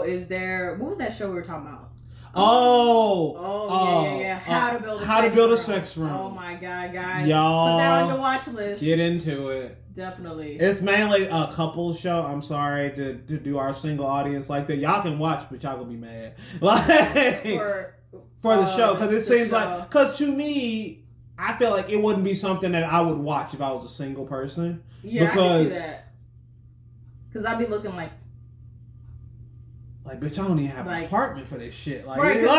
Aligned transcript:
is 0.00 0.28
there? 0.28 0.76
What 0.78 0.88
was 0.88 0.98
that 0.98 1.14
show 1.14 1.28
we 1.28 1.34
were 1.34 1.42
talking 1.42 1.68
about? 1.68 1.90
Oh, 2.34 3.36
Oh 3.38 3.68
uh, 3.68 4.04
yeah, 4.04 4.10
yeah, 4.14 4.18
yeah. 4.20 4.38
How 4.38 4.68
uh, 4.68 4.72
to 4.72 4.82
build 4.82 5.02
a 5.02 5.04
how 5.04 5.20
to 5.20 5.26
sex 5.26 5.36
build 5.36 5.48
a 5.48 5.52
room. 5.52 5.56
sex 5.62 5.96
room. 5.98 6.10
Oh 6.12 6.30
my 6.30 6.54
god, 6.54 6.92
guys! 6.94 7.28
Y'all, 7.28 7.76
put 7.76 7.82
that 7.82 8.02
on 8.02 8.08
your 8.08 8.18
watch 8.18 8.48
list. 8.48 8.82
get 8.82 8.98
into 8.98 9.48
it. 9.50 9.78
Definitely. 9.94 10.56
It's 10.58 10.80
mainly 10.80 11.26
a 11.26 11.50
couple 11.52 11.92
show. 11.92 12.22
I'm 12.22 12.40
sorry 12.40 12.90
to, 12.92 13.18
to 13.18 13.36
do 13.38 13.58
our 13.58 13.74
single 13.74 14.06
audience 14.06 14.48
like 14.48 14.66
that. 14.68 14.76
Y'all 14.78 15.02
can 15.02 15.18
watch, 15.18 15.46
but 15.50 15.62
y'all 15.62 15.76
gonna 15.76 15.90
be 15.90 15.96
mad 15.96 16.36
like 16.62 17.42
for, 17.42 17.94
for 18.40 18.56
the 18.56 18.62
uh, 18.62 18.76
show 18.76 18.94
because 18.94 19.12
it 19.12 19.20
seems 19.20 19.50
show. 19.50 19.56
like 19.56 19.90
because 19.90 20.16
to 20.16 20.32
me, 20.32 21.04
I 21.38 21.54
feel 21.58 21.70
like 21.70 21.90
it 21.90 22.00
wouldn't 22.00 22.24
be 22.24 22.34
something 22.34 22.72
that 22.72 22.84
I 22.84 23.02
would 23.02 23.18
watch 23.18 23.52
if 23.52 23.60
I 23.60 23.70
was 23.72 23.84
a 23.84 23.90
single 23.90 24.24
person. 24.24 24.82
yeah, 25.02 25.24
I 25.24 25.34
can 25.34 25.62
see 25.64 25.74
that. 25.74 26.12
Because 27.28 27.44
I'd 27.44 27.58
be 27.58 27.66
looking 27.66 27.94
like 27.94 28.12
Like, 30.04 30.20
bitch, 30.20 30.38
I 30.38 30.46
don't 30.48 30.58
even 30.58 30.70
have 30.74 30.86
an 30.86 31.04
apartment 31.04 31.48
for 31.48 31.58
this 31.58 31.74
shit. 31.74 32.06
Like, 32.06 32.20
Right, 32.20 32.44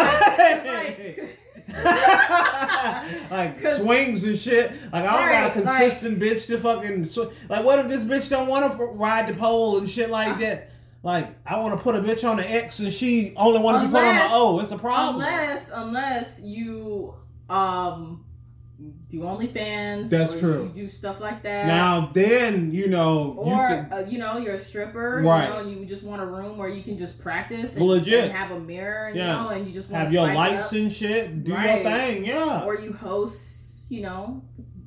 like, 0.68 1.38
like- 1.68 3.32
like 3.32 3.60
swings 3.60 4.24
and 4.24 4.38
shit. 4.38 4.72
Like 4.92 5.06
I 5.06 5.06
don't 5.06 5.30
got 5.30 5.56
a 5.58 5.60
Right, 5.60 5.66
like- 5.66 5.78
consistent 5.80 6.20
bitch 6.20 6.48
to 6.48 6.58
fucking. 6.60 7.06
Sw- 7.06 7.32
like 7.50 7.64
what 7.66 7.80
if 7.80 7.88
this 7.88 8.04
bitch 8.04 8.30
don't 8.30 8.48
want 8.48 8.78
to 8.78 8.84
ride 8.94 9.28
the 9.28 9.34
pole 9.38 9.78
and 9.78 9.90
shit 9.90 10.10
like 10.10 10.40
that? 10.40 10.70
Like 11.04 11.30
I 11.46 11.60
want 11.60 11.78
to 11.78 11.82
put 11.84 11.96
a 11.96 12.00
bitch 12.00 12.28
on 12.28 12.38
the 12.38 12.50
X 12.50 12.80
and 12.80 12.92
she 12.92 13.34
only 13.36 13.60
want 13.60 13.82
to 13.82 13.88
be 13.88 13.94
put 13.94 14.04
on 14.04 14.16
the 14.16 14.36
O. 14.36 14.60
It's 14.62 14.72
a 14.72 14.78
problem. 14.78 15.16
unless 15.24 15.72
unless 15.74 16.42
you 16.42 17.16
um 17.50 18.26
do 19.20 19.24
OnlyFans. 19.26 20.10
That's 20.10 20.36
or 20.36 20.40
true. 20.40 20.72
You 20.76 20.84
do 20.84 20.90
stuff 20.90 21.20
like 21.22 21.44
that. 21.44 21.68
now 21.68 22.10
then 22.14 22.72
you 22.72 22.88
know 22.88 23.34
you 23.46 23.52
or 23.54 23.68
can 23.68 23.94
uh, 23.94 24.06
you 24.10 24.18
know 24.18 24.38
you're 24.38 24.56
a 24.56 24.60
stripper, 24.60 25.22
Right. 25.24 25.48
You 25.48 25.54
know, 25.54 25.60
and 25.60 25.72
you 25.80 25.86
just 25.86 26.04
want 26.04 26.22
a 26.22 26.26
room 26.26 26.58
where 26.58 26.70
you 26.70 26.82
can 26.84 26.98
just 26.98 27.20
practice 27.20 27.76
and, 27.76 27.86
Legit. 27.86 28.26
and 28.26 28.32
have 28.34 28.52
a 28.52 28.60
mirror, 28.60 29.10
you 29.10 29.20
Yeah. 29.22 29.36
know, 29.44 29.50
and 29.50 29.68
you 29.68 29.74
just 29.74 29.90
want 29.90 30.00
have 30.02 30.08
to 30.10 30.14
your 30.14 30.34
lights 30.34 30.68
up. 30.68 30.74
and 30.74 30.92
shit. 30.92 31.44
Do 31.44 31.54
Right. 31.54 31.84
your 31.84 31.92
thing. 31.92 32.26
Yeah. 32.26 32.66
or 32.66 32.76
you 32.80 32.94
host, 32.94 33.92
you 33.92 34.02
know, 34.02 34.42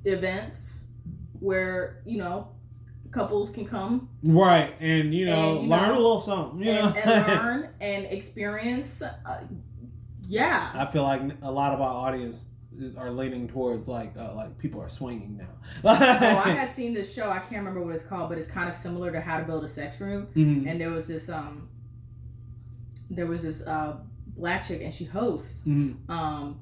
events 0.04 0.84
where 1.40 2.02
you 2.06 2.18
know 2.18 2.48
couples 3.10 3.50
can 3.50 3.64
come 3.64 4.08
right. 4.24 4.74
And 4.80 5.14
you 5.14 5.26
know 5.26 5.56
And, 5.58 5.64
you 5.64 5.70
learn 5.70 5.88
know, 5.88 5.94
a 5.94 6.00
little 6.00 6.20
something. 6.20 6.62
You 6.66 6.72
and, 6.72 6.94
know. 6.94 7.00
and 7.12 7.26
learn 7.44 7.68
and 7.80 8.06
experience. 8.06 9.02
Uh, 9.02 9.44
yeah, 10.28 10.70
I 10.74 10.86
feel 10.86 11.04
like 11.04 11.22
a 11.42 11.52
lot 11.52 11.72
of 11.72 11.80
our 11.80 11.94
audience 12.08 12.48
are 12.96 13.10
leaning 13.10 13.48
towards 13.48 13.88
like 13.88 14.12
uh, 14.18 14.34
like 14.34 14.56
people 14.58 14.80
are 14.82 14.88
swinging 14.88 15.36
now. 15.36 15.48
oh, 15.84 15.90
I 15.90 16.50
had 16.60 16.72
seen 16.72 16.94
this 16.94 17.12
show. 17.14 17.30
I 17.30 17.38
can't 17.38 17.56
remember 17.58 17.80
what 17.82 17.94
it's 17.94 18.04
called, 18.04 18.28
but 18.28 18.38
it's 18.38 18.46
kind 18.50 18.68
of 18.68 18.74
similar 18.74 19.10
to 19.12 19.20
How 19.20 19.38
to 19.38 19.44
Build 19.44 19.64
a 19.64 19.68
Sex 19.68 20.00
Room. 20.00 20.28
Mhm. 20.34 20.68
And 20.70 20.80
there 20.80 20.90
was 20.90 21.06
this 21.08 21.28
um, 21.28 21.68
there 23.10 23.26
was 23.26 23.42
this 23.42 23.66
uh 23.66 23.96
black 24.36 24.66
chick, 24.66 24.82
and 24.82 24.92
she 24.92 25.04
hosts 25.04 25.66
Mhm. 25.66 26.08
um 26.10 26.60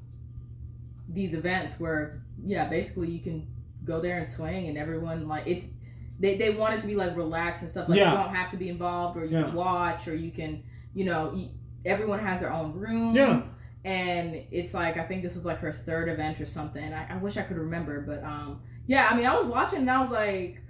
these 1.09 1.35
events 1.35 1.79
where 1.81 2.23
yeah, 2.45 2.69
basically 2.69 3.11
you 3.11 3.21
can 3.21 3.47
go 3.85 4.01
there 4.01 4.19
and 4.19 4.29
swing, 4.29 4.69
and 4.69 4.79
everyone 4.79 5.29
like 5.29 5.45
it's. 5.47 5.69
They, 6.17 6.37
they 6.37 6.51
want 6.55 6.75
it 6.75 6.81
to 6.81 6.87
be 6.87 6.95
like 6.95 7.17
relaxed 7.17 7.63
and 7.63 7.71
stuff 7.71 7.89
like 7.89 7.99
Yeah. 7.99 8.13
you 8.13 8.19
don't 8.25 8.35
have 8.37 8.49
to 8.51 8.57
be 8.57 8.69
involved 8.69 9.17
or 9.19 9.25
you 9.25 9.37
Yeah. 9.37 9.43
can 9.47 9.55
watch 9.55 10.07
or 10.07 10.15
you 10.15 10.31
can 10.31 10.63
you 10.95 11.05
know 11.05 11.33
you, 11.35 11.49
everyone 11.85 12.21
has 12.21 12.39
their 12.39 12.53
own 12.53 12.73
room 12.73 13.17
Yeah. 13.17 13.43
And 13.85 14.43
it's 14.51 14.73
like 14.75 14.97
I 14.97 15.05
think 15.05 15.23
this 15.23 15.35
was 15.35 15.45
like 15.45 15.59
her 15.59 15.73
third 15.73 16.09
event 16.09 16.41
or 16.41 16.47
something. 16.47 16.93
I, 16.93 17.15
I 17.15 17.17
wish 17.19 17.37
I 17.37 17.43
could 17.43 17.59
remember, 17.59 18.01
but 18.01 18.23
um, 18.25 18.61
yeah. 18.87 19.09
I 19.11 19.17
mean, 19.17 19.27
I 19.27 19.35
was 19.37 19.47
watching 19.47 19.81
and 19.81 19.91
I 19.91 20.01
was 20.01 20.11
like, 20.11 20.61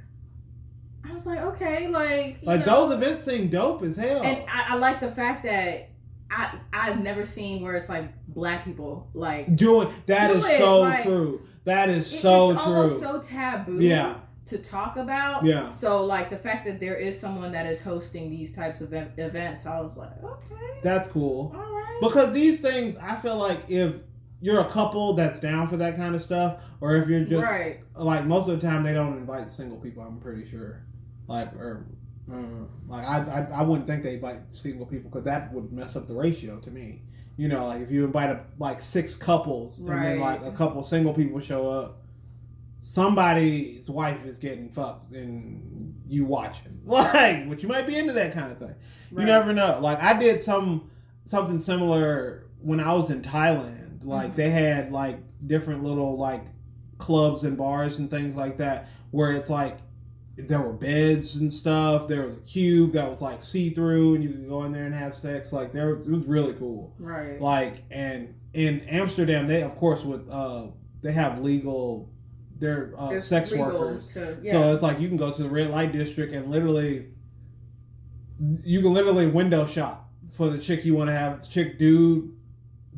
I 1.09 1.13
was 1.13 1.27
like, 1.27 1.39
okay, 1.41 1.89
like 1.89 2.39
Like 2.43 2.67
know. 2.67 2.89
those 2.89 2.95
events 2.95 3.25
seem 3.25 3.49
dope 3.49 3.83
as 3.83 3.97
hell. 3.97 4.23
and 4.23 4.45
I, 4.51 4.75
I 4.75 4.77
like 4.77 5.01
the 5.01 5.11
fact 5.11 5.45
that 5.45 5.91
I 6.31 6.59
I've 6.73 7.03
never 7.03 7.25
seen 7.25 7.63
where 7.63 7.77
it's 7.77 7.89
like 7.89 8.13
black 8.29 8.65
people 8.65 9.09
like 9.15 9.55
Doing 9.55 9.89
that 10.07 10.29
Do 10.33 10.39
is 10.39 10.45
it, 10.47 10.59
so 10.59 10.81
like- 10.81 11.03
true. 11.05 11.43
That 11.65 11.89
is 11.89 12.13
it- 12.13 12.21
so 12.21 12.51
it's 12.53 12.63
true. 12.63 12.73
almost 12.73 13.01
so 13.01 13.21
taboo. 13.23 13.79
Yeah. 13.81 14.17
To 14.47 14.59
talk 14.59 14.97
about, 14.97 15.45
Yeah. 15.45 15.71
So 15.71 16.05
like 16.05 16.29
the 16.29 16.37
fact 16.37 16.67
that 16.67 16.79
there 16.79 16.97
is 16.97 17.19
someone 17.19 17.53
that 17.53 17.67
is 17.67 17.81
hosting 17.81 18.31
these 18.31 18.53
types 18.55 18.81
of 18.83 18.93
ev- 18.93 19.19
events, 19.19 19.65
I 19.65 19.81
was 19.81 19.97
like, 19.97 20.23
okay, 20.23 20.81
That's 20.83 21.07
cool. 21.09 21.51
all 21.57 21.73
right, 21.73 21.99
Because 22.03 22.33
these 22.35 22.61
things, 22.61 22.99
I 22.99 23.17
feel 23.17 23.37
like 23.39 23.61
if 23.69 23.95
you're 24.43 24.61
a 24.61 24.69
couple 24.69 25.15
that's 25.15 25.41
down 25.41 25.69
for 25.69 25.79
that 25.79 25.97
kind 25.97 26.15
of 26.15 26.23
stuff, 26.23 26.59
or 26.83 26.97
if 26.97 27.09
you're 27.09 27.25
just 27.25 27.43
right, 27.43 27.81
like 27.97 28.27
most 28.27 28.47
of 28.49 28.61
the 28.61 28.67
time 28.67 28.83
they 28.83 28.93
don't 28.93 29.17
invite 29.17 29.49
single 29.49 29.79
people. 29.79 30.03
I'm 30.03 30.21
pretty 30.21 30.45
sure, 30.45 30.85
like 31.27 31.51
or 31.55 31.87
uh, 32.31 32.37
like 32.87 33.07
I, 33.07 33.19
I 33.55 33.61
I 33.61 33.63
wouldn't 33.63 33.87
think 33.87 34.03
they 34.03 34.15
invite 34.17 34.53
single 34.53 34.85
people 34.85 35.09
because 35.11 35.25
that 35.25 35.51
would 35.55 35.73
mess 35.73 35.97
up 35.97 36.07
the 36.07 36.15
ratio 36.15 36.61
to 36.61 36.71
me. 36.71 37.03
You 37.39 37.49
know, 37.49 37.67
like 37.67 37.81
if 37.81 37.91
you 37.91 38.05
invite 38.05 38.29
a, 38.31 38.45
like 38.59 38.83
six 38.83 39.17
couples 39.17 39.79
and 39.79 39.89
then 39.89 40.21
like 40.21 40.45
a 40.45 40.53
couple 40.53 40.83
single 40.83 41.15
people 41.15 41.41
show 41.41 41.71
up, 41.71 42.03
somebody's 42.85 43.89
wife 43.89 44.25
is 44.27 44.39
getting 44.39 44.69
fucked 44.71 45.13
and 45.15 45.95
you 46.09 46.25
watching. 46.25 46.81
Like, 46.87 47.49
but 47.49 47.63
you 47.63 47.69
might 47.69 47.87
be 47.87 47.97
into 47.97 48.13
that 48.13 48.35
kind 48.35 48.53
of 48.53 48.59
thing. 48.59 48.75
You 49.11 49.25
never 49.25 49.53
know. 49.55 49.79
Like 49.81 50.03
I 50.03 50.19
did 50.19 50.39
some 50.41 50.91
something 51.25 51.59
similar 51.59 52.47
when 52.61 52.79
I 52.81 52.93
was 52.93 53.09
in 53.11 53.23
Thailand. 53.23 54.05
Like 54.05 54.33
Mhm. 54.33 54.35
they 54.37 54.51
had 54.51 54.93
like 54.93 55.17
different 55.47 55.83
little 55.83 56.19
like 56.19 56.45
clubs 56.99 57.43
and 57.43 57.57
bars 57.57 57.99
and 57.99 58.11
things 58.11 58.37
like 58.37 58.59
that 58.59 58.89
where 59.13 59.33
it's 59.33 59.49
like 59.49 59.79
there 60.37 60.61
were 60.61 60.73
beds 60.75 61.37
and 61.37 61.51
stuff. 61.51 62.07
There 62.07 62.27
was 62.27 62.37
a 62.37 62.41
cube 62.41 62.93
that 62.93 63.09
was 63.09 63.23
like 63.23 63.43
see 63.43 63.71
through 63.71 64.17
and 64.17 64.23
you 64.25 64.31
could 64.31 64.49
go 64.49 64.65
in 64.65 64.73
there 64.73 64.85
and 64.85 64.95
have 64.95 65.17
sex. 65.17 65.53
Like 65.55 65.73
there 65.73 65.95
was, 65.95 66.07
it 66.07 66.13
was 66.13 66.27
really 66.27 66.53
cool. 66.53 66.95
right, 66.99 67.41
Like 67.41 67.85
and 67.91 68.35
in 68.53 68.81
Amsterdam 68.83 69.47
they 69.47 69.63
of 69.63 69.75
course 69.77 70.03
would 70.05 70.27
uh 70.31 70.67
they 71.01 71.13
have 71.13 71.41
legal 71.41 72.11
they're 72.65 72.93
uh, 72.97 73.19
sex 73.21 73.53
workers. 73.53 74.13
to- 74.15 74.39
yeah. 74.43 74.53
So 74.53 74.73
it's 74.73 74.83
like 74.83 74.99
you 74.99 75.09
can 75.09 75.17
go 75.17 75.31
to 75.31 75.43
the 75.43 75.49
red 75.49 75.71
light 75.71 75.93
district 75.93 76.33
and 76.33 76.51
literally, 76.51 77.09
you 78.39 78.81
can 78.81 78.93
literally 78.93 79.27
window 79.27 79.67
shop 79.67 80.11
for 80.33 80.49
the 80.49 80.59
chick 80.59 80.85
you 80.85 80.95
want 80.95 81.09
to 81.09 81.15
have, 81.15 81.49
chick, 81.49 81.79
dude, 81.79 82.35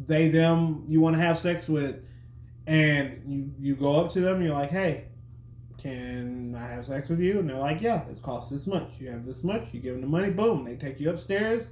they, 0.07 0.29
them 0.29 0.85
you 0.89 1.01
want 1.01 1.17
to 1.17 1.21
have 1.21 1.39
sex 1.39 1.69
with, 1.69 1.97
and 2.67 3.23
you 3.27 3.51
you 3.59 3.75
go 3.75 4.01
up 4.01 4.13
to 4.13 4.21
them, 4.21 4.43
you're 4.43 4.55
like, 4.55 4.71
hey, 4.71 5.07
can 5.79 6.55
I 6.57 6.67
have 6.69 6.85
sex 6.85 7.09
with 7.09 7.21
you? 7.21 7.39
And 7.39 7.49
they're 7.49 7.59
like, 7.59 7.81
yeah, 7.81 8.07
it 8.09 8.21
costs 8.23 8.51
this 8.51 8.67
much. 8.67 8.89
You 8.99 9.11
have 9.11 9.25
this 9.25 9.43
much. 9.43 9.73
You 9.73 9.81
give 9.81 9.95
them 9.95 10.03
the 10.03 10.09
money. 10.09 10.31
Boom, 10.31 10.65
they 10.65 10.77
take 10.77 11.01
you 11.01 11.11
upstairs, 11.11 11.69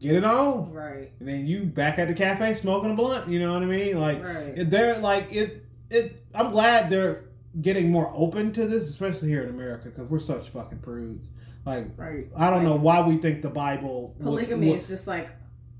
get 0.00 0.14
it 0.14 0.24
on, 0.24 0.72
right, 0.72 1.12
and 1.20 1.28
then 1.28 1.46
you 1.46 1.64
back 1.64 1.98
at 1.98 2.08
the 2.08 2.14
cafe 2.14 2.54
smoking 2.54 2.90
a 2.90 2.94
blunt. 2.94 3.28
You 3.28 3.40
know 3.40 3.52
what 3.52 3.62
I 3.62 3.66
mean? 3.66 4.00
Like 4.00 4.22
right. 4.22 4.70
they're 4.70 4.98
like 4.98 5.28
it 5.32 5.66
it 5.90 6.24
i'm 6.34 6.50
glad 6.50 6.90
they're 6.90 7.24
getting 7.60 7.90
more 7.90 8.12
open 8.14 8.52
to 8.52 8.66
this 8.66 8.88
especially 8.88 9.28
here 9.28 9.42
in 9.42 9.48
america 9.50 9.88
because 9.88 10.08
we're 10.08 10.18
such 10.18 10.48
fucking 10.50 10.78
prudes 10.78 11.28
like 11.66 11.86
Right. 11.96 12.26
i 12.36 12.48
don't 12.50 12.64
know 12.64 12.76
why 12.76 13.00
we 13.06 13.16
think 13.16 13.42
the 13.42 13.50
bible 13.50 14.14
Polygamy 14.20 14.72
was- 14.72 14.82
is 14.82 14.88
just 14.88 15.06
like, 15.06 15.28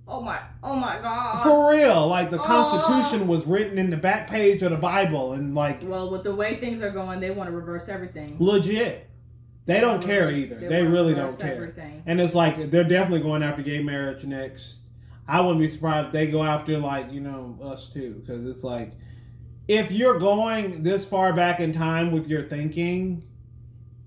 oh 0.09 0.20
my, 0.20 0.41
oh 0.65 0.75
my 0.75 0.99
god. 1.00 1.43
for 1.44 1.70
real 1.70 2.06
like 2.09 2.31
the 2.31 2.41
Oh. 2.41 2.44
constitution 2.44 3.28
was 3.28 3.47
written 3.47 3.78
in 3.78 3.91
the 3.91 3.97
back 3.97 4.28
page 4.28 4.62
of 4.62 4.70
the 4.72 4.76
bible 4.76 5.32
and 5.34 5.54
like 5.54 5.78
well, 5.82 6.10
with 6.10 6.25
the 6.25 6.34
way 6.34 6.56
things 6.56 6.82
are 6.82 6.91
going, 6.91 7.20
they 7.20 7.31
want 7.31 7.49
to 7.49 7.54
reverse 7.56 7.88
everything. 7.88 8.37
legit 8.41 9.06
they 9.66 9.81
don't 9.81 10.03
care 10.03 10.26
reverse- 10.26 10.50
either 10.50 10.69
they, 10.69 10.82
wanna 10.82 10.91
really 10.94 11.15
don't 11.15 11.38
care 11.38 11.54
Everything. 11.54 12.03
and 12.06 12.20
it's 12.20 12.34
like 12.34 12.70
they're 12.72 12.82
definitely 12.84 13.20
going 13.20 13.43
after 13.44 13.62
gay 13.62 13.81
marriage 13.82 14.25
next 14.25 14.78
i 15.28 15.41
wouldn't 15.41 15.60
be 15.60 15.69
surprised 15.69 16.09
if 16.09 16.12
they 16.12 16.26
go 16.26 16.43
after 16.43 16.76
like 16.78 17.12
you 17.12 17.20
know 17.20 17.56
us 17.62 17.93
too 17.93 18.15
because 18.20 18.47
it's 18.49 18.65
like 18.65 18.93
if 19.70 19.92
you're 19.92 20.19
going 20.19 20.82
this 20.82 21.06
far 21.06 21.32
back 21.32 21.60
in 21.60 21.70
time 21.70 22.10
with 22.10 22.26
your 22.26 22.42
thinking 22.42 23.22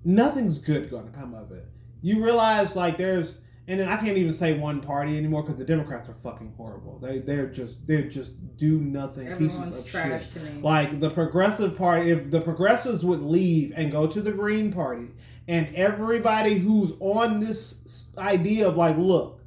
nothing's 0.04 0.58
good 0.58 0.90
going 0.90 1.10
to 1.10 1.18
come 1.18 1.34
of 1.34 1.54
it. 1.54 1.66
You 2.02 2.22
realize 2.22 2.76
like 2.76 2.98
there's 2.98 3.40
and 3.66 3.80
then 3.80 3.88
i 3.88 3.96
can't 3.96 4.18
even 4.18 4.34
say 4.34 4.60
one 4.60 4.82
party 4.82 5.18
anymore 5.18 5.42
because 5.42 5.58
the 5.58 5.64
democrats 5.64 6.10
are 6.10 6.16
fucking 6.16 6.54
horrible. 6.58 7.00
They 7.00 7.20
they're 7.20 7.48
just 7.48 7.88
they're 7.88 8.10
just 8.10 8.58
do 8.58 8.78
nothing 8.78 9.34
pieces 9.38 9.80
of 9.80 9.86
trash 9.90 10.26
shit. 10.26 10.34
to 10.34 10.40
me. 10.42 10.62
like 10.62 11.00
the 11.00 11.10
progressive 11.10 11.78
party, 11.78 12.12
if 12.12 12.30
the 12.30 12.42
progressives 12.42 13.06
would 13.06 13.22
leave 13.22 13.72
and 13.78 13.90
go 13.90 14.06
to 14.06 14.22
the 14.22 14.34
Green 14.34 14.74
Party, 14.74 15.12
and 15.48 15.74
everybody 15.76 16.56
who's 16.56 16.92
on 17.00 17.40
this 17.40 18.10
idea 18.18 18.68
of 18.68 18.76
like, 18.76 18.98
look, 18.98 19.40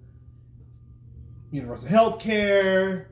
universal 1.50 1.88
health 1.88 2.18
care, 2.18 3.10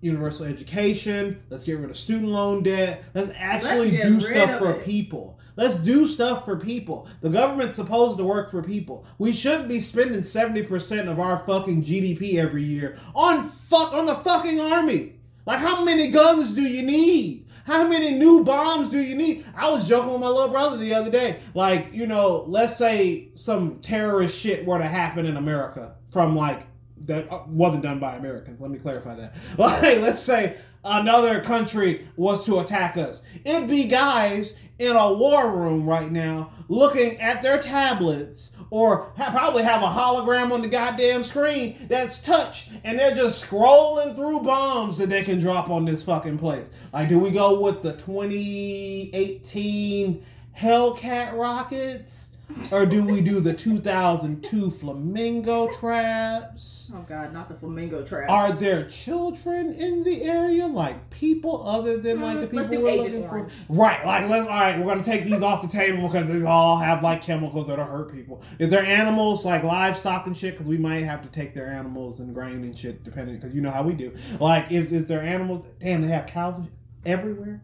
universal 0.00 0.46
education, 0.46 1.42
let's 1.50 1.64
get 1.64 1.78
rid 1.78 1.90
of 1.90 1.96
student 1.96 2.28
loan 2.28 2.62
debt, 2.62 3.04
let's 3.14 3.30
actually 3.36 3.90
get 3.90 4.06
do 4.06 4.20
stuff 4.20 4.58
for 4.58 4.72
it. 4.72 4.84
people. 4.84 5.38
Let's 5.56 5.76
do 5.76 6.06
stuff 6.06 6.44
for 6.44 6.56
people. 6.56 7.08
The 7.22 7.30
government's 7.30 7.76
supposed 7.76 8.18
to 8.18 8.24
work 8.24 8.50
for 8.50 8.62
people. 8.62 9.06
We 9.16 9.32
shouldn't 9.32 9.68
be 9.68 9.80
spending 9.80 10.20
70% 10.20 11.08
of 11.08 11.18
our 11.18 11.44
fucking 11.46 11.82
GDP 11.82 12.36
every 12.36 12.62
year 12.62 12.98
on 13.14 13.48
fuck 13.48 13.94
on 13.94 14.04
the 14.04 14.16
fucking 14.16 14.60
army. 14.60 15.14
Like 15.46 15.60
how 15.60 15.82
many 15.82 16.10
guns 16.10 16.52
do 16.52 16.62
you 16.62 16.82
need? 16.82 17.46
How 17.64 17.88
many 17.88 18.16
new 18.16 18.44
bombs 18.44 18.90
do 18.90 18.98
you 18.98 19.16
need? 19.16 19.44
I 19.56 19.70
was 19.70 19.88
joking 19.88 20.12
with 20.12 20.20
my 20.20 20.28
little 20.28 20.50
brother 20.50 20.76
the 20.76 20.94
other 20.94 21.10
day. 21.10 21.40
Like, 21.52 21.92
you 21.92 22.06
know, 22.06 22.44
let's 22.46 22.76
say 22.76 23.30
some 23.34 23.80
terrorist 23.80 24.38
shit 24.38 24.64
were 24.64 24.78
to 24.78 24.84
happen 24.84 25.26
in 25.26 25.36
America 25.36 25.96
from 26.08 26.36
like 26.36 26.62
that 27.04 27.30
uh, 27.30 27.42
wasn't 27.48 27.82
done 27.82 27.98
by 27.98 28.16
Americans. 28.16 28.58
Let 28.60 28.70
me 28.70 28.78
clarify 28.78 29.14
that. 29.16 29.34
Like, 29.58 30.00
let's 30.00 30.22
say 30.22 30.56
another 30.84 31.40
country 31.40 32.06
was 32.16 32.44
to 32.46 32.60
attack 32.60 32.96
us. 32.96 33.22
It'd 33.44 33.68
be 33.68 33.84
guys 33.84 34.54
in 34.78 34.94
a 34.96 35.12
war 35.12 35.56
room 35.56 35.86
right 35.88 36.10
now 36.10 36.50
looking 36.68 37.20
at 37.20 37.42
their 37.42 37.60
tablets 37.60 38.50
or 38.70 39.12
ha- 39.16 39.30
probably 39.30 39.62
have 39.62 39.82
a 39.82 39.86
hologram 39.86 40.50
on 40.52 40.60
the 40.60 40.68
goddamn 40.68 41.22
screen 41.22 41.76
that's 41.88 42.20
touch 42.20 42.68
and 42.84 42.98
they're 42.98 43.14
just 43.14 43.48
scrolling 43.48 44.14
through 44.14 44.40
bombs 44.40 44.98
that 44.98 45.08
they 45.08 45.22
can 45.22 45.40
drop 45.40 45.70
on 45.70 45.84
this 45.84 46.02
fucking 46.02 46.38
place. 46.38 46.68
Like, 46.92 47.08
do 47.08 47.18
we 47.18 47.30
go 47.30 47.60
with 47.60 47.82
the 47.82 47.92
2018 47.92 50.24
Hellcat 50.58 51.32
rockets? 51.34 52.25
Or 52.72 52.86
do 52.86 53.04
we 53.04 53.20
do 53.20 53.40
the 53.40 53.52
2002 53.52 54.70
flamingo 54.70 55.68
traps? 55.72 56.90
Oh 56.94 57.04
God, 57.08 57.32
not 57.32 57.48
the 57.48 57.54
flamingo 57.54 58.02
traps. 58.04 58.30
Are 58.32 58.52
there 58.52 58.84
children 58.88 59.72
in 59.72 60.04
the 60.04 60.22
area, 60.22 60.66
like 60.66 61.10
people 61.10 61.66
other 61.66 61.96
than 61.96 62.20
like 62.20 62.40
the 62.40 62.46
Mm, 62.46 62.70
people 62.70 62.84
we're 62.84 62.88
Agent 62.90 63.14
looking 63.14 63.24
Orange. 63.28 63.52
for? 63.52 63.72
Right, 63.72 64.06
like 64.06 64.30
let's 64.30 64.46
all 64.46 64.52
right. 64.54 64.78
We're 64.78 64.86
gonna 64.86 65.02
take 65.04 65.24
these 65.24 65.42
off 65.42 65.62
the 65.62 65.68
table 65.68 66.06
because 66.08 66.28
they 66.28 66.44
all 66.46 66.76
have 66.78 67.02
like 67.02 67.22
chemicals 67.22 67.66
that'll 67.66 67.84
hurt 67.84 68.12
people. 68.12 68.42
Is 68.58 68.70
there 68.70 68.84
animals 68.84 69.44
like 69.44 69.62
livestock 69.64 70.26
and 70.26 70.36
shit? 70.36 70.54
Because 70.54 70.66
we 70.66 70.78
might 70.78 71.02
have 71.02 71.22
to 71.22 71.28
take 71.28 71.54
their 71.54 71.66
animals 71.66 72.20
and 72.20 72.32
grain 72.34 72.62
and 72.64 72.76
shit, 72.78 73.02
depending. 73.02 73.36
Because 73.36 73.54
you 73.54 73.60
know 73.60 73.70
how 73.70 73.82
we 73.82 73.92
do. 73.94 74.14
Like, 74.38 74.70
is 74.70 74.92
is 74.92 75.06
there 75.06 75.20
animals? 75.22 75.66
Damn, 75.80 76.02
they 76.02 76.08
have 76.08 76.26
cows 76.26 76.60
everywhere. 77.04 77.60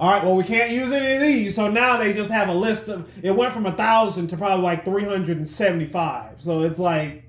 All 0.00 0.10
right, 0.10 0.24
well, 0.24 0.34
we 0.34 0.44
can't 0.44 0.70
use 0.72 0.92
any 0.92 1.14
of 1.14 1.20
these, 1.22 1.54
so 1.54 1.70
now 1.70 1.96
they 1.96 2.12
just 2.12 2.30
have 2.30 2.48
a 2.48 2.54
list 2.54 2.88
of. 2.88 3.08
It 3.22 3.30
went 3.34 3.52
from 3.52 3.66
a 3.66 3.72
thousand 3.72 4.28
to 4.28 4.36
probably 4.36 4.62
like 4.64 4.84
three 4.84 5.04
hundred 5.04 5.36
and 5.38 5.48
seventy-five. 5.48 6.42
So 6.42 6.62
it's 6.62 6.78
like 6.78 7.24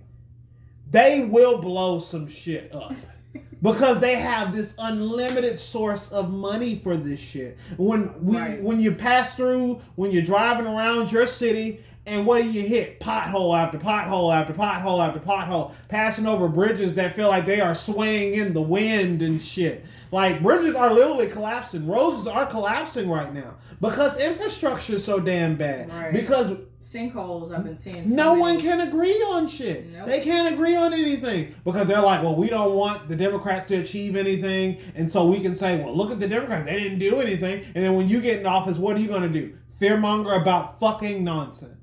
they 0.89 1.23
will 1.23 1.61
blow 1.61 1.99
some 1.99 2.27
shit 2.27 2.73
up 2.73 2.93
because 3.61 3.99
they 3.99 4.15
have 4.15 4.53
this 4.53 4.75
unlimited 4.79 5.59
source 5.59 6.09
of 6.11 6.31
money 6.33 6.75
for 6.79 6.95
this 6.97 7.19
shit. 7.19 7.57
When 7.77 8.13
we 8.23 8.37
Right. 8.37 8.61
when 8.61 8.79
you 8.79 8.93
pass 8.93 9.35
through, 9.35 9.81
when 9.95 10.11
you're 10.11 10.23
driving 10.23 10.65
around 10.67 11.11
your 11.11 11.27
city. 11.27 11.81
And 12.05 12.25
what 12.25 12.41
do 12.41 12.49
you 12.49 12.61
hit? 12.65 13.01
Pothole 13.01 13.53
after 13.59 13.77
pothole 13.77 14.33
after 14.33 14.53
pothole 14.53 15.05
after 15.05 15.19
pothole, 15.19 15.73
passing 15.89 16.25
over 16.25 16.47
bridges 16.47 16.95
that 16.95 17.17
feel 17.17 17.27
like 17.27 17.45
they 17.45 17.59
are 17.59 17.75
swaying 17.75 18.35
in 18.35 18.53
the 18.53 18.61
wind 18.61 19.21
and 19.21 19.41
shit. 19.43 19.83
Like 20.11 20.41
bridges 20.41 20.75
are 20.75 20.93
literally 20.93 21.27
collapsing. 21.27 21.87
Roads 21.87 22.27
are 22.27 22.45
collapsing 22.45 23.09
right 23.09 23.33
now 23.33 23.57
because 23.81 24.17
infrastructure 24.17 24.93
is 24.93 25.03
so 25.03 25.19
damn 25.19 25.55
bad. 25.55 25.91
Right. 25.91 26.13
Because 26.13 26.57
Sinkholes. 26.81 27.51
I've 27.51 27.63
been 27.63 27.75
seeing. 27.75 28.07
So 28.07 28.15
no 28.15 28.29
many. 28.29 28.41
one 28.41 28.59
can 28.61 28.87
agree 28.87 29.15
on 29.15 29.47
shit. 29.47 29.89
Nope. 29.89 30.07
They 30.07 30.21
can't 30.21 30.53
agree 30.53 30.75
on 30.75 30.93
anything 30.93 31.53
because 31.65 31.87
they're 31.87 32.01
like, 32.01 32.23
well, 32.23 32.35
we 32.35 32.47
don't 32.49 32.75
want 32.75 33.09
the 33.09 33.15
Democrats 33.15 33.67
to 33.69 33.75
achieve 33.75 34.15
anything, 34.15 34.79
and 34.95 35.11
so 35.11 35.27
we 35.27 35.41
can 35.41 35.53
say, 35.53 35.83
well, 35.83 35.95
look 35.95 36.11
at 36.11 36.19
the 36.19 36.27
Democrats, 36.27 36.65
they 36.65 36.79
didn't 36.79 36.99
do 36.99 37.19
anything, 37.19 37.65
and 37.75 37.83
then 37.83 37.95
when 37.95 38.07
you 38.07 38.21
get 38.21 38.39
in 38.39 38.45
office, 38.45 38.77
what 38.77 38.95
are 38.95 38.99
you 38.99 39.09
gonna 39.09 39.27
do? 39.27 39.57
Fearmonger 39.81 40.39
about 40.41 40.79
fucking 40.79 41.23
nonsense. 41.23 41.73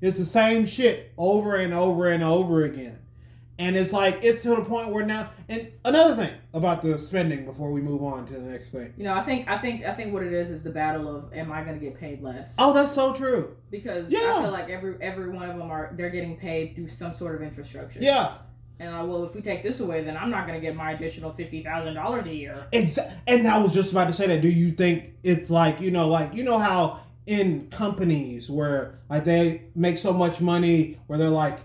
It's 0.00 0.18
the 0.18 0.24
same 0.24 0.66
shit 0.66 1.12
over 1.18 1.56
and 1.56 1.72
over 1.74 2.08
and 2.08 2.24
over 2.24 2.64
again. 2.64 2.99
And 3.60 3.76
it's 3.76 3.92
like 3.92 4.20
it's 4.22 4.42
to 4.44 4.56
the 4.56 4.64
point 4.64 4.88
where 4.88 5.04
now 5.04 5.30
and 5.48 5.70
another 5.84 6.14
thing 6.16 6.32
about 6.54 6.80
the 6.80 6.98
spending 6.98 7.44
before 7.44 7.70
we 7.70 7.82
move 7.82 8.02
on 8.02 8.24
to 8.26 8.32
the 8.32 8.50
next 8.50 8.70
thing. 8.72 8.94
You 8.96 9.04
know, 9.04 9.14
I 9.14 9.22
think, 9.22 9.48
I 9.48 9.58
think, 9.58 9.84
I 9.84 9.92
think 9.92 10.12
what 10.14 10.22
it 10.22 10.32
is 10.32 10.48
is 10.50 10.64
the 10.64 10.70
battle 10.70 11.14
of, 11.14 11.32
am 11.34 11.52
I 11.52 11.62
going 11.62 11.78
to 11.78 11.84
get 11.84 12.00
paid 12.00 12.22
less? 12.22 12.54
Oh, 12.58 12.72
that's 12.72 12.90
so 12.92 13.12
true. 13.12 13.54
Because 13.70 14.10
Yeah. 14.10 14.18
I 14.38 14.42
feel 14.42 14.50
like 14.50 14.70
every 14.70 14.96
every 15.02 15.28
one 15.28 15.48
of 15.48 15.58
them 15.58 15.70
are 15.70 15.92
they're 15.94 16.10
getting 16.10 16.36
paid 16.38 16.74
through 16.74 16.88
some 16.88 17.12
sort 17.12 17.34
of 17.36 17.42
infrastructure. 17.42 18.00
Yeah. 18.00 18.34
And 18.78 18.94
uh, 18.94 19.04
well, 19.04 19.24
if 19.24 19.34
we 19.34 19.42
take 19.42 19.62
this 19.62 19.80
away, 19.80 20.02
then 20.04 20.16
I'm 20.16 20.30
not 20.30 20.46
going 20.46 20.58
to 20.58 20.66
get 20.66 20.74
my 20.74 20.92
additional 20.92 21.30
fifty 21.32 21.62
thousand 21.62 21.94
dollars 21.94 22.24
a 22.26 22.34
year. 22.34 22.66
Exa- 22.72 23.12
and 23.26 23.46
I 23.46 23.58
was 23.58 23.74
just 23.74 23.92
about 23.92 24.06
to 24.08 24.14
say 24.14 24.26
that. 24.28 24.40
Do 24.40 24.48
you 24.48 24.70
think 24.70 25.16
it's 25.22 25.50
like 25.50 25.82
you 25.82 25.90
know, 25.90 26.08
like 26.08 26.32
you 26.32 26.44
know 26.44 26.58
how 26.58 27.00
in 27.26 27.68
companies 27.68 28.48
where 28.48 28.98
like 29.10 29.24
they 29.24 29.64
make 29.74 29.98
so 29.98 30.14
much 30.14 30.40
money 30.40 30.98
where 31.06 31.18
they're 31.18 31.28
like, 31.28 31.58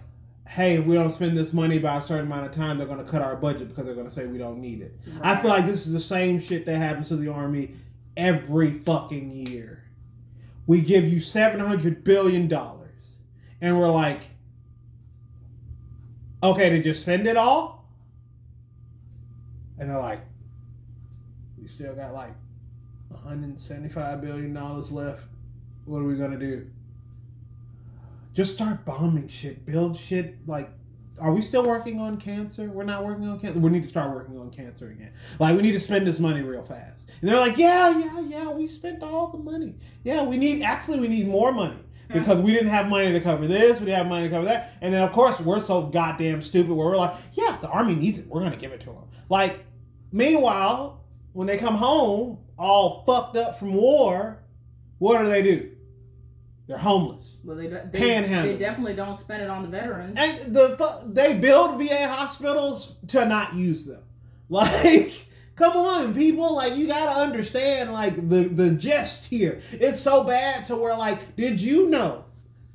hey, 0.48 0.76
if 0.76 0.86
we 0.86 0.96
don't 0.96 1.12
spend 1.12 1.36
this 1.36 1.54
money 1.54 1.80
by 1.80 1.98
a 1.98 2.02
certain 2.02 2.28
amount 2.28 2.46
of 2.46 2.52
time, 2.52 2.78
they're 2.78 2.88
going 2.88 3.04
to 3.04 3.10
cut 3.10 3.22
our 3.22 3.36
budget 3.36 3.70
because 3.70 3.86
they're 3.86 3.96
going 3.96 4.08
to 4.08 4.14
say 4.14 4.28
we 4.28 4.38
don't 4.38 4.60
need 4.60 4.82
it. 4.82 4.98
I 5.22 5.36
feel 5.38 5.50
like 5.50 5.66
this 5.66 5.86
is 5.88 5.94
the 5.94 6.00
same 6.00 6.40
shit 6.40 6.66
that 6.66 6.78
happens 6.78 7.08
to 7.10 7.16
the 7.16 7.32
army 7.32 7.72
every 8.16 8.80
fucking 8.80 9.32
year. 9.32 9.84
We 10.68 10.82
give 10.82 11.06
you 11.06 11.20
seven 11.20 11.60
hundred 11.60 12.04
billion 12.04 12.48
dollars, 12.48 13.18
and 13.62 13.80
we're 13.80 13.92
like, 13.92 14.30
okay, 16.42 16.70
did 16.70 16.86
you 16.86 16.94
spend 16.96 17.28
it 17.28 17.38
all, 17.38 17.88
and 19.78 19.90
they're 19.90 19.98
like, 20.00 20.22
we 21.62 21.68
still 21.68 21.96
got 21.96 22.14
like 22.14 22.34
175 23.10 24.22
billion 24.22 24.54
dollars 24.54 24.92
left. 24.92 25.24
What 25.86 26.00
are 26.00 26.06
we 26.06 26.16
gonna 26.16 26.40
do? 26.40 26.68
Just 28.36 28.54
start 28.54 28.84
bombing 28.84 29.30
shit, 29.30 29.66
build 29.66 29.96
shit. 29.96 30.36
Like, 30.46 30.70
are 31.22 31.34
we 31.34 31.42
still 31.42 31.64
working 31.64 32.02
on 32.02 32.18
cancer? 32.18 32.70
We're 32.70 32.84
not 32.84 33.06
working 33.06 33.26
on 33.30 33.40
cancer. 33.40 33.58
We 33.62 33.70
need 33.70 33.84
to 33.84 33.90
start 33.90 34.14
working 34.14 34.38
on 34.38 34.52
cancer 34.52 34.90
again. 34.90 35.14
Like, 35.40 35.56
we 35.56 35.62
need 35.62 35.72
to 35.72 35.80
spend 35.80 36.06
this 36.06 36.20
money 36.20 36.42
real 36.42 36.62
fast. 36.62 37.10
And 37.22 37.30
they're 37.30 37.40
like, 37.40 37.58
yeah, 37.58 37.98
yeah, 37.98 38.20
yeah. 38.20 38.50
We 38.50 38.68
spent 38.68 39.02
all 39.02 39.30
the 39.30 39.38
money. 39.38 39.76
Yeah, 40.04 40.24
we 40.24 40.36
need. 40.36 40.64
Actually, 40.64 41.00
we 41.00 41.08
need 41.08 41.30
more 41.30 41.54
money 41.54 41.80
hmm. 42.12 42.20
because 42.20 42.42
we 42.42 42.52
didn't 42.52 42.72
have 42.72 42.90
money 42.90 43.14
to 43.14 43.22
cover 43.22 43.48
this. 43.48 43.80
We 43.80 43.86
didn't 43.86 44.00
have 44.00 44.08
money 44.08 44.28
to 44.28 44.30
cover 44.30 44.46
that. 44.48 44.74
And 44.82 44.94
then 44.94 45.02
of 45.02 45.14
course 45.14 45.40
we're 45.40 45.62
so 45.62 45.84
goddamn 45.84 46.42
stupid 46.42 46.72
where 46.72 46.88
we're 46.88 46.98
like, 46.98 47.16
yeah, 47.32 47.58
the 47.62 47.70
army 47.70 47.96
needs 47.96 48.20
it. 48.20 48.28
We're 48.28 48.42
gonna 48.42 48.58
give 48.58 48.74
it 48.74 48.82
to 48.82 48.88
them. 48.88 49.06
Like, 49.30 49.66
meanwhile, 50.12 51.06
when 51.32 51.48
they 51.48 51.58
come 51.58 51.76
home 51.76 52.40
all 52.58 53.06
fucked 53.06 53.38
up 53.38 53.58
from 53.58 53.74
war, 53.74 54.44
what 54.98 55.22
do 55.22 55.30
they 55.30 55.42
do? 55.42 55.72
They're 56.68 56.78
homeless. 56.78 57.38
Well, 57.44 57.58
they 57.58 57.68
they, 57.68 57.88
they 57.92 58.58
definitely 58.58 58.96
don't 58.96 59.18
spend 59.18 59.44
it 59.44 59.50
on 59.50 59.62
the 59.62 59.68
veterans. 59.70 60.18
And 60.18 60.56
the 60.56 61.04
they 61.06 61.38
build 61.38 61.80
VA 61.80 62.08
hospitals 62.08 62.98
to 63.10 63.26
not 63.26 63.54
use 63.54 63.86
them. 63.86 64.02
Like, 64.48 65.26
come 65.56 65.76
on, 65.76 66.14
people! 66.14 66.56
Like, 66.56 66.76
you 66.76 66.86
gotta 66.86 67.20
understand 67.20 67.92
like 67.92 68.16
the 68.30 68.44
the 68.44 68.70
gist 68.70 69.26
here. 69.26 69.60
It's 69.72 70.00
so 70.00 70.24
bad 70.24 70.68
to 70.68 70.76
where 70.76 70.96
like, 70.96 71.36
did 71.36 71.60
you 71.60 71.90
know? 71.90 72.26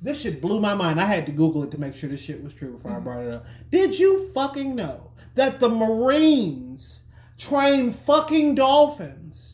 This 0.03 0.23
shit 0.23 0.41
blew 0.41 0.61
my 0.61 0.75
mind. 0.75 1.01
I 1.01 1.05
had 1.05 1.27
to 1.27 1.33
Google 1.33 1.63
it 1.63 1.71
to 1.73 1.79
make 1.79 1.95
sure 1.95 2.11
this 2.11 2.23
shit 2.23 2.43
was 2.43 2.55
true 2.55 2.73
before 2.73 2.91
I 2.91 2.95
mm-hmm. 2.95 3.05
brought 3.05 3.21
it 3.21 3.33
up. 3.33 3.47
Did 3.71 3.97
you 4.01 4.33
fucking 4.33 4.75
know 4.75 5.13
that 5.37 5.61
the 5.61 5.69
Marines 5.69 6.99
train 7.39 7.93
fucking 7.93 8.57
dolphins 8.57 9.50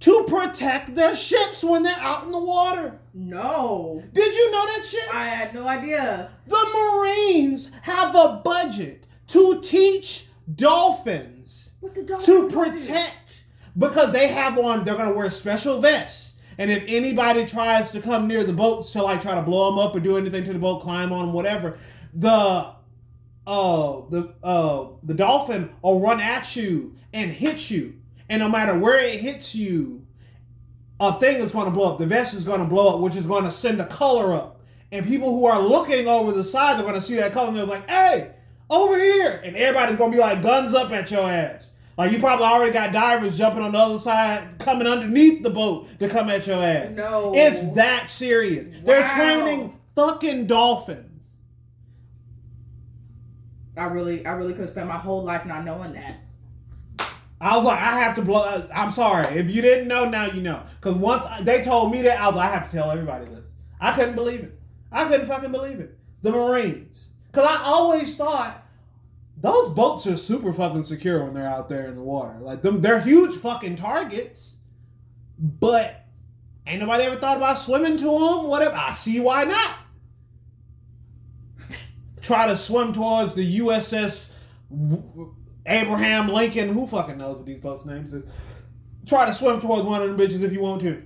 to 0.00 0.24
protect 0.28 0.94
their 0.94 1.16
ships 1.16 1.64
when 1.64 1.82
they're 1.82 1.98
out 1.98 2.24
in 2.24 2.32
the 2.32 2.38
water? 2.38 2.98
no, 3.14 4.02
Did 4.12 4.34
you 4.34 4.50
know 4.52 4.66
that 4.66 4.86
shit? 4.86 5.14
I 5.14 5.26
had 5.28 5.54
no 5.54 5.66
idea. 5.66 6.30
The 6.46 6.66
Marines 7.02 7.70
have 7.82 8.14
a 8.14 8.40
budget 8.44 9.06
to 9.28 9.60
teach 9.60 10.26
dolphins 10.54 11.70
What 11.80 11.94
the 11.94 12.04
dog 12.04 12.22
to 12.22 12.48
protect 12.48 13.42
because 13.76 14.12
they 14.12 14.28
have 14.28 14.58
on, 14.58 14.84
they're 14.84 14.96
going 14.96 15.10
to 15.10 15.16
wear 15.16 15.30
special 15.30 15.80
vests. 15.80 16.32
And 16.58 16.70
if 16.70 16.84
anybody 16.88 17.46
tries 17.46 17.90
to 17.92 18.00
come 18.00 18.26
near 18.26 18.42
the 18.42 18.52
boats 18.52 18.90
to 18.92 19.02
like 19.02 19.22
try 19.22 19.34
to 19.36 19.42
blow 19.42 19.70
them 19.70 19.78
up 19.78 19.94
or 19.94 20.00
do 20.00 20.16
anything 20.16 20.44
to 20.44 20.52
the 20.52 20.58
boat, 20.58 20.82
climb 20.82 21.12
on 21.12 21.26
them, 21.26 21.32
whatever, 21.34 21.78
the 22.12 22.72
uh 23.46 24.00
the 24.10 24.34
uh 24.42 24.86
the 25.02 25.14
dolphin 25.14 25.70
will 25.82 26.00
run 26.00 26.20
at 26.20 26.56
you 26.56 26.96
and 27.12 27.30
hit 27.30 27.70
you. 27.70 27.94
And 28.28 28.40
no 28.40 28.48
matter 28.48 28.78
where 28.78 29.00
it 29.00 29.20
hits 29.20 29.54
you, 29.54 30.06
a 31.00 31.12
thing 31.14 31.36
is 31.36 31.52
going 31.52 31.66
to 31.66 31.70
blow 31.70 31.92
up. 31.92 31.98
The 31.98 32.06
vest 32.06 32.34
is 32.34 32.44
going 32.44 32.60
to 32.60 32.66
blow 32.66 32.94
up, 32.94 33.00
which 33.00 33.16
is 33.16 33.26
going 33.26 33.44
to 33.44 33.50
send 33.50 33.80
a 33.80 33.86
color 33.86 34.34
up. 34.34 34.60
And 34.90 35.06
people 35.06 35.30
who 35.30 35.46
are 35.46 35.60
looking 35.60 36.08
over 36.08 36.32
the 36.32 36.44
side, 36.44 36.76
they're 36.76 36.82
going 36.82 36.94
to 36.94 37.00
see 37.00 37.16
that 37.16 37.32
color 37.32 37.48
and 37.48 37.56
they're 37.56 37.64
like, 37.64 37.88
hey, 37.88 38.32
over 38.70 38.96
here. 38.96 39.40
And 39.44 39.56
everybody's 39.56 39.96
going 39.96 40.10
to 40.10 40.16
be 40.16 40.20
like 40.20 40.42
guns 40.42 40.74
up 40.74 40.90
at 40.90 41.10
your 41.10 41.28
ass. 41.28 41.70
Like 41.96 42.12
you 42.12 42.20
probably 42.20 42.46
already 42.46 42.72
got 42.72 42.92
divers 42.92 43.36
jumping 43.36 43.62
on 43.62 43.72
the 43.72 43.78
other 43.78 43.98
side, 43.98 44.58
coming 44.58 44.86
underneath 44.86 45.42
the 45.42 45.50
boat 45.50 45.88
to 45.98 46.08
come 46.08 46.30
at 46.30 46.46
your 46.46 46.62
ass. 46.62 46.90
No. 46.90 47.32
It's 47.34 47.72
that 47.72 48.08
serious. 48.08 48.68
They're 48.84 49.06
training 49.08 49.78
fucking 49.96 50.46
dolphins. 50.46 51.04
I 53.76 53.84
really, 53.84 54.24
I 54.26 54.32
really 54.32 54.52
could 54.52 54.62
have 54.62 54.70
spent 54.70 54.88
my 54.88 54.98
whole 54.98 55.22
life 55.24 55.44
not 55.44 55.64
knowing 55.64 55.92
that. 55.94 56.20
I 57.40 57.56
was 57.56 57.66
like, 57.66 57.78
I 57.78 58.00
have 58.00 58.16
to 58.16 58.22
blow. 58.22 58.68
I'm 58.74 58.90
sorry. 58.90 59.36
If 59.36 59.50
you 59.50 59.62
didn't 59.62 59.86
know, 59.86 60.08
now 60.08 60.26
you 60.26 60.40
know. 60.40 60.62
Because 60.80 60.96
once 60.96 61.24
they 61.42 61.62
told 61.62 61.92
me 61.92 62.02
that, 62.02 62.20
I 62.20 62.26
was 62.26 62.36
like, 62.36 62.50
I 62.50 62.54
have 62.54 62.70
to 62.70 62.76
tell 62.76 62.90
everybody 62.90 63.26
this. 63.26 63.50
I 63.80 63.92
couldn't 63.92 64.16
believe 64.16 64.40
it. 64.40 64.58
I 64.90 65.06
couldn't 65.06 65.26
fucking 65.26 65.52
believe 65.52 65.78
it. 65.78 65.96
The 66.22 66.32
Marines. 66.32 67.10
Because 67.30 67.46
I 67.46 67.62
always 67.62 68.16
thought 68.16 68.64
those 69.40 69.68
boats 69.68 70.06
are 70.06 70.16
super 70.16 70.52
fucking 70.52 70.82
secure 70.82 71.24
when 71.24 71.34
they're 71.34 71.46
out 71.46 71.68
there 71.68 71.86
in 71.86 71.94
the 71.94 72.02
water. 72.02 72.38
Like 72.40 72.62
them, 72.62 72.80
they're 72.80 73.00
huge 73.00 73.36
fucking 73.36 73.76
targets. 73.76 74.54
But 75.38 76.04
ain't 76.66 76.80
nobody 76.80 77.04
ever 77.04 77.16
thought 77.16 77.36
about 77.36 77.60
swimming 77.60 77.98
to 77.98 78.04
them. 78.04 78.48
Whatever. 78.48 78.74
I 78.74 78.92
see 78.92 79.20
why 79.20 79.44
not. 79.44 79.76
Try 82.20 82.48
to 82.48 82.56
swim 82.56 82.92
towards 82.92 83.34
the 83.36 83.58
USS 83.60 84.34
Abraham 85.68 86.28
Lincoln. 86.28 86.70
Who 86.70 86.86
fucking 86.86 87.18
knows 87.18 87.36
what 87.36 87.46
these 87.46 87.60
folks' 87.62 87.84
names 87.84 88.12
is? 88.12 88.24
Try 89.06 89.26
to 89.26 89.32
swim 89.32 89.60
towards 89.60 89.84
one 89.84 90.02
of 90.02 90.08
them 90.08 90.18
bitches 90.18 90.42
if 90.42 90.52
you 90.52 90.60
want 90.60 90.80
to. 90.82 91.02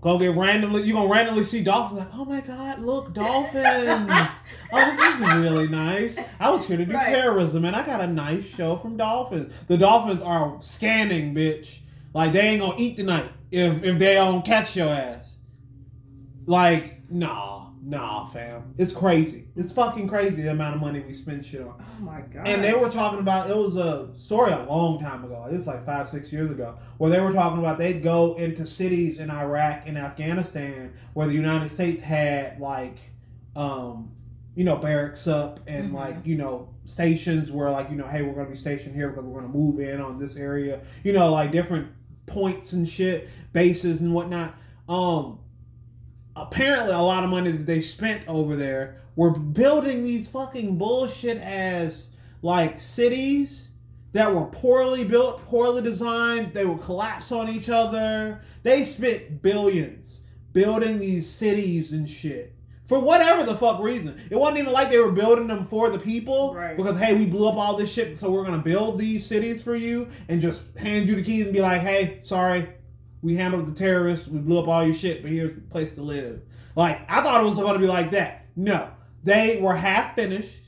Go 0.00 0.18
get 0.18 0.34
randomly. 0.34 0.82
you're 0.82 0.96
gonna 0.96 1.12
randomly 1.12 1.44
see 1.44 1.62
dolphins? 1.62 2.00
Like, 2.00 2.08
oh 2.14 2.24
my 2.24 2.40
god, 2.40 2.78
look, 2.78 3.12
dolphins! 3.12 3.64
oh, 4.72 4.90
this 4.90 4.98
is 4.98 5.20
really 5.20 5.68
nice. 5.68 6.18
I 6.38 6.48
was 6.50 6.64
here 6.66 6.78
to 6.78 6.86
do 6.86 6.92
Right. 6.94 7.14
terrorism, 7.14 7.66
and 7.66 7.76
I 7.76 7.84
got 7.84 8.00
a 8.00 8.06
nice 8.06 8.48
show 8.48 8.76
from 8.76 8.96
dolphins. 8.96 9.52
The 9.68 9.76
dolphins 9.76 10.22
are 10.22 10.58
scanning, 10.60 11.34
bitch. 11.34 11.80
Like 12.14 12.32
they 12.32 12.40
ain't 12.40 12.62
gonna 12.62 12.74
eat 12.78 12.96
tonight 12.96 13.30
if 13.50 13.84
if 13.84 13.98
they 13.98 14.14
don't 14.14 14.42
catch 14.44 14.74
your 14.74 14.88
ass. 14.88 15.34
Like, 16.46 17.10
nah, 17.10 17.59
nah, 17.90 18.26
fam. 18.26 18.72
It's 18.78 18.92
crazy. 18.92 19.48
It's 19.56 19.72
fucking 19.72 20.08
crazy 20.08 20.36
the 20.42 20.50
amount 20.52 20.76
of 20.76 20.80
money 20.80 21.00
we 21.00 21.12
spend 21.12 21.44
shit 21.44 21.60
on. 21.62 21.74
Oh 21.78 22.02
my 22.04 22.20
god. 22.22 22.46
And 22.48 22.62
they 22.62 22.72
were 22.72 22.88
talking 22.88 23.18
about 23.18 23.50
it 23.50 23.56
was 23.56 23.76
a 23.76 24.16
story 24.16 24.52
a 24.52 24.62
long 24.64 25.00
time 25.00 25.24
ago. 25.24 25.46
It's 25.50 25.66
like 25.66 25.84
five, 25.84 26.08
six 26.08 26.32
years 26.32 26.50
ago, 26.50 26.78
where 26.98 27.10
they 27.10 27.20
were 27.20 27.32
talking 27.32 27.58
about 27.58 27.76
they'd 27.78 28.02
go 28.02 28.34
into 28.36 28.64
cities 28.64 29.18
in 29.18 29.30
Iraq 29.30 29.82
and 29.86 29.98
Afghanistan 29.98 30.92
where 31.14 31.26
the 31.26 31.34
United 31.34 31.68
States 31.70 32.00
had 32.00 32.60
like, 32.60 32.96
um, 33.56 34.12
you 34.54 34.64
know, 34.64 34.76
barracks 34.76 35.26
up 35.26 35.60
and 35.66 35.90
Mhm. 35.90 35.94
like 35.94 36.16
you 36.24 36.36
know 36.36 36.68
stations 36.84 37.50
where 37.52 37.70
like 37.70 37.90
you 37.90 37.96
know, 37.96 38.06
hey, 38.06 38.22
we're 38.22 38.34
gonna 38.34 38.48
be 38.50 38.56
stationed 38.56 38.94
here 38.94 39.08
because 39.08 39.24
we're 39.24 39.40
gonna 39.40 39.52
move 39.52 39.80
in 39.80 40.00
on 40.00 40.18
this 40.18 40.36
area. 40.36 40.80
You 41.04 41.12
know, 41.12 41.32
like 41.32 41.50
different 41.50 41.88
points 42.26 42.72
and 42.72 42.88
shit, 42.88 43.28
bases 43.52 44.00
and 44.00 44.14
whatnot. 44.14 44.54
Um, 44.88 45.38
apparently 46.42 46.92
a 46.92 46.98
lot 46.98 47.24
of 47.24 47.30
money 47.30 47.50
that 47.50 47.66
they 47.66 47.80
spent 47.80 48.26
over 48.28 48.56
there 48.56 48.96
were 49.16 49.30
building 49.30 50.02
these 50.02 50.28
fucking 50.28 50.78
bullshit 50.78 51.38
ass 51.38 52.08
like 52.42 52.80
cities 52.80 53.70
that 54.12 54.34
were 54.34 54.46
poorly 54.46 55.04
built, 55.04 55.44
poorly 55.46 55.82
designed. 55.82 56.54
They 56.54 56.64
would 56.64 56.80
collapse 56.80 57.30
on 57.30 57.48
each 57.48 57.68
other. 57.68 58.40
They 58.62 58.84
spent 58.84 59.42
billions 59.42 60.20
building 60.52 60.98
these 60.98 61.28
cities 61.28 61.92
and 61.92 62.08
shit. 62.08 62.54
For 62.86 62.98
whatever 62.98 63.44
the 63.44 63.54
fuck 63.54 63.80
reason. 63.80 64.20
It 64.30 64.36
wasn't 64.36 64.58
even 64.58 64.72
like 64.72 64.90
they 64.90 64.98
were 64.98 65.12
building 65.12 65.46
them 65.46 65.66
for 65.66 65.90
the 65.90 65.98
people. 65.98 66.54
Right. 66.54 66.76
Because, 66.76 66.98
hey, 66.98 67.14
we 67.14 67.24
blew 67.24 67.48
up 67.48 67.54
all 67.54 67.76
this 67.76 67.92
shit, 67.92 68.18
so 68.18 68.32
we're 68.32 68.44
going 68.44 68.58
to 68.60 68.64
build 68.64 68.98
these 68.98 69.24
cities 69.24 69.62
for 69.62 69.76
you 69.76 70.08
and 70.28 70.40
just 70.40 70.62
hand 70.76 71.08
you 71.08 71.14
the 71.14 71.22
keys 71.22 71.44
and 71.44 71.54
be 71.54 71.60
like, 71.60 71.82
hey, 71.82 72.18
sorry, 72.24 72.68
we 73.22 73.36
handled 73.36 73.66
the 73.66 73.78
terrorists, 73.78 74.28
we 74.28 74.38
blew 74.38 74.58
up 74.58 74.68
all 74.68 74.84
your 74.84 74.94
shit, 74.94 75.22
but 75.22 75.30
here's 75.30 75.54
the 75.54 75.60
place 75.60 75.94
to 75.94 76.02
live. 76.02 76.42
Like, 76.76 77.00
I 77.10 77.22
thought 77.22 77.40
it 77.40 77.44
was 77.44 77.56
going 77.56 77.74
to 77.74 77.78
be 77.78 77.86
like 77.86 78.10
that. 78.12 78.46
No. 78.56 78.90
They 79.22 79.60
were 79.60 79.74
half 79.74 80.14
finished 80.14 80.60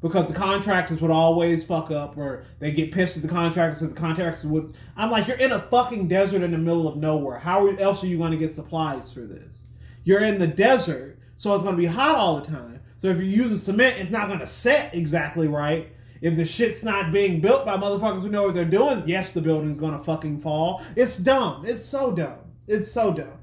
because 0.00 0.28
the 0.28 0.34
contractors 0.34 1.00
would 1.00 1.10
always 1.10 1.64
fuck 1.64 1.90
up 1.90 2.16
or 2.16 2.44
they 2.58 2.70
get 2.70 2.92
pissed 2.92 3.16
at 3.16 3.22
the 3.22 3.28
contractors 3.28 3.80
so 3.80 3.86
the 3.86 3.94
contractors 3.94 4.44
would 4.44 4.74
I'm 4.96 5.10
like, 5.10 5.26
you're 5.26 5.38
in 5.38 5.52
a 5.52 5.60
fucking 5.60 6.08
desert 6.08 6.42
in 6.42 6.52
the 6.52 6.58
middle 6.58 6.86
of 6.86 6.96
nowhere. 6.96 7.38
How 7.38 7.66
else 7.66 8.04
are 8.04 8.06
you 8.06 8.18
going 8.18 8.30
to 8.32 8.36
get 8.36 8.52
supplies 8.52 9.12
for 9.12 9.20
this? 9.20 9.62
You're 10.04 10.22
in 10.22 10.38
the 10.38 10.46
desert, 10.46 11.18
so 11.36 11.54
it's 11.54 11.64
going 11.64 11.74
to 11.74 11.80
be 11.80 11.86
hot 11.86 12.14
all 12.14 12.38
the 12.38 12.46
time. 12.46 12.80
So 12.98 13.08
if 13.08 13.16
you're 13.16 13.26
using 13.26 13.56
cement, 13.56 13.96
it's 13.98 14.10
not 14.10 14.28
going 14.28 14.40
to 14.40 14.46
set 14.46 14.94
exactly 14.94 15.48
right. 15.48 15.88
If 16.20 16.36
the 16.36 16.44
shit's 16.44 16.82
not 16.82 17.12
being 17.12 17.40
built 17.40 17.64
by 17.64 17.76
motherfuckers 17.76 18.22
who 18.22 18.28
know 18.28 18.44
what 18.44 18.54
they're 18.54 18.64
doing, 18.64 19.02
yes, 19.06 19.32
the 19.32 19.40
building's 19.40 19.78
going 19.78 19.96
to 19.96 20.02
fucking 20.02 20.40
fall. 20.40 20.82
It's 20.94 21.18
dumb. 21.18 21.64
It's 21.66 21.84
so 21.84 22.12
dumb. 22.12 22.38
It's 22.66 22.90
so 22.90 23.12
dumb. 23.12 23.38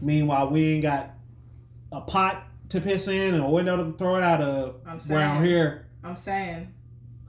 Meanwhile, 0.00 0.50
we 0.50 0.74
ain't 0.74 0.82
got 0.82 1.10
a 1.92 2.00
pot 2.00 2.44
to 2.70 2.80
piss 2.80 3.08
in 3.08 3.34
and 3.34 3.44
a 3.44 3.48
window 3.48 3.76
to 3.76 3.96
throw 3.98 4.16
it 4.16 4.22
out 4.22 4.40
of 4.40 4.80
I'm 4.86 4.98
saying. 4.98 5.20
around 5.20 5.44
here. 5.44 5.86
I'm 6.02 6.16
saying. 6.16 6.72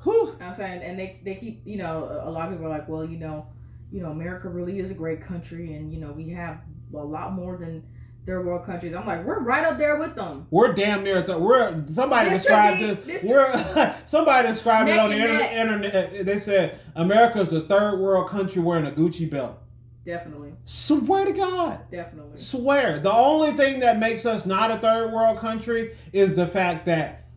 Whew. 0.03 0.36
I'm 0.39 0.53
saying, 0.53 0.81
and 0.81 0.98
they 0.98 1.20
they 1.24 1.36
keep 1.36 1.62
you 1.65 1.77
know 1.77 2.22
a 2.24 2.29
lot 2.29 2.48
of 2.48 2.53
people 2.53 2.65
are 2.65 2.70
like, 2.70 2.88
well, 2.88 3.05
you 3.05 3.17
know, 3.17 3.46
you 3.91 4.01
know, 4.01 4.10
America 4.12 4.50
really 4.50 4.79
is 4.79 4.89
a 4.89 4.96
great 4.96 5.22
country, 5.22 5.74
and 5.74 5.91
you 5.91 6.00
know 6.00 6.12
we 6.12 6.29
have 6.29 6.62
a 6.93 6.98
lot 6.98 7.34
more 7.34 7.58
than 7.58 7.84
third 8.25 8.46
world 8.46 8.66
countries. 8.66 8.96
I'm 8.96 9.06
like, 9.06 9.24
we're 9.25 9.40
right 9.40 9.66
up 9.66 9.78
there 9.78 9.98
with 9.98 10.16
them. 10.16 10.48
We're 10.51 10.74
damn 10.74 11.04
near. 11.04 11.24
Th- 11.24 11.38
we're 11.38 11.86
somebody 11.88 12.30
This 12.30 12.44
described 12.44 12.80
be- 12.80 12.86
this. 12.86 13.22
this 13.22 13.24
we're 13.24 13.96
somebody 14.06 14.48
described 14.48 14.90
it 14.90 15.00
on 15.00 15.10
the 15.10 15.18
inter- 15.18 15.44
internet. 15.44 16.25
They 16.25 16.38
said 16.40 16.80
America's 16.96 17.51
a 17.54 17.62
third 17.62 18.00
world 18.00 18.30
country 18.30 18.62
wearing 18.62 18.86
a 18.86 18.92
Gucci 18.92 19.30
belt. 19.30 19.58
Definitely, 20.06 20.54
Swear 20.66 21.25
to 21.25 21.32
God. 21.32 21.80
definitely. 21.92 22.36
Swear. 22.36 22.98
The 23.00 23.12
only 23.13 23.51
thing 23.51 23.82
that 23.82 24.00
makes 24.00 24.25
us 24.25 24.48
not 24.48 24.72
a 24.72 24.78
third 24.78 25.12
world 25.13 25.38
country 25.38 25.92
is 26.12 26.36
the 26.36 26.48
fact 26.48 26.88
that 26.88 27.28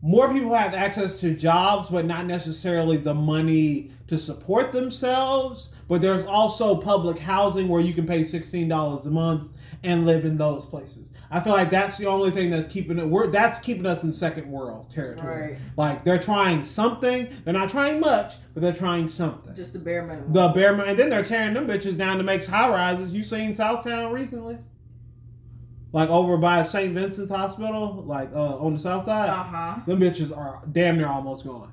more 0.00 0.32
people 0.32 0.54
have 0.54 0.72
access 0.72 1.20
to 1.20 1.34
jobs, 1.34 1.90
but 1.90 2.06
not 2.06 2.24
necessarily 2.24 2.96
the 2.96 3.12
money 3.14 3.90
to 4.08 4.18
support 4.18 4.72
themselves. 4.72 5.70
But 5.86 6.00
there's 6.00 6.24
also 6.24 6.76
public 6.80 7.18
housing 7.18 7.68
where 7.68 7.80
you 7.82 7.92
can 7.92 8.06
pay 8.06 8.22
$16 8.22 9.06
a 9.06 9.10
month 9.10 9.50
and 9.84 10.04
live 10.06 10.24
in 10.24 10.38
those 10.38 10.64
places. 10.66 11.10
I 11.30 11.40
feel 11.40 11.52
like 11.52 11.70
that's 11.70 11.98
the 11.98 12.06
only 12.06 12.30
thing 12.30 12.50
that's 12.50 12.66
keeping 12.66 12.98
it. 12.98 13.06
We're 13.08 13.30
that's 13.30 13.58
keeping 13.58 13.86
us 13.86 14.04
in 14.04 14.12
second 14.12 14.50
world 14.50 14.90
territory. 14.90 15.52
Right. 15.52 15.58
Like 15.76 16.04
they're 16.04 16.18
trying 16.18 16.64
something. 16.64 17.28
They're 17.44 17.54
not 17.54 17.70
trying 17.70 18.00
much, 18.00 18.34
but 18.52 18.62
they're 18.62 18.72
trying 18.72 19.08
something. 19.08 19.54
Just 19.54 19.72
the 19.72 19.78
bare 19.78 20.04
minimum. 20.06 20.32
The 20.32 20.48
bare 20.48 20.72
minimum, 20.72 20.90
and 20.90 20.98
then 20.98 21.10
they're 21.10 21.24
tearing 21.24 21.54
them 21.54 21.66
bitches 21.66 21.96
down 21.98 22.18
to 22.18 22.22
make 22.24 22.44
high 22.44 22.68
rises. 22.68 23.12
You 23.12 23.22
seen 23.22 23.52
Southtown 23.52 24.12
recently? 24.12 24.58
Like 25.92 26.08
over 26.10 26.36
by 26.36 26.62
St. 26.64 26.92
Vincent's 26.92 27.30
Hospital, 27.30 28.02
like 28.06 28.32
uh, 28.34 28.58
on 28.58 28.72
the 28.72 28.78
south 28.78 29.04
side. 29.04 29.28
uh 29.30 29.42
huh. 29.44 29.80
Them 29.86 30.00
bitches 30.00 30.36
are 30.36 30.60
damn 30.70 30.98
near 30.98 31.06
almost 31.08 31.44
gone. 31.44 31.72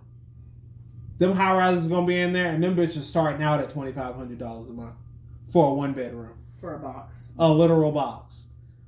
Them 1.18 1.34
high 1.34 1.56
rises 1.56 1.86
are 1.88 1.90
gonna 1.90 2.08
be 2.08 2.20
in 2.20 2.34
there, 2.34 2.52
and 2.52 2.64
them 2.64 2.76
bitches 2.76 3.02
starting 3.02 3.44
out 3.44 3.60
at 3.60 3.70
twenty 3.70 3.92
five 3.92 4.16
hundred 4.16 4.38
dollars 4.40 4.68
a 4.70 4.74
month 4.74 4.96
for 5.52 5.70
a 5.72 5.74
one 5.74 5.94
bedroom, 5.94 6.34
For 6.62 6.76
a 6.76 6.80
box. 6.80 7.34
a 7.38 7.52
literal 7.52 7.92
box. 7.92 8.44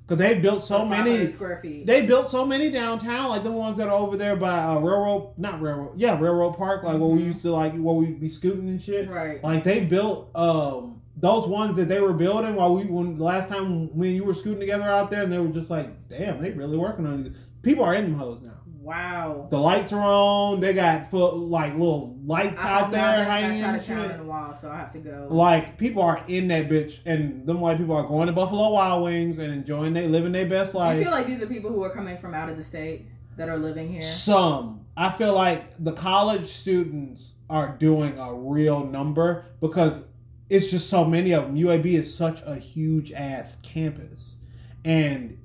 Cause 0.05 0.17
they've 0.17 0.41
built 0.41 0.61
so 0.61 0.85
many. 0.85 1.27
square 1.27 1.59
feet. 1.61 1.87
They 1.87 2.05
built 2.05 2.27
so 2.27 2.45
many 2.45 2.69
downtown, 2.69 3.29
like 3.29 3.43
the 3.43 3.51
ones 3.51 3.77
that 3.77 3.87
are 3.87 3.97
over 3.97 4.17
there 4.17 4.35
by 4.35 4.59
uh, 4.59 4.79
railroad, 4.79 5.33
not 5.37 5.61
railroad, 5.61 5.93
yeah, 5.97 6.19
railroad 6.19 6.57
park, 6.57 6.83
like 6.83 6.99
where 6.99 7.07
we 7.09 7.23
used 7.23 7.41
to 7.43 7.51
like 7.51 7.71
where 7.73 7.95
we 7.95 8.07
would 8.07 8.19
be 8.19 8.29
scooting 8.29 8.67
and 8.67 8.81
shit. 8.81 9.09
right. 9.09 9.41
Like 9.43 9.63
they 9.63 9.85
built 9.85 10.29
um 10.35 11.01
those 11.15 11.47
ones 11.47 11.75
that 11.77 11.85
they 11.87 12.01
were 12.01 12.13
building 12.13 12.55
while 12.55 12.75
we 12.75 12.83
when 12.83 13.17
last 13.17 13.47
time 13.47 13.95
when 13.95 14.13
you 14.13 14.25
were 14.25 14.33
scooting 14.33 14.59
together 14.59 14.83
out 14.83 15.09
there, 15.09 15.23
and 15.23 15.31
they 15.31 15.39
were 15.39 15.47
just 15.47 15.69
like, 15.69 16.09
damn, 16.09 16.39
they 16.41 16.51
really 16.51 16.77
working 16.77 17.07
on 17.07 17.23
these. 17.23 17.33
People 17.61 17.85
are 17.85 17.95
in 17.95 18.03
them 18.03 18.15
hoes 18.15 18.41
now. 18.41 18.57
Wow. 18.83 19.47
The 19.49 19.57
lights 19.57 19.93
are 19.93 20.01
on. 20.01 20.59
They 20.59 20.73
got 20.73 21.09
foot 21.09 21.35
like 21.37 21.73
little 21.73 22.17
lights 22.25 22.59
I 22.59 22.81
out 22.81 22.91
there 22.91 23.23
hanging 23.23 23.61
outside 23.61 23.69
and 23.69 23.77
of 23.77 23.85
town 24.09 24.11
in 24.11 24.19
a 24.19 24.23
while, 24.29 24.53
so 24.53 24.69
I 24.69 24.75
have 24.75 24.91
to 24.91 24.99
go. 24.99 25.27
Like 25.29 25.77
people 25.77 26.03
are 26.03 26.21
in 26.27 26.49
that 26.49 26.67
bitch, 26.67 26.99
and 27.05 27.47
them 27.47 27.61
white 27.61 27.77
people 27.77 27.95
are 27.95 28.03
going 28.03 28.27
to 28.27 28.33
Buffalo 28.33 28.71
Wild 28.71 29.05
Wings 29.05 29.37
and 29.37 29.53
enjoying 29.53 29.93
they 29.93 30.07
living 30.07 30.33
their 30.33 30.45
best 30.45 30.75
life. 30.75 30.95
Do 30.95 30.99
you 30.99 31.05
feel 31.05 31.13
like 31.13 31.27
these 31.27 31.41
are 31.41 31.47
people 31.47 31.71
who 31.71 31.81
are 31.83 31.91
coming 31.91 32.17
from 32.17 32.33
out 32.33 32.49
of 32.49 32.57
the 32.57 32.63
state 32.63 33.05
that 33.37 33.47
are 33.47 33.57
living 33.57 33.89
here? 33.89 34.01
Some. 34.01 34.85
I 34.97 35.11
feel 35.11 35.33
like 35.33 35.81
the 35.81 35.93
college 35.93 36.49
students 36.49 37.33
are 37.49 37.77
doing 37.77 38.17
a 38.19 38.33
real 38.35 38.85
number 38.85 39.45
because 39.61 40.07
it's 40.49 40.69
just 40.69 40.89
so 40.89 41.05
many 41.05 41.31
of 41.31 41.45
them. 41.45 41.55
UAB 41.55 41.85
is 41.85 42.13
such 42.13 42.41
a 42.45 42.55
huge 42.55 43.11
ass 43.13 43.55
campus. 43.63 44.37
And 44.85 45.39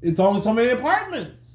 it's 0.00 0.18
only 0.18 0.40
so 0.40 0.52
many 0.54 0.70
apartments. 0.70 1.45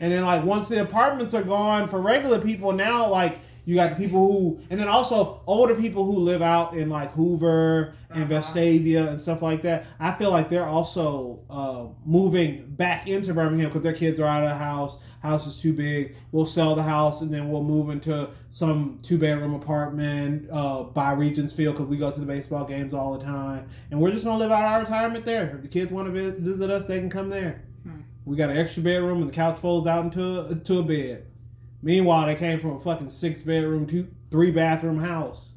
And 0.00 0.12
then 0.12 0.24
like 0.24 0.44
once 0.44 0.68
the 0.68 0.80
apartments 0.82 1.34
are 1.34 1.42
gone 1.42 1.88
for 1.88 2.00
regular 2.00 2.40
people 2.40 2.72
now 2.72 3.08
like 3.08 3.38
you 3.66 3.74
got 3.74 3.90
the 3.90 3.96
people 3.96 4.26
who 4.32 4.60
and 4.70 4.80
then 4.80 4.88
also 4.88 5.42
older 5.46 5.74
people 5.74 6.04
who 6.04 6.18
live 6.18 6.42
out 6.42 6.74
in 6.74 6.88
like 6.88 7.12
Hoover 7.12 7.94
and 8.10 8.24
Uh-huh. 8.24 8.40
Vestavia 8.40 9.08
and 9.08 9.20
stuff 9.20 9.42
like 9.42 9.62
that. 9.62 9.86
I 10.00 10.12
feel 10.12 10.30
like 10.30 10.48
they're 10.48 10.66
also 10.66 11.40
uh, 11.48 11.86
moving 12.04 12.64
back 12.70 13.06
into 13.06 13.32
Birmingham 13.34 13.68
because 13.68 13.82
their 13.82 13.92
kids 13.92 14.18
are 14.18 14.26
out 14.26 14.42
of 14.42 14.48
the 14.48 14.56
house. 14.56 14.96
House 15.22 15.46
is 15.46 15.58
too 15.58 15.74
big. 15.74 16.16
We'll 16.32 16.46
sell 16.46 16.74
the 16.74 16.82
house 16.82 17.20
and 17.20 17.32
then 17.32 17.50
we'll 17.50 17.62
move 17.62 17.90
into 17.90 18.30
some 18.48 18.98
two 19.02 19.18
bedroom 19.18 19.54
apartment 19.54 20.48
uh, 20.50 20.84
by 20.84 21.12
Regions 21.12 21.52
Field 21.52 21.76
because 21.76 21.88
we 21.88 21.98
go 21.98 22.10
to 22.10 22.18
the 22.18 22.26
baseball 22.26 22.64
games 22.64 22.94
all 22.94 23.16
the 23.18 23.24
time. 23.24 23.68
And 23.90 24.00
we're 24.00 24.10
just 24.12 24.24
gonna 24.24 24.38
live 24.38 24.50
out 24.50 24.64
our 24.64 24.80
retirement 24.80 25.24
there. 25.26 25.52
If 25.56 25.62
the 25.62 25.68
kids 25.68 25.92
want 25.92 26.06
to 26.06 26.12
visit, 26.12 26.40
visit 26.40 26.70
us, 26.70 26.86
they 26.86 26.98
can 26.98 27.10
come 27.10 27.28
there. 27.28 27.62
We 28.24 28.36
got 28.36 28.50
an 28.50 28.56
extra 28.56 28.82
bedroom 28.82 29.22
and 29.22 29.30
the 29.30 29.34
couch 29.34 29.58
folds 29.58 29.86
out 29.86 30.04
into 30.04 30.22
a, 30.22 30.50
into 30.50 30.78
a 30.78 30.82
bed. 30.82 31.26
Meanwhile, 31.82 32.26
they 32.26 32.34
came 32.34 32.60
from 32.60 32.72
a 32.72 32.80
fucking 32.80 33.10
six 33.10 33.42
bedroom, 33.42 33.86
two 33.86 34.08
three 34.30 34.50
bathroom 34.50 35.00
house. 35.00 35.54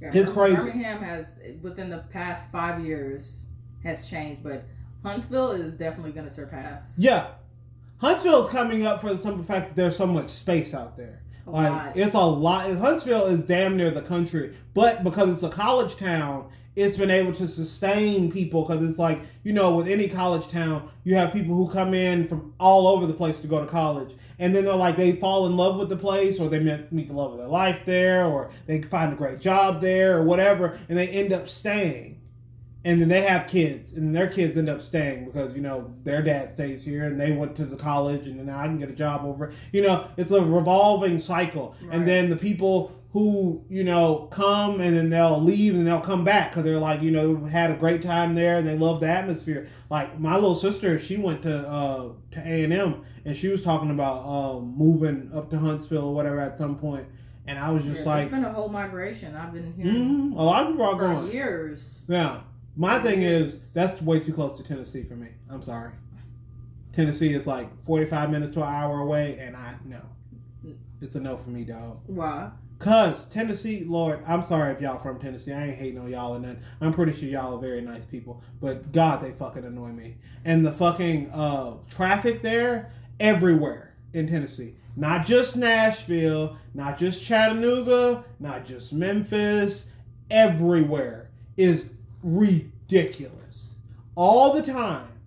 Yeah, 0.00 0.10
It's 0.12 0.30
crazy. 0.30 0.56
Birmingham 0.56 1.02
has, 1.02 1.40
within 1.60 1.90
the 1.90 1.98
past 2.10 2.52
five 2.52 2.84
years, 2.84 3.48
has 3.82 4.08
changed, 4.08 4.44
but 4.44 4.64
Huntsville 5.02 5.50
is 5.50 5.74
definitely 5.74 6.12
going 6.12 6.26
to 6.28 6.32
surpass. 6.32 6.94
Yeah, 6.96 7.28
Huntsville 8.00 8.44
is 8.44 8.50
coming 8.50 8.86
up 8.86 9.00
for 9.00 9.12
the 9.12 9.18
simple 9.18 9.44
fact 9.44 9.68
that 9.68 9.76
there's 9.76 9.96
so 9.96 10.06
much 10.06 10.28
space 10.30 10.72
out 10.72 10.96
there. 10.96 11.22
A 11.46 11.50
like 11.50 11.70
lot. 11.70 11.96
it's 11.96 12.14
a 12.14 12.20
lot. 12.20 12.70
Huntsville 12.76 13.26
is 13.26 13.42
damn 13.42 13.76
near 13.76 13.90
the 13.90 14.02
country, 14.02 14.54
but 14.74 15.02
because 15.02 15.32
it's 15.32 15.42
a 15.42 15.50
college 15.50 15.96
town, 15.96 16.50
it's 16.78 16.96
been 16.96 17.10
able 17.10 17.32
to 17.34 17.48
sustain 17.48 18.30
people. 18.30 18.64
Because 18.64 18.82
it's 18.82 18.98
like 18.98 19.20
you 19.42 19.52
know, 19.52 19.76
with 19.76 19.88
any 19.88 20.08
college 20.08 20.48
town, 20.48 20.90
you 21.04 21.14
have 21.14 21.32
people 21.32 21.54
who 21.54 21.70
come 21.70 21.94
in 21.94 22.28
from 22.28 22.54
all 22.58 22.86
over 22.86 23.06
the 23.06 23.14
place 23.14 23.40
to 23.40 23.46
go 23.46 23.60
to 23.60 23.66
college, 23.66 24.14
and 24.38 24.54
then 24.54 24.64
they're 24.64 24.74
like 24.74 24.96
they 24.96 25.12
fall 25.12 25.46
in 25.46 25.56
love 25.56 25.78
with 25.78 25.88
the 25.88 25.96
place, 25.96 26.38
or 26.38 26.48
they 26.48 26.58
meet, 26.58 26.92
meet 26.92 27.08
the 27.08 27.14
love 27.14 27.32
of 27.32 27.38
their 27.38 27.48
life 27.48 27.82
there, 27.84 28.24
or 28.24 28.50
they 28.66 28.82
find 28.82 29.12
a 29.12 29.16
great 29.16 29.40
job 29.40 29.80
there, 29.80 30.18
or 30.18 30.24
whatever, 30.24 30.78
and 30.88 30.98
they 30.98 31.08
end 31.08 31.32
up 31.32 31.48
staying. 31.48 32.16
And 32.84 33.00
then 33.00 33.08
they 33.08 33.22
have 33.22 33.48
kids, 33.48 33.92
and 33.92 34.14
their 34.14 34.28
kids 34.28 34.56
end 34.56 34.68
up 34.68 34.82
staying 34.82 35.26
because 35.26 35.54
you 35.54 35.60
know 35.60 35.92
their 36.04 36.22
dad 36.22 36.50
stays 36.50 36.84
here, 36.84 37.04
and 37.04 37.20
they 37.20 37.32
went 37.32 37.56
to 37.56 37.64
the 37.64 37.76
college, 37.76 38.26
and 38.26 38.38
then 38.38 38.46
now 38.46 38.60
I 38.60 38.66
can 38.66 38.78
get 38.78 38.88
a 38.88 38.94
job 38.94 39.24
over. 39.24 39.52
You 39.72 39.82
know, 39.82 40.08
it's 40.16 40.30
a 40.30 40.44
revolving 40.44 41.18
cycle. 41.18 41.74
Right. 41.82 41.96
And 41.96 42.06
then 42.06 42.30
the 42.30 42.36
people 42.36 42.97
who 43.12 43.64
you 43.70 43.82
know 43.84 44.28
come 44.30 44.80
and 44.80 44.94
then 44.96 45.08
they'll 45.10 45.40
leave 45.40 45.74
and 45.74 45.86
they'll 45.86 46.00
come 46.00 46.24
back 46.24 46.50
because 46.50 46.62
they're 46.64 46.78
like 46.78 47.00
you 47.00 47.10
know 47.10 47.44
had 47.46 47.70
a 47.70 47.74
great 47.74 48.02
time 48.02 48.34
there 48.34 48.56
and 48.58 48.66
they 48.66 48.76
love 48.76 49.00
the 49.00 49.08
atmosphere. 49.08 49.66
Like 49.88 50.18
my 50.20 50.34
little 50.34 50.54
sister, 50.54 50.98
she 50.98 51.16
went 51.16 51.42
to 51.42 51.66
uh, 51.68 52.12
to 52.32 52.40
A 52.40 52.64
and 53.24 53.36
she 53.36 53.48
was 53.48 53.62
talking 53.64 53.90
about 53.90 54.24
um, 54.26 54.74
moving 54.76 55.30
up 55.34 55.50
to 55.50 55.58
Huntsville 55.58 56.06
or 56.08 56.14
whatever 56.14 56.38
at 56.40 56.56
some 56.56 56.78
point, 56.78 57.06
and 57.46 57.58
I 57.58 57.70
was 57.70 57.84
just 57.84 58.04
Yeah, 58.04 58.12
like, 58.12 58.30
there's 58.30 58.42
been 58.42 58.50
a 58.50 58.52
whole 58.52 58.68
migration. 58.68 59.34
I've 59.34 59.52
been 59.52 59.72
here 59.74 59.86
mm, 59.92 60.32
a 60.32 60.42
lot 60.42 60.64
of 60.64 60.68
people 60.70 60.84
are 60.86 60.92
for 60.92 60.98
going. 60.98 61.32
years. 61.32 62.04
Yeah. 62.08 62.40
My 62.76 62.98
thing 63.00 63.22
is 63.22 63.72
that's 63.72 64.00
way 64.00 64.20
too 64.20 64.32
close 64.32 64.56
to 64.58 64.62
Tennessee 64.62 65.02
for 65.02 65.14
me. 65.14 65.28
I'm 65.50 65.62
sorry. 65.62 65.92
Tennessee 66.92 67.32
is 67.32 67.46
like 67.46 67.68
45 67.84 68.30
minutes 68.30 68.52
to 68.52 68.62
an 68.62 68.68
hour 68.72 69.00
away, 69.00 69.38
and 69.40 69.56
I 69.56 69.74
no. 69.84 70.00
It's 71.00 71.14
a 71.14 71.20
no 71.20 71.36
for 71.36 71.50
me, 71.50 71.64
dog. 71.64 72.00
Why? 72.06 72.50
Cause 72.78 73.28
Tennessee, 73.28 73.82
Lord, 73.84 74.22
I'm 74.26 74.42
sorry 74.42 74.72
if 74.72 74.80
y'all 74.80 74.98
from 74.98 75.18
Tennessee. 75.18 75.52
I 75.52 75.66
ain't 75.66 75.78
hating 75.78 75.98
on 75.98 76.10
y'all 76.10 76.36
or 76.36 76.38
nothing. 76.38 76.60
I'm 76.80 76.92
pretty 76.92 77.12
sure 77.12 77.28
y'all 77.28 77.56
are 77.56 77.60
very 77.60 77.80
nice 77.80 78.04
people. 78.04 78.42
But 78.60 78.92
God, 78.92 79.20
they 79.20 79.32
fucking 79.32 79.64
annoy 79.64 79.88
me. 79.88 80.18
And 80.44 80.64
the 80.64 80.70
fucking 80.70 81.30
uh, 81.32 81.78
traffic 81.90 82.42
there, 82.42 82.92
everywhere 83.18 83.96
in 84.12 84.28
Tennessee. 84.28 84.74
Not 84.96 85.26
just 85.26 85.56
Nashville, 85.56 86.56
not 86.72 86.98
just 86.98 87.22
Chattanooga, 87.24 88.24
not 88.38 88.64
just 88.64 88.92
Memphis. 88.92 89.86
Everywhere 90.30 91.30
is 91.56 91.92
ridiculous. 92.22 93.74
All 94.14 94.54
the 94.54 94.62
time. 94.62 95.20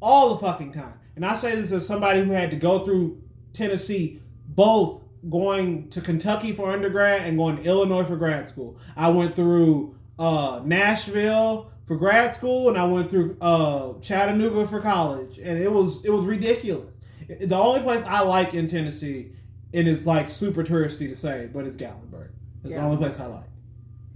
All 0.00 0.34
the 0.34 0.44
fucking 0.44 0.72
time. 0.72 0.98
And 1.14 1.24
I 1.24 1.34
say 1.34 1.54
this 1.54 1.72
as 1.72 1.86
somebody 1.86 2.22
who 2.22 2.32
had 2.32 2.50
to 2.50 2.56
go 2.56 2.84
through 2.84 3.22
Tennessee 3.52 4.20
both 4.48 5.02
going 5.28 5.88
to 5.90 6.00
Kentucky 6.00 6.52
for 6.52 6.70
undergrad 6.70 7.22
and 7.22 7.36
going 7.36 7.56
to 7.56 7.62
Illinois 7.62 8.04
for 8.04 8.16
grad 8.16 8.46
school. 8.46 8.78
I 8.96 9.10
went 9.10 9.36
through 9.36 9.96
uh, 10.18 10.62
Nashville 10.64 11.72
for 11.86 11.96
grad 11.96 12.34
school 12.34 12.68
and 12.68 12.76
I 12.76 12.84
went 12.86 13.10
through 13.10 13.36
uh, 13.40 13.94
Chattanooga 14.00 14.66
for 14.66 14.80
college, 14.80 15.38
and 15.38 15.58
it 15.58 15.72
was 15.72 16.04
it 16.04 16.10
was 16.10 16.26
ridiculous. 16.26 16.92
The 17.28 17.56
only 17.56 17.80
place 17.80 18.04
I 18.04 18.22
like 18.22 18.54
in 18.54 18.68
Tennessee, 18.68 19.32
and 19.74 19.88
it's 19.88 20.06
like 20.06 20.30
super 20.30 20.62
touristy 20.62 21.08
to 21.08 21.16
say, 21.16 21.48
but 21.52 21.66
it's 21.66 21.76
Gatlinburg. 21.76 22.30
It's 22.64 22.74
the 22.74 22.80
only 22.80 22.96
place 22.96 23.18
I 23.18 23.26
like. 23.26 23.48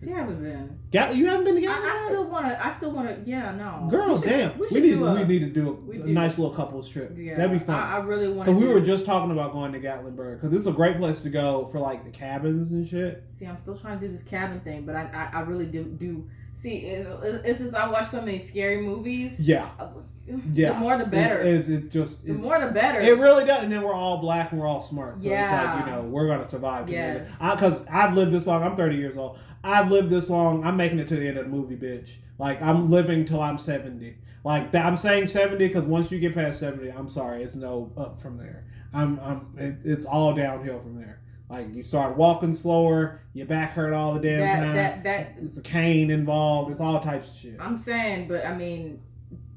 See, 0.02 0.10
I 0.14 0.16
haven't 0.20 0.42
been. 0.42 0.78
Gal- 0.90 1.14
you 1.14 1.26
haven't 1.26 1.44
been 1.44 1.56
to 1.60 1.66
I, 1.66 1.70
Gatlinburg? 1.72 1.90
I 1.92 2.06
still 2.06 2.24
want 2.30 2.46
to. 2.46 2.66
I 2.66 2.70
still 2.70 2.90
want 2.92 3.08
to. 3.24 3.30
Yeah, 3.30 3.54
no. 3.54 3.86
Girl, 3.90 4.14
We 4.14 4.20
should- 4.20 4.24
damn. 4.30 4.58
We, 4.58 4.66
We, 4.70 4.80
need 4.80 4.94
a, 4.94 5.12
we 5.14 5.24
need 5.24 5.38
to 5.40 5.50
do 5.50 5.90
a, 5.92 5.96
do- 6.06 6.12
nice 6.12 6.38
little 6.38 6.54
couples 6.54 6.88
trip. 6.88 7.12
Yeah, 7.18 7.36
That'd 7.36 7.52
be 7.58 7.62
fun. 7.62 7.76
I, 7.76 7.96
I 7.96 7.98
really 7.98 8.28
want. 8.32 8.48
Cause 8.48 8.56
we 8.56 8.66
were 8.66 8.80
just 8.80 9.04
talking 9.04 9.30
about 9.30 9.52
going 9.52 9.72
to 9.72 9.78
Gatlinburg 9.80 10.40
because 10.40 10.56
it's 10.56 10.66
a 10.66 10.72
great 10.72 10.96
place 10.96 11.20
to 11.20 11.28
go 11.28 11.66
for 11.66 11.80
like 11.80 12.04
the 12.04 12.10
cabins 12.10 12.70
and 12.72 12.88
shit. 12.88 13.24
See, 13.28 13.44
I'm 13.44 13.58
still 13.58 13.76
trying 13.76 14.00
to 14.00 14.06
do 14.06 14.10
this 14.10 14.22
cabin 14.22 14.60
thing, 14.60 14.86
but 14.86 14.96
I, 14.96 15.28
I, 15.34 15.38
I 15.38 15.40
really 15.42 15.66
do 15.66 15.84
do. 15.84 16.26
See, 16.54 16.78
it's, 16.78 17.08
it's 17.44 17.58
just 17.60 17.74
I 17.74 17.86
watch 17.90 18.08
so 18.08 18.20
many 18.22 18.38
scary 18.38 18.80
movies. 18.80 19.38
Yeah, 19.38 19.68
uh, 19.78 19.88
yeah. 20.52 20.72
The 20.72 20.78
more 20.78 20.96
the 20.96 21.04
better. 21.06 21.40
It, 21.40 21.68
it, 21.68 21.70
it 21.70 21.90
just 21.90 22.24
the 22.24 22.32
it, 22.32 22.38
more 22.40 22.58
the 22.58 22.72
better. 22.72 23.00
it 23.00 23.18
really 23.18 23.44
does. 23.44 23.64
And 23.64 23.70
then 23.70 23.82
we're 23.82 23.92
all 23.94 24.16
black 24.18 24.52
and 24.52 24.60
we're 24.62 24.66
all 24.66 24.80
smart, 24.80 25.16
so 25.20 25.24
it's 25.24 25.24
Yeah. 25.26 25.74
like 25.76 25.86
you 25.86 25.92
know 25.92 26.02
we're 26.04 26.26
gonna 26.26 26.48
survive 26.48 26.86
together. 26.86 27.26
Yes. 27.26 27.38
Because 27.38 27.82
I've 27.90 28.14
lived 28.14 28.32
this 28.32 28.46
long. 28.46 28.62
I'm 28.62 28.76
30 28.76 28.96
years 28.96 29.16
old. 29.18 29.38
I've 29.62 29.90
lived 29.90 30.10
this 30.10 30.30
long. 30.30 30.64
I'm 30.64 30.76
making 30.76 30.98
it 30.98 31.08
to 31.08 31.16
the 31.16 31.28
end 31.28 31.38
of 31.38 31.44
the 31.44 31.50
movie, 31.50 31.76
bitch. 31.76 32.16
Like 32.38 32.62
I'm 32.62 32.90
living 32.90 33.24
till 33.24 33.40
I'm 33.40 33.58
70. 33.58 34.16
Like 34.42 34.70
that, 34.72 34.86
I'm 34.86 34.96
saying 34.96 35.26
70 35.26 35.68
because 35.68 35.84
once 35.84 36.10
you 36.10 36.18
get 36.18 36.34
past 36.34 36.60
70, 36.60 36.90
I'm 36.90 37.08
sorry, 37.08 37.42
it's 37.42 37.54
no 37.54 37.92
up 37.96 38.18
from 38.18 38.38
there. 38.38 38.64
I'm, 38.94 39.20
I'm, 39.20 39.54
it, 39.58 39.76
it's 39.84 40.06
all 40.06 40.32
downhill 40.32 40.80
from 40.80 40.96
there. 40.96 41.20
Like 41.50 41.74
you 41.74 41.82
start 41.82 42.16
walking 42.16 42.54
slower, 42.54 43.20
your 43.34 43.46
back 43.46 43.72
hurt 43.72 43.92
all 43.92 44.14
the 44.14 44.20
damn 44.20 44.40
that, 44.40 44.60
time. 44.60 44.74
that 44.74 45.02
that 45.02 45.34
it's 45.42 45.58
a 45.58 45.62
cane 45.62 46.10
involved. 46.10 46.70
It's 46.70 46.80
all 46.80 47.00
types 47.00 47.34
of 47.34 47.40
shit. 47.40 47.56
I'm 47.60 47.76
saying, 47.76 48.28
but 48.28 48.46
I 48.46 48.56
mean, 48.56 49.02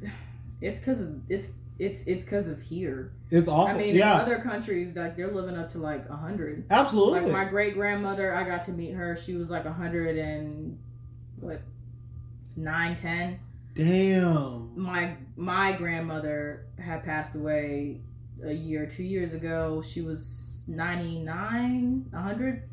it's 0.61 0.79
because 0.79 1.07
it's 1.29 1.51
it's 1.83 2.07
it's 2.07 2.23
because 2.23 2.47
of 2.47 2.61
here. 2.61 3.11
It's 3.29 3.47
awful. 3.47 3.75
I 3.75 3.77
mean, 3.77 3.95
yeah, 3.95 4.15
in 4.15 4.21
other 4.21 4.39
countries, 4.39 4.95
like 4.95 5.15
they're 5.15 5.31
living 5.31 5.57
up 5.57 5.69
to 5.71 5.79
like 5.79 6.07
a 6.09 6.15
hundred. 6.15 6.65
absolutely. 6.69 7.21
Like 7.21 7.31
my 7.31 7.45
great 7.45 7.73
grandmother, 7.73 8.33
I 8.33 8.43
got 8.43 8.63
to 8.63 8.71
meet 8.71 8.93
her. 8.93 9.17
She 9.17 9.35
was 9.35 9.49
like 9.49 9.65
a 9.65 9.73
hundred 9.73 10.17
and 10.17 10.79
what 11.39 11.61
nine, 12.55 12.95
ten. 12.95 13.39
Damn. 13.73 14.71
My 14.79 15.17
my 15.35 15.73
grandmother 15.73 16.65
had 16.79 17.03
passed 17.03 17.35
away 17.35 18.01
a 18.43 18.53
year, 18.53 18.85
two 18.85 19.03
years 19.03 19.33
ago. 19.33 19.81
She 19.81 20.01
was 20.01 20.63
ninety 20.67 21.19
nine, 21.19 22.09
a 22.13 22.21
hundred. 22.21 22.63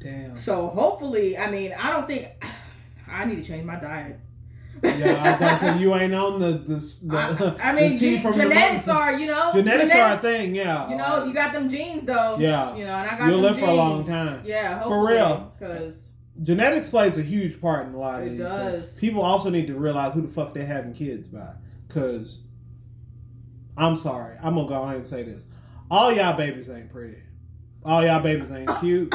Damn. 0.00 0.36
So 0.36 0.68
hopefully, 0.68 1.36
I 1.36 1.50
mean, 1.50 1.72
I 1.72 1.90
don't 1.90 2.06
think 2.06 2.28
I 3.08 3.24
need 3.24 3.36
to 3.36 3.44
change 3.44 3.64
my 3.64 3.76
diet. 3.76 4.20
Yeah, 4.82 5.38
I 5.40 5.66
like, 5.70 5.80
you 5.80 5.94
ain't 5.94 6.14
on 6.14 6.38
the 6.40 6.52
the, 6.52 6.74
the 7.04 7.56
I, 7.60 7.68
I 7.70 7.72
mean, 7.74 7.94
the 7.94 7.98
tea 7.98 8.18
from 8.18 8.32
the 8.32 8.42
genetics 8.44 8.88
are, 8.88 9.12
you 9.18 9.26
know, 9.26 9.50
genetics 9.54 9.92
are 9.92 10.12
a 10.12 10.16
thing. 10.18 10.54
Yeah, 10.54 10.90
You 10.90 10.96
know, 10.96 11.24
you 11.24 11.32
got 11.32 11.52
them 11.52 11.68
genes, 11.68 12.04
though, 12.04 12.36
Yeah. 12.38 12.74
you 12.76 12.84
know, 12.84 12.94
and 12.94 13.10
I 13.10 13.18
got 13.18 13.28
You'll 13.28 13.40
them 13.42 13.52
live 13.52 13.58
for 13.58 13.66
a 13.70 13.74
long 13.74 14.04
time. 14.06 14.42
Yeah, 14.44 14.82
For 14.82 15.06
real. 15.06 15.52
because 15.58 16.12
genetics 16.42 16.88
plays 16.88 17.16
a 17.16 17.22
huge 17.22 17.60
part 17.60 17.86
in 17.86 17.94
a 17.94 17.98
lot 17.98 18.20
of 18.20 18.26
It 18.26 18.30
these. 18.30 18.40
does. 18.40 18.86
things. 18.88 19.00
People 19.00 19.22
also 19.22 19.48
need 19.50 19.66
to 19.68 19.74
realize 19.74 20.12
who 20.14 20.22
the 20.22 20.28
fuck 20.28 20.52
they're 20.54 20.66
having 20.66 20.92
kids 20.92 21.28
by. 21.28 21.52
Cause 21.88 22.42
I'm 23.76 23.96
sorry, 23.96 24.36
I'm 24.42 24.54
gonna 24.54 24.68
go 24.68 24.82
ahead 24.82 24.96
and 24.96 25.06
say 25.06 25.22
this: 25.22 25.44
all 25.90 26.12
y'all 26.12 26.36
babies 26.36 26.68
ain't 26.68 26.90
pretty. 26.90 27.18
All 27.84 28.04
y'all 28.04 28.20
babies 28.22 28.50
ain't 28.50 28.70
cute. 28.80 29.14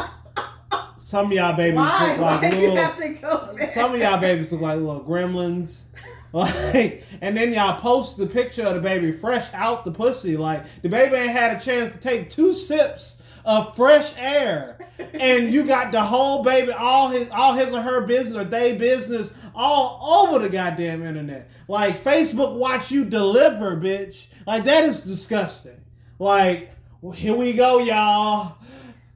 Some 1.09 1.25
of 1.25 1.31
y'all 1.31 1.57
babies 1.57 1.77
why? 1.77 2.11
look 2.11 2.19
like 2.19 2.41
why 2.43 2.49
little. 2.51 2.75
have 2.75 2.97
to 2.97 3.09
go 3.13 3.49
there? 3.55 3.67
Some 3.69 3.95
of 3.95 3.99
y'all 3.99 4.21
babies 4.21 4.51
look 4.51 4.61
like 4.61 4.77
little 4.77 5.03
gremlins. 5.03 5.81
Like, 6.31 7.03
and 7.21 7.35
then 7.35 7.53
y'all 7.53 7.81
post 7.81 8.17
the 8.17 8.27
picture 8.27 8.61
of 8.61 8.75
the 8.75 8.81
baby 8.81 9.11
fresh 9.11 9.51
out 9.51 9.83
the 9.83 9.91
pussy. 9.91 10.37
Like, 10.37 10.63
the 10.83 10.87
baby 10.87 11.15
ain't 11.15 11.31
had 11.31 11.57
a 11.57 11.59
chance 11.59 11.91
to 11.91 11.97
take 11.97 12.29
two 12.29 12.53
sips 12.53 13.23
of 13.43 13.75
fresh 13.75 14.13
air. 14.15 14.77
And 15.15 15.51
you 15.51 15.65
got 15.65 15.91
the 15.91 16.03
whole 16.03 16.43
baby, 16.43 16.71
all 16.71 17.09
his 17.09 17.31
all 17.31 17.55
his 17.55 17.73
or 17.73 17.81
her 17.81 18.05
business 18.05 18.37
or 18.37 18.43
they 18.43 18.77
business 18.77 19.33
all 19.55 20.27
over 20.27 20.37
the 20.37 20.49
goddamn 20.49 21.01
internet. 21.01 21.49
Like 21.67 22.03
Facebook 22.03 22.55
watch 22.59 22.91
you 22.91 23.05
deliver, 23.05 23.75
bitch. 23.75 24.27
Like 24.45 24.65
that 24.65 24.83
is 24.83 25.03
disgusting. 25.03 25.81
Like, 26.19 26.69
well, 27.01 27.13
here 27.13 27.35
we 27.35 27.53
go, 27.53 27.79
y'all. 27.79 28.57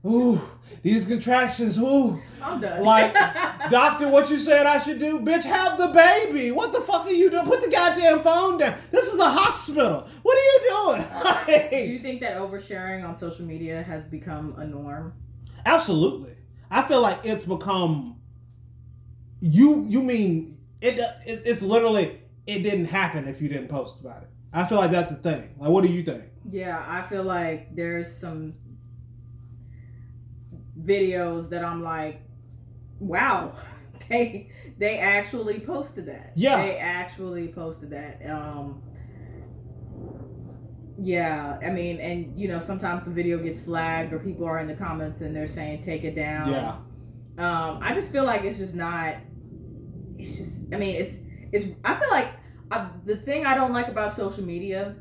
Ooh, 0.03 0.41
these 0.83 1.05
contractions, 1.05 1.77
who? 1.77 2.21
I'm 2.41 2.59
done. 2.59 2.83
Like, 2.83 3.13
doctor, 3.69 4.09
what 4.09 4.29
you 4.29 4.37
said 4.37 4.65
I 4.67 4.77
should 4.79 4.99
do? 4.99 5.21
Bitch, 5.21 5.45
have 5.45 5.77
the 5.77 5.87
baby. 5.87 6.51
What 6.51 6.73
the 6.73 6.81
fuck 6.81 7.05
are 7.07 7.11
you 7.11 7.31
doing? 7.31 7.45
Put 7.45 7.63
the 7.63 7.71
goddamn 7.71 8.19
phone 8.19 8.57
down. 8.57 8.75
This 8.91 9.11
is 9.11 9.17
a 9.17 9.29
hospital. 9.29 10.07
What 10.21 10.37
are 10.37 10.41
you 10.41 10.59
doing? 10.69 11.69
do 11.87 11.91
you 11.93 11.99
think 11.99 12.19
that 12.19 12.37
oversharing 12.37 13.07
on 13.07 13.15
social 13.15 13.45
media 13.45 13.81
has 13.81 14.03
become 14.03 14.55
a 14.57 14.65
norm? 14.65 15.13
absolutely. 15.65 16.35
I 16.69 16.81
feel 16.81 17.01
like 17.01 17.19
it's 17.23 17.45
become. 17.45 18.19
You 19.39 19.85
you 19.87 20.01
mean 20.01 20.57
it, 20.81 20.97
it? 21.25 21.41
It's 21.45 21.61
literally 21.61 22.19
it 22.45 22.63
didn't 22.63 22.85
happen 22.85 23.27
if 23.27 23.41
you 23.41 23.47
didn't 23.47 23.67
post 23.67 24.01
about 24.01 24.23
it. 24.23 24.29
I 24.51 24.65
feel 24.65 24.79
like 24.79 24.91
that's 24.91 25.11
a 25.11 25.15
thing. 25.15 25.55
Like, 25.57 25.69
what 25.69 25.83
do 25.83 25.91
you 25.91 26.03
think? 26.03 26.23
Yeah, 26.49 26.83
I 26.87 27.01
feel 27.03 27.23
like 27.23 27.75
there's 27.75 28.11
some 28.11 28.55
videos 30.83 31.49
that 31.49 31.63
I'm 31.63 31.83
like, 31.83 32.21
wow, 32.99 33.53
they 34.09 34.49
they 34.77 34.97
actually 34.99 35.59
posted 35.59 36.05
that. 36.07 36.33
Yeah. 36.35 36.57
they 36.57 36.77
actually 36.77 37.47
posted 37.49 37.91
that. 37.91 38.21
Um, 38.29 38.81
yeah, 40.97 41.59
I 41.65 41.69
mean, 41.71 41.99
and 41.99 42.39
you 42.39 42.47
know, 42.47 42.59
sometimes 42.59 43.03
the 43.03 43.11
video 43.11 43.37
gets 43.39 43.61
flagged 43.61 44.13
or 44.13 44.19
people 44.19 44.45
are 44.45 44.59
in 44.59 44.67
the 44.67 44.75
comments 44.75 45.21
and 45.21 45.35
they're 45.35 45.47
saying 45.47 45.81
take 45.81 46.03
it 46.03 46.15
down. 46.15 46.51
Yeah, 46.51 46.75
Um, 47.37 47.79
I 47.81 47.93
just 47.95 48.11
feel 48.11 48.25
like 48.25 48.43
it's 48.43 48.57
just 48.57 48.75
not. 48.75 49.15
It's 50.17 50.37
just. 50.37 50.73
I 50.73 50.77
mean, 50.77 50.95
it's. 50.95 51.19
It's. 51.51 51.69
I 51.83 51.95
feel 51.95 52.09
like 52.11 52.31
I, 52.71 52.87
the 53.05 53.15
thing 53.15 53.45
I 53.45 53.55
don't 53.55 53.73
like 53.73 53.87
about 53.87 54.11
social 54.11 54.43
media 54.43 54.95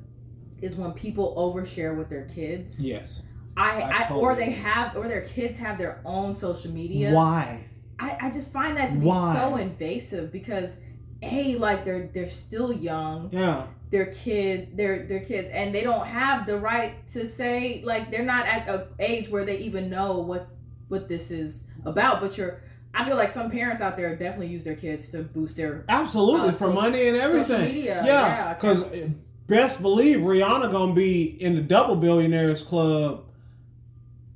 is 0.62 0.74
when 0.76 0.92
people 0.92 1.34
overshare 1.36 1.96
with 1.96 2.08
their 2.08 2.24
kids. 2.26 2.82
yes, 2.84 3.22
I, 3.56 3.80
I 3.82 4.06
I, 4.10 4.14
or 4.14 4.34
they 4.34 4.50
have 4.50 4.96
or 4.96 5.08
their 5.08 5.22
kids 5.22 5.58
have 5.58 5.78
their 5.78 6.00
own 6.04 6.34
social 6.36 6.70
media. 6.70 7.12
Why? 7.12 7.66
I, 7.98 8.16
I 8.22 8.30
just 8.30 8.52
find 8.52 8.76
that 8.78 8.90
to 8.92 8.98
be 8.98 9.06
Why? 9.06 9.34
so 9.34 9.56
invasive 9.56 10.32
because 10.32 10.80
a 11.22 11.56
like 11.56 11.84
they're 11.84 12.08
they're 12.12 12.26
still 12.28 12.72
young. 12.72 13.28
Yeah. 13.32 13.66
They're 13.90 14.06
kid 14.06 14.76
they're 14.76 15.06
they're 15.06 15.20
kids 15.20 15.48
and 15.52 15.74
they 15.74 15.82
don't 15.82 16.06
have 16.06 16.46
the 16.46 16.56
right 16.56 17.06
to 17.08 17.26
say 17.26 17.82
like 17.84 18.10
they're 18.10 18.24
not 18.24 18.46
at 18.46 18.66
a 18.68 18.88
age 18.98 19.28
where 19.28 19.44
they 19.44 19.58
even 19.58 19.90
know 19.90 20.18
what 20.18 20.48
what 20.88 21.08
this 21.08 21.30
is 21.30 21.64
about. 21.84 22.20
But 22.22 22.38
you're 22.38 22.62
I 22.94 23.04
feel 23.06 23.16
like 23.16 23.30
some 23.32 23.50
parents 23.50 23.80
out 23.82 23.96
there 23.96 24.14
definitely 24.16 24.48
use 24.48 24.64
their 24.64 24.76
kids 24.76 25.10
to 25.10 25.22
boost 25.22 25.56
their 25.58 25.84
Absolutely 25.88 26.48
Uh, 26.48 26.52
for 26.52 26.58
so- 26.68 26.72
money 26.72 27.06
and 27.08 27.16
social 27.16 27.34
everything. 27.40 27.74
media. 27.74 28.02
Yeah, 28.04 28.54
because 28.54 28.80
accounts. 28.80 29.14
best 29.46 29.82
believe 29.82 30.20
Rihanna 30.20 30.72
gonna 30.72 30.94
be 30.94 31.24
in 31.24 31.54
the 31.54 31.60
double 31.62 31.96
billionaires 31.96 32.62
club 32.62 33.24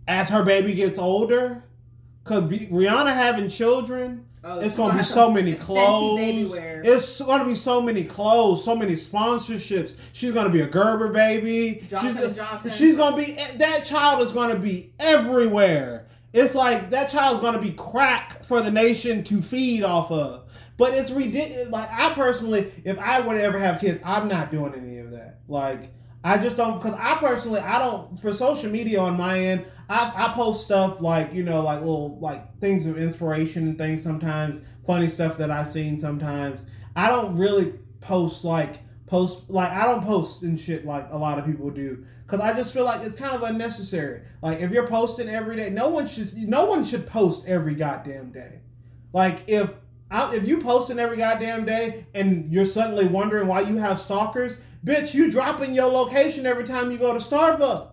as 0.09 0.29
her 0.29 0.43
baby 0.43 0.75
gets 0.75 0.99
older. 0.99 1.63
Cause 2.25 2.43
Rihanna 2.43 3.15
having 3.15 3.49
children, 3.49 4.27
Oh, 4.49 4.61
it's 4.61 4.77
gonna 4.77 4.97
be 4.97 5.03
so 5.03 5.29
many 5.29 5.55
clothes. 5.55 6.55
It's 6.85 7.21
gonna 7.21 7.45
be 7.45 7.57
so 7.57 7.83
many 7.83 8.05
clothes, 8.05 8.65
so 8.65 8.77
many 8.77 8.93
sponsorships. 8.93 9.97
She's 10.13 10.31
gonna 10.31 10.51
be 10.51 10.61
a 10.61 10.69
Gerber 10.69 11.09
baby. 11.09 11.83
Johnson 11.89 12.29
she's, 12.29 12.37
Johnson. 12.37 12.71
She's 12.71 12.97
gonna 12.97 13.17
be 13.17 13.37
that 13.57 13.85
child 13.85 14.25
is 14.25 14.31
gonna 14.31 14.59
be 14.59 14.93
everywhere. 15.01 16.07
It's 16.33 16.55
like 16.55 16.91
that 16.91 17.11
child's 17.11 17.41
gonna 17.41 17.61
be 17.61 17.73
crack 17.73 18.45
for 18.45 18.61
the 18.61 18.71
nation 18.71 19.25
to 19.25 19.43
feed 19.43 19.83
off 19.83 20.13
of. 20.13 20.45
But 20.77 20.95
it's 20.95 21.11
ridiculous. 21.11 21.71
Like 21.71 21.89
I 21.91 22.13
personally, 22.15 22.71
if 22.85 23.01
I 23.01 23.27
were 23.27 23.35
to 23.35 23.43
ever 23.43 23.59
have 23.59 23.81
kids, 23.81 24.01
I'm 24.05 24.29
not 24.29 24.53
doing 24.53 24.75
any 24.75 24.99
of 24.99 25.11
that. 25.11 25.41
Like 25.49 25.91
I 26.23 26.39
just 26.39 26.57
don't 26.57 26.81
because 26.81 26.97
I 26.97 27.17
personally 27.17 27.59
I 27.59 27.81
don't 27.81 28.17
for 28.17 28.33
social 28.33 28.71
media 28.71 29.01
on 29.01 29.17
my 29.17 29.41
end. 29.41 29.65
I, 29.89 30.13
I 30.15 30.33
post 30.35 30.65
stuff 30.65 31.01
like 31.01 31.33
you 31.33 31.43
know 31.43 31.63
like 31.63 31.81
little 31.81 32.19
like 32.19 32.59
things 32.61 32.87
of 32.87 32.99
inspiration 32.99 33.69
and 33.69 33.79
things 33.79 34.03
sometimes 34.03 34.63
funny 34.87 35.09
stuff 35.09 35.39
that 35.39 35.51
I've 35.51 35.69
seen 35.69 35.99
sometimes. 35.99 36.61
I 36.95 37.09
don't 37.09 37.37
really 37.37 37.75
post 38.01 38.45
like 38.45 38.81
post 39.07 39.51
like 39.51 39.71
I 39.71 39.85
don't 39.85 40.05
post 40.05 40.43
and 40.43 40.59
shit 40.59 40.85
like 40.85 41.09
a 41.11 41.19
lot 41.19 41.39
of 41.39 41.45
people 41.45 41.71
do 41.71 42.05
because 42.25 42.41
I 42.41 42.57
just 42.57 42.73
feel 42.73 42.85
like 42.85 43.05
it's 43.05 43.17
kind 43.17 43.35
of 43.35 43.43
unnecessary. 43.43 44.23
Like 44.43 44.61
if 44.61 44.71
you're 44.71 44.87
posting 44.87 45.29
every 45.29 45.57
day, 45.57 45.71
no 45.71 45.89
one 45.89 46.09
should 46.09 46.35
no 46.37 46.67
one 46.67 46.85
should 46.85 47.07
post 47.07 47.47
every 47.47 47.75
goddamn 47.75 48.31
day. 48.31 48.61
Like 49.13 49.43
if 49.47 49.73
I, 50.11 50.35
if 50.35 50.49
you 50.49 50.61
posting 50.61 50.99
every 50.99 51.17
goddamn 51.17 51.65
day 51.65 52.07
and 52.15 52.53
you're 52.53 52.65
suddenly 52.65 53.07
wondering 53.07 53.49
why 53.49 53.61
you 53.61 53.77
have 53.79 54.01
stalkers, 54.01 54.59
bitch, 54.85 55.15
you 55.15 55.31
dropping 55.31 55.75
your 55.75 55.91
location 55.91 56.47
every 56.47 56.65
time 56.65 56.93
you 56.93 56.99
go 56.99 57.13
to 57.13 57.19
Starbucks. 57.19 57.91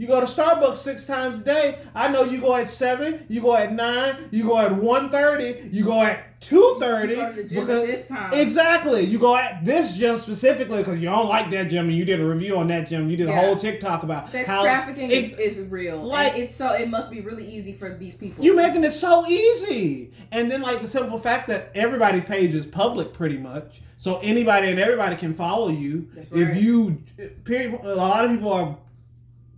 You 0.00 0.06
go 0.06 0.18
to 0.18 0.24
Starbucks 0.24 0.76
six 0.76 1.04
times 1.04 1.42
a 1.42 1.44
day. 1.44 1.78
I 1.94 2.10
know 2.10 2.22
you 2.24 2.40
go 2.40 2.56
at 2.56 2.70
seven, 2.70 3.22
you 3.28 3.42
go 3.42 3.54
at 3.54 3.70
nine, 3.70 4.30
you 4.30 4.44
go 4.44 4.56
at 4.58 4.72
1.30, 4.72 5.74
you 5.74 5.84
go 5.84 6.00
at 6.00 6.40
two 6.40 6.78
thirty. 6.80 7.12
You 7.12 7.18
go 7.20 7.28
to 7.34 7.42
the 7.42 7.44
gym 7.46 7.62
at 7.70 7.86
this 7.86 8.08
time. 8.08 8.32
Exactly. 8.32 9.02
You 9.02 9.18
go 9.18 9.36
at 9.36 9.62
this 9.62 9.92
gym 9.98 10.16
specifically 10.16 10.78
because 10.78 11.00
you 11.00 11.10
don't 11.10 11.28
like 11.28 11.50
that 11.50 11.68
gym 11.68 11.88
and 11.90 11.94
you 11.94 12.06
did 12.06 12.18
a 12.18 12.24
review 12.24 12.56
on 12.56 12.68
that 12.68 12.88
gym. 12.88 13.10
You 13.10 13.18
did 13.18 13.28
a 13.28 13.32
Yeah. 13.32 13.40
whole 13.42 13.56
TikTok 13.56 14.02
about 14.02 14.30
Sex 14.30 14.48
how 14.48 14.62
trafficking 14.62 15.10
is, 15.10 15.34
is 15.38 15.68
real. 15.68 15.98
like- 16.02 16.34
it's 16.34 16.54
so 16.54 16.72
it 16.72 16.88
must 16.88 17.10
be 17.10 17.20
really 17.20 17.44
easy 17.46 17.74
for 17.74 17.94
these 17.94 18.14
people. 18.14 18.42
You're 18.42 18.56
making 18.56 18.84
it 18.84 18.94
so 18.94 19.26
easy. 19.26 20.12
And 20.32 20.50
then 20.50 20.62
like 20.62 20.80
the 20.80 20.88
simple 20.88 21.18
fact 21.18 21.46
that 21.48 21.72
everybody's 21.74 22.24
page 22.24 22.54
is 22.54 22.66
public 22.66 23.12
pretty 23.12 23.36
much. 23.36 23.82
So 23.98 24.18
anybody 24.22 24.70
and 24.70 24.80
everybody 24.80 25.16
can 25.16 25.34
follow 25.34 25.68
you. 25.68 26.08
Right. 26.16 26.48
If 26.48 26.62
you 26.62 27.02
eh, 27.18 27.68
a 27.82 27.94
lot 27.96 28.24
of 28.24 28.30
people 28.30 28.50
are 28.50 28.78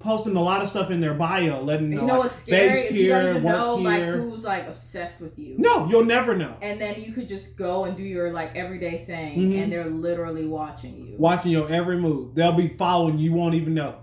posting 0.03 0.37
a 0.37 0.43
lot 0.43 0.63
of 0.63 0.69
stuff 0.69 0.91
in 0.91 1.01
their 1.01 1.15
bio, 1.15 1.63
letting 1.63 1.91
you 1.93 1.99
know, 1.99 2.07
know 2.07 2.13
like, 2.15 2.23
what's 2.25 2.35
scary? 2.37 2.79
Is 2.79 2.93
you 2.93 3.03
here, 3.05 3.23
don't 3.23 3.31
even 3.31 3.43
know 3.45 3.75
like 3.77 4.03
who's 4.03 4.45
like 4.45 4.67
obsessed 4.69 5.21
with 5.21 5.39
you. 5.39 5.55
no, 5.59 5.89
you'll 5.89 6.05
never 6.05 6.35
know. 6.37 6.57
And 6.61 6.81
then 6.81 7.01
you 7.03 7.13
could 7.13 7.29
just 7.29 7.57
go 7.57 7.85
and 7.85 7.97
do 7.97 8.03
your 8.03 8.33
like 8.33 8.55
everyday 8.57 8.99
thing, 8.99 9.39
Mhm. 9.39 9.63
and 9.63 9.73
they're 9.73 9.87
literally 9.89 10.47
watching 10.47 11.07
you. 11.07 11.15
Watching 11.19 11.53
your 11.53 11.71
every 11.71 11.97
move. 11.99 12.35
They'll 12.35 12.53
be 12.57 12.69
following 12.69 13.19
you, 13.19 13.31
you 13.31 13.37
won't 13.37 13.55
even 13.55 13.75
know. 13.75 13.97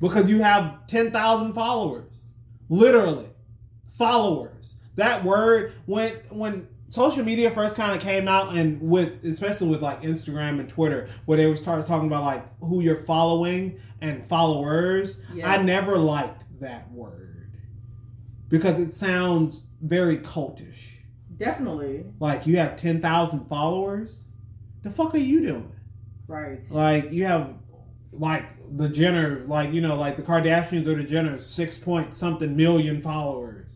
Because 0.00 0.30
you 0.30 0.40
have 0.42 0.86
10,000 0.86 1.52
followers. 1.52 2.06
Literally. 2.70 3.26
Followers. 3.98 4.74
That 4.96 5.24
word 5.24 5.72
when 5.86 6.12
when 6.30 6.66
social 6.90 7.24
media 7.24 7.50
first 7.50 7.74
kind 7.76 7.94
of 7.96 8.00
came 8.02 8.28
out 8.28 8.54
and 8.54 8.80
with 8.82 9.24
especially 9.24 9.68
with 9.68 9.80
like 9.82 10.02
Instagram 10.02 10.60
and 10.60 10.68
Twitter 10.68 11.08
where 11.24 11.38
they 11.38 11.46
would 11.46 11.56
start 11.56 11.86
talking 11.86 12.06
about 12.08 12.22
like 12.24 12.44
who 12.60 12.80
you're 12.82 12.96
following 13.04 13.80
and 14.02 14.24
followers, 14.26 15.22
I 15.42 15.62
never 15.62 15.96
liked 15.96 16.44
that 16.60 16.90
word. 16.92 17.52
Because 18.48 18.78
it 18.78 18.92
sounds 18.92 19.66
very 19.80 20.18
cultish. 20.18 20.88
Definitely, 21.36 22.04
Like 22.18 22.46
you 22.46 22.58
have 22.58 22.76
10,000 22.76 23.46
followers? 23.46 24.24
The 24.82 24.90
fuck 24.90 25.14
are 25.14 25.18
you 25.18 25.40
doing? 25.40 25.72
right? 26.26 26.62
Like 26.70 27.12
you 27.12 27.24
have 27.24 27.54
like 28.12 28.44
the 28.76 28.88
Jenner, 28.88 29.40
like 29.46 29.72
you 29.72 29.80
know, 29.80 29.96
like 29.96 30.16
the 30.16 30.22
Kardashians 30.22 30.86
or 30.86 30.94
the 30.94 31.04
Jenners, 31.04 31.42
six 31.42 31.78
point 31.78 32.14
something 32.14 32.56
million 32.56 33.00
followers. 33.00 33.70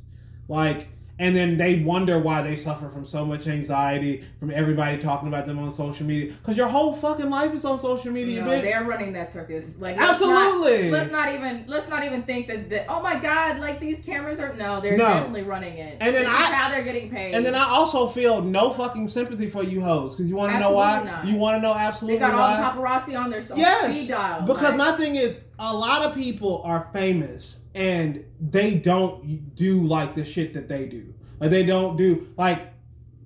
Like 0.49 0.89
and 1.19 1.37
then 1.37 1.57
they 1.57 1.81
wonder 1.81 2.19
why 2.19 2.43
they 2.43 2.57
suffer 2.57 2.89
from 2.89 3.05
so 3.05 3.25
much 3.25 3.47
anxiety 3.47 4.25
from 4.41 4.51
everybody 4.51 4.99
talking 4.99 5.29
about 5.29 5.47
them 5.47 5.59
on 5.61 5.73
social 5.73 6.05
media. 6.07 6.33
Because 6.33 6.57
your 6.57 6.67
whole 6.67 6.93
fucking 6.93 7.31
life 7.31 7.55
is 7.55 7.65
on 7.65 7.79
social 7.79 8.13
media, 8.13 8.43
no, 8.43 8.51
bitch. 8.51 8.63
they're 8.63 8.85
running 8.85 9.13
that 9.13 9.31
circus. 9.31 9.79
Like 9.79 9.97
let's 9.97 10.13
Absolutely. 10.21 10.91
Not, 10.91 10.99
let's 10.99 11.13
not 11.13 11.33
even 11.33 11.65
let's 11.69 11.89
not 11.89 12.03
even 12.05 12.25
think 12.25 12.49
that, 12.49 12.69
that 12.71 12.87
oh 12.89 13.01
my 13.01 13.19
god, 13.21 13.61
like 13.61 13.79
these 13.79 14.01
cameras 14.01 14.41
are 14.41 14.55
no, 14.55 14.81
they're 14.81 14.97
No. 14.97 15.05
definitely 15.05 15.43
running 15.43 15.79
it. 15.79 15.99
And 16.01 16.15
then 16.15 16.25
this 16.25 16.33
I- 16.33 16.53
how 16.53 16.71
they're 16.71 16.83
getting 16.83 17.11
paid. 17.11 17.35
And 17.35 17.47
then 17.47 17.55
I 17.55 17.65
also 17.69 18.09
feel 18.09 18.43
no 18.43 18.73
fucking 18.73 19.09
sympathy 19.09 19.49
for 19.49 19.63
you 19.63 19.83
hoes. 19.83 20.15
Because 20.17 20.29
you 20.29 20.35
want 20.35 20.53
to 20.53 20.59
know 20.59 20.73
why? 20.73 21.03
Not. 21.05 21.27
You 21.27 21.37
want 21.37 21.57
to 21.57 21.63
know 21.63 21.75
absolutely 21.75 22.19
they 22.19 22.27
got 22.27 22.35
why? 22.35 22.57
all 22.61 22.75
the 22.75 22.81
paparazzi 22.81 23.19
on 23.19 23.31
their 23.31 23.41
so 23.41 23.55
Yes, 23.57 23.95
speed 23.95 24.09
dial. 24.09 24.47
Because 24.47 24.77
my 24.77 24.93
thing 24.97 25.15
is, 25.15 25.39
a 25.61 25.73
lot 25.73 26.03
of 26.03 26.15
people 26.15 26.61
are 26.65 26.89
famous 26.93 27.59
and 27.75 28.25
they 28.41 28.77
don't 28.77 29.55
do 29.55 29.83
like 29.83 30.15
the 30.15 30.25
shit 30.25 30.55
that 30.55 30.69
they 30.69 30.87
do. 30.87 31.15
Like 31.41 31.51
they 31.51 31.65
don't 31.65 31.97
do 31.97 32.29
like 32.37 32.73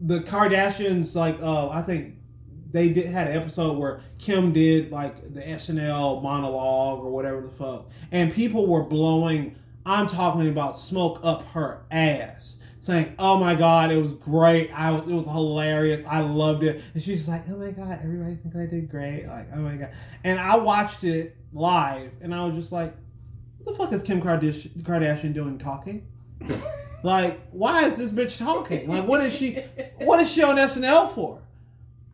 the 0.00 0.20
Kardashians. 0.20 1.14
Like 1.14 1.40
uh, 1.40 1.68
I 1.68 1.82
think 1.82 2.16
they 2.70 2.88
did 2.90 3.06
had 3.06 3.28
an 3.28 3.36
episode 3.36 3.78
where 3.78 4.00
Kim 4.18 4.52
did 4.52 4.90
like 4.90 5.22
the 5.34 5.40
SNL 5.40 6.22
monologue 6.22 7.00
or 7.00 7.10
whatever 7.10 7.42
the 7.42 7.50
fuck, 7.50 7.88
and 8.10 8.32
people 8.32 8.66
were 8.66 8.84
blowing. 8.84 9.56
I'm 9.84 10.06
talking 10.06 10.48
about 10.48 10.76
smoke 10.76 11.20
up 11.22 11.46
her 11.48 11.86
ass. 11.90 12.56
Saying, 12.80 13.14
"Oh 13.18 13.38
my 13.38 13.54
god, 13.54 13.90
it 13.90 13.98
was 13.98 14.14
great! 14.14 14.70
I 14.72 14.92
was, 14.92 15.02
it 15.02 15.12
was 15.12 15.24
hilarious. 15.24 16.04
I 16.08 16.20
loved 16.20 16.62
it." 16.62 16.82
And 16.94 17.02
she's 17.02 17.28
like, 17.28 17.42
"Oh 17.50 17.56
my 17.56 17.70
god, 17.70 17.98
everybody 18.02 18.36
thinks 18.36 18.56
I 18.56 18.66
did 18.66 18.88
great!" 18.88 19.26
Like, 19.26 19.48
"Oh 19.52 19.60
my 19.60 19.76
god!" 19.76 19.90
And 20.24 20.38
I 20.38 20.56
watched 20.56 21.04
it 21.04 21.36
live, 21.52 22.12
and 22.20 22.34
I 22.34 22.46
was 22.46 22.54
just 22.54 22.72
like, 22.72 22.94
"What 22.94 23.07
the 23.68 23.74
fuck 23.74 23.92
is 23.92 24.02
Kim 24.02 24.20
Kardashian 24.20 25.32
doing 25.32 25.58
talking? 25.58 26.06
like, 27.02 27.40
why 27.52 27.84
is 27.86 27.96
this 27.96 28.10
bitch 28.10 28.38
talking? 28.38 28.88
Like, 28.88 29.04
what 29.06 29.20
is 29.20 29.34
she? 29.34 29.54
What 30.00 30.20
is 30.20 30.30
she 30.30 30.42
on 30.42 30.56
SNL 30.56 31.14
for? 31.14 31.42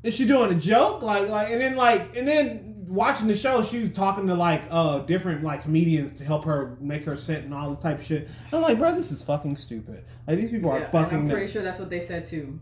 Is 0.02 0.14
she 0.14 0.26
doing 0.26 0.50
a 0.52 0.54
joke? 0.54 1.02
Like, 1.02 1.28
like, 1.28 1.50
and 1.50 1.60
then 1.60 1.76
like, 1.76 2.14
and 2.16 2.28
then 2.28 2.84
watching 2.88 3.26
the 3.26 3.34
show, 3.34 3.62
she 3.62 3.80
was 3.80 3.92
talking 3.92 4.26
to 4.26 4.34
like 4.34 4.62
uh 4.70 4.98
different 5.00 5.42
like 5.42 5.62
comedians 5.62 6.12
to 6.14 6.24
help 6.24 6.44
her 6.44 6.76
make 6.80 7.04
her 7.04 7.16
set 7.16 7.42
and 7.44 7.54
all 7.54 7.70
this 7.70 7.80
type 7.82 7.98
of 7.98 8.04
shit. 8.04 8.28
I'm 8.52 8.60
like, 8.62 8.78
bro, 8.78 8.94
this 8.94 9.10
is 9.10 9.22
fucking 9.22 9.56
stupid. 9.56 10.04
Like, 10.26 10.36
these 10.38 10.50
people 10.50 10.70
are 10.70 10.78
Yeah, 10.78 10.84
and 10.84 10.92
fucking 10.92 11.18
I'm 11.20 11.26
pretty 11.28 11.40
nuts. 11.42 11.52
sure 11.52 11.62
that's 11.62 11.78
what 11.78 11.88
they 11.90 12.00
said 12.00 12.26
too. 12.26 12.60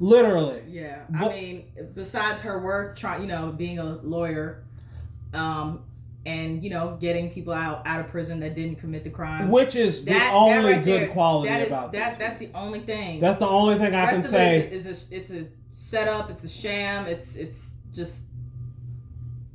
literally. 0.00 0.62
Yeah, 0.68 1.02
I 1.14 1.28
mean, 1.28 1.64
besides 1.94 2.42
her 2.42 2.58
work, 2.62 2.96
trying, 2.96 3.20
you 3.22 3.28
know, 3.28 3.52
being 3.52 3.78
a 3.78 3.96
lawyer, 3.96 4.64
um, 5.34 5.84
and 6.28 6.62
you 6.62 6.70
know, 6.70 6.96
getting 7.00 7.30
people 7.30 7.52
out 7.52 7.86
out 7.86 8.00
of 8.00 8.08
prison 8.08 8.40
that 8.40 8.54
didn't 8.54 8.76
commit 8.76 9.02
the 9.04 9.10
crime. 9.10 9.50
Which 9.50 9.74
is 9.76 10.04
That- 10.04 10.12
the 10.12 10.18
that 10.18 10.32
only 10.34 10.72
right 10.74 10.84
good 10.84 11.00
there, 11.02 11.08
quality 11.08 11.48
that 11.50 11.60
is, 11.62 11.68
about 11.68 11.92
that. 11.92 12.18
That's 12.18 12.36
the 12.36 12.50
only 12.54 12.80
thing. 12.80 13.20
That's 13.20 13.38
the 13.38 13.48
only 13.48 13.76
thing 13.76 13.94
I 13.94 14.04
Rest 14.06 14.22
can 14.22 14.30
say. 14.30 14.58
it 14.58 14.72
is, 14.72 14.86
a, 14.86 15.16
it's 15.16 15.30
a 15.30 15.46
setup. 15.72 16.30
It's 16.30 16.44
a 16.44 16.48
sham. 16.48 17.06
It's 17.06 17.36
it's 17.36 17.74
just. 17.92 18.24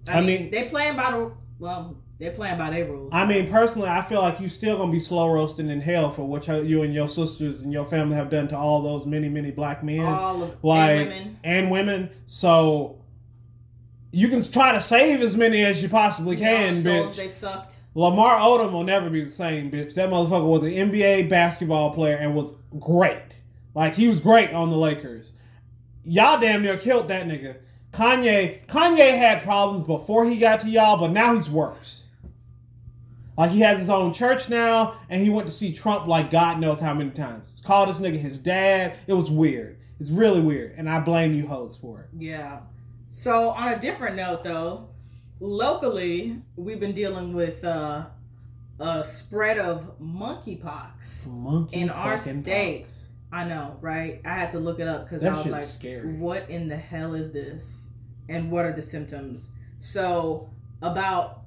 I 0.07 0.13
I, 0.17 0.21
mean, 0.21 0.25
mean- 0.41 0.51
they 0.51 0.63
playing 0.65 0.95
by 0.97 1.11
the 1.11 1.31
well. 1.59 1.97
They're 2.19 2.31
playing 2.31 2.57
by 2.57 2.69
their 2.69 2.85
rules. 2.85 3.09
I 3.11 3.25
mean, 3.25 3.49
personally, 3.49 3.89
I 3.89 4.01
feel 4.01 4.21
like 4.21 4.39
you 4.39 4.47
still 4.47 4.77
gonna 4.77 4.91
be 4.91 4.99
slow 5.01 5.27
roasting 5.33 5.69
in 5.69 5.81
hell 5.81 6.09
for 6.11 6.23
what 6.23 6.47
you 6.47 6.61
you 6.63 6.81
and 6.83 6.93
your 6.93 7.09
sisters 7.09 7.61
and 7.61 7.73
your 7.73 7.85
family 7.85 8.15
have 8.15 8.29
done 8.29 8.47
to 8.49 8.57
all 8.57 8.81
those 8.81 9.05
many, 9.05 9.27
many 9.29 9.51
black 9.51 9.83
men 9.83 9.99
all 10.05 10.43
of 10.43 10.63
like- 10.63 10.89
and 10.91 11.09
women. 11.09 11.37
and 11.43 11.71
women. 11.71 12.09
So 12.25 12.99
you 14.13 14.27
can 14.27 14.43
try 14.43 14.71
to 14.71 14.79
save 14.79 15.21
as 15.21 15.35
many 15.35 15.65
as 15.65 15.81
you 15.81 15.89
possibly 15.89 16.35
can, 16.35 16.75
souls 16.75 17.13
bitch. 17.13 17.15
They 17.15 17.29
sucked. 17.29 17.75
Lamar 17.95 18.37
Odom 18.37 18.71
will 18.71 18.83
never 18.83 19.09
be 19.09 19.23
the 19.23 19.31
same, 19.31 19.71
bitch. 19.71 19.95
That 19.95 20.09
motherfucker 20.09 20.47
was 20.47 20.63
an 20.63 20.71
NBA 20.71 21.29
basketball 21.29 21.93
player 21.93 22.15
and 22.15 22.35
was 22.35 22.53
great. 22.79 23.21
Like 23.73 23.95
he 23.95 24.07
was 24.07 24.19
great 24.19 24.53
on 24.53 24.69
the 24.69 24.77
Lakers. 24.77 25.31
Y'all 26.05 26.39
damn 26.39 26.61
near 26.61 26.77
killed 26.77 27.07
that 27.07 27.27
nigga. 27.27 27.57
Kanye, 27.91 28.63
Kanye 28.67 29.17
had 29.17 29.41
problems 29.41 29.87
before 29.87 30.25
he 30.25 30.37
got 30.37 30.61
to 30.61 30.69
y'all, 30.69 30.97
but 30.97 31.11
now 31.11 31.35
he's 31.35 31.49
worse. 31.49 32.07
Like 33.35 33.49
he 33.49 33.61
has 33.61 33.79
his 33.79 33.89
own 33.89 34.13
church 34.13 34.47
now, 34.47 34.99
and 35.09 35.23
he 35.23 35.31
went 35.31 35.47
to 35.47 35.53
see 35.53 35.73
Trump 35.73 36.07
like 36.07 36.29
God 36.29 36.59
knows 36.59 36.79
how 36.79 36.93
many 36.93 37.09
times. 37.09 37.61
Called 37.63 37.89
this 37.89 37.99
nigga 37.99 38.19
his 38.19 38.37
dad. 38.37 38.93
It 39.07 39.13
was 39.13 39.31
weird. 39.31 39.79
It's 39.99 40.11
really 40.11 40.41
weird, 40.41 40.73
and 40.77 40.87
I 40.87 40.99
blame 40.99 41.33
you 41.33 41.47
hoes 41.47 41.75
for 41.75 42.01
it. 42.01 42.09
Yeah. 42.15 42.59
So 43.15 43.49
on 43.49 43.71
a 43.71 43.79
different 43.79 44.15
note, 44.15 44.43
though, 44.43 44.89
locally 45.39 46.41
we've 46.55 46.79
been 46.79 46.93
dealing 46.95 47.33
with 47.33 47.63
uh, 47.63 48.07
a 48.79 49.03
spread 49.03 49.59
of 49.59 49.99
monkeypox. 50.01 51.27
Monkey 51.27 51.75
In 51.79 51.91
our 51.91 52.17
state. 52.17 52.81
pox. 52.81 53.09
I 53.31 53.43
know, 53.43 53.77
right? 53.81 54.19
I 54.25 54.33
had 54.33 54.49
to 54.51 54.59
look 54.59 54.79
it 54.79 54.87
up 54.87 55.03
because 55.03 55.23
I 55.23 55.31
was 55.37 55.45
like, 55.45 55.61
scary. 55.61 56.11
"What 56.13 56.49
in 56.49 56.67
the 56.69 56.75
hell 56.75 57.13
is 57.13 57.31
this? 57.31 57.89
And 58.27 58.49
what 58.49 58.65
are 58.65 58.73
the 58.73 58.81
symptoms?" 58.81 59.51
So 59.77 60.49
about 60.81 61.41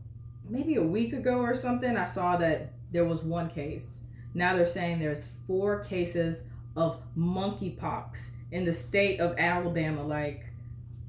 maybe 0.49 0.77
a 0.77 0.85
week 0.85 1.13
ago 1.15 1.41
or 1.41 1.53
something, 1.53 1.97
I 1.97 2.05
saw 2.05 2.37
that 2.37 2.75
there 2.93 3.05
was 3.05 3.25
one 3.25 3.51
case. 3.51 4.03
Now 4.35 4.55
they're 4.55 4.67
saying 4.67 5.01
there's 5.01 5.27
four 5.49 5.83
cases 5.83 6.45
of 6.77 7.03
monkeypox 7.19 8.31
in 8.53 8.65
the 8.65 8.73
state 8.73 9.19
of 9.19 9.37
Alabama. 9.37 10.05
Like, 10.05 10.45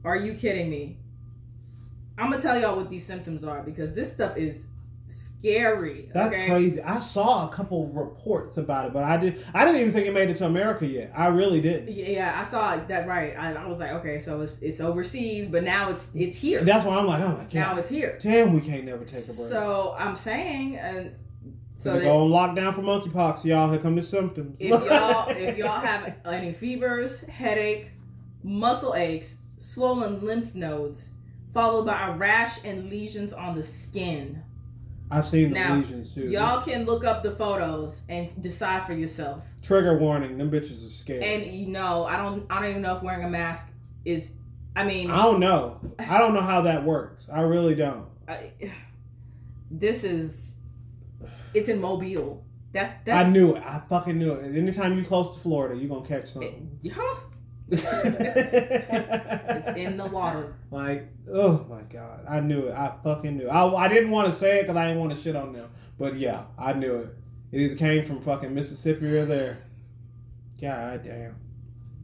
are 0.07 0.15
you 0.15 0.33
kidding 0.33 0.69
me? 0.69 0.97
I'm 2.17 2.31
gonna 2.31 2.41
tell 2.41 2.59
y'all 2.59 2.75
what 2.75 2.89
these 2.89 3.05
symptoms 3.05 3.43
are 3.43 3.61
because 3.61 3.93
this 3.93 4.11
stuff 4.11 4.37
is 4.37 4.67
scary. 5.07 6.09
That's 6.13 6.35
okay? 6.35 6.49
crazy. 6.49 6.81
I 6.81 6.99
saw 6.99 7.47
a 7.47 7.51
couple 7.51 7.85
of 7.85 7.95
reports 7.95 8.57
about 8.57 8.85
it, 8.87 8.93
but 8.93 9.03
I 9.03 9.17
did. 9.17 9.43
I 9.53 9.65
didn't 9.65 9.81
even 9.81 9.93
think 9.93 10.07
it 10.07 10.13
made 10.13 10.29
it 10.29 10.37
to 10.37 10.45
America 10.45 10.85
yet. 10.85 11.11
I 11.15 11.27
really 11.27 11.61
didn't. 11.61 11.93
Yeah, 11.93 12.35
I 12.39 12.43
saw 12.43 12.75
that 12.75 13.07
right. 13.07 13.37
I, 13.37 13.53
I 13.53 13.67
was 13.67 13.79
like, 13.79 13.91
okay, 13.91 14.19
so 14.19 14.41
it's 14.41 14.61
it's 14.61 14.81
overseas, 14.81 15.47
but 15.47 15.63
now 15.63 15.89
it's 15.89 16.13
it's 16.15 16.37
here. 16.37 16.63
That's 16.63 16.85
why 16.85 16.97
I'm 16.97 17.07
like, 17.07 17.21
oh 17.21 17.29
my 17.29 17.43
god, 17.43 17.53
now 17.53 17.77
it's 17.77 17.89
here. 17.89 18.17
damn, 18.21 18.53
we 18.53 18.61
can't 18.61 18.85
never 18.85 19.05
take 19.05 19.23
a 19.23 19.27
break. 19.27 19.49
So 19.49 19.95
I'm 19.97 20.15
saying, 20.15 20.77
and 20.77 21.15
so 21.75 21.93
so 21.93 22.01
go 22.01 22.23
on 22.23 22.55
lockdown 22.55 22.73
for 22.73 22.81
monkeypox, 22.81 23.45
y'all. 23.45 23.69
Here 23.69 23.79
come 23.79 23.95
the 23.95 24.01
symptoms. 24.01 24.57
if 24.59 24.69
y'all 24.69 25.29
if 25.29 25.57
y'all 25.57 25.79
have 25.79 26.15
any 26.25 26.51
fevers, 26.51 27.21
headache, 27.21 27.91
muscle 28.43 28.95
aches, 28.95 29.37
swollen 29.57 30.23
lymph 30.23 30.53
nodes, 30.55 31.11
followed 31.53 31.85
by 31.85 32.07
a 32.07 32.11
rash 32.17 32.63
and 32.63 32.89
lesions 32.89 33.33
on 33.33 33.55
the 33.55 33.63
skin, 33.63 34.43
I've 35.09 35.25
seen 35.25 35.49
the 35.51 35.55
Now, 35.59 35.75
lesions 35.75 36.13
too. 36.13 36.29
y'all 36.29 36.61
can 36.61 36.85
look 36.85 37.05
up 37.05 37.23
the 37.23 37.31
photos 37.31 38.03
and 38.09 38.29
decide 38.41 38.85
for 38.85 38.93
yourself. 38.93 39.43
Trigger 39.63 39.97
warning: 39.97 40.37
them 40.37 40.51
bitches 40.51 40.85
are 40.85 40.89
scared. 40.89 41.23
And 41.23 41.45
you 41.55 41.67
know, 41.67 42.05
I 42.05 42.17
don't 42.17 42.45
I 42.49 42.59
don't 42.61 42.69
even 42.71 42.81
know 42.81 42.95
if 42.97 43.03
wearing 43.03 43.23
a 43.23 43.29
mask 43.29 43.71
is. 44.03 44.31
I 44.75 44.83
mean, 44.83 45.09
I 45.09 45.23
don't 45.23 45.39
know. 45.39 45.79
I 45.97 46.19
don't 46.19 46.33
know 46.33 46.41
how 46.41 46.61
that 46.61 46.83
works. 46.83 47.27
I 47.33 47.41
really 47.41 47.73
don't. 47.73 48.05
I, 48.27 48.51
this 49.71 50.03
is 50.03 50.55
it's 51.53 51.69
in 51.69 51.79
Mobile. 51.81 52.43
That's 52.73 52.93
that's 53.05 53.27
I 53.27 53.31
knew 53.31 53.55
it. 53.55 53.63
I 53.63 53.81
fucking 53.89 54.17
knew 54.19 54.33
it. 54.33 54.55
Anytime 54.57 54.97
you 54.97 55.03
close 55.05 55.33
to 55.33 55.39
Florida, 55.39 55.75
you're 55.79 55.89
gonna 55.89 56.05
catch 56.07 56.23
It, 56.23 56.27
something. 56.29 56.79
Eh, 56.85 56.89
huh? 56.93 57.21
It's 57.69 59.67
in 59.77 59.97
the 59.97 60.05
water. 60.05 60.55
like, 60.71 61.07
oh 61.31 61.65
my 61.69 61.81
god, 61.83 62.25
I 62.29 62.39
knew 62.39 62.67
it. 62.67 62.73
I 62.73 62.93
fucking 63.03 63.37
knew. 63.37 63.45
It. 63.45 63.49
I, 63.49 63.67
I 63.73 63.87
didn't 63.87 64.11
want 64.11 64.27
to 64.27 64.33
say 64.33 64.59
it 64.59 64.63
because 64.63 64.77
I 64.77 64.87
didn't 64.87 64.99
want 64.99 65.13
to 65.13 65.17
shit 65.21 65.35
on 65.35 65.53
them, 65.53 65.69
but 65.99 66.15
yeah, 66.15 66.45
I 66.57 66.73
knew 66.73 66.95
it. 66.95 67.09
It 67.51 67.61
either 67.61 67.75
came 67.75 68.03
from 68.05 68.21
fucking 68.21 68.53
Mississippi 68.53 69.05
or 69.17 69.25
there. 69.25 69.59
God 70.61 71.03
damn. 71.03 71.35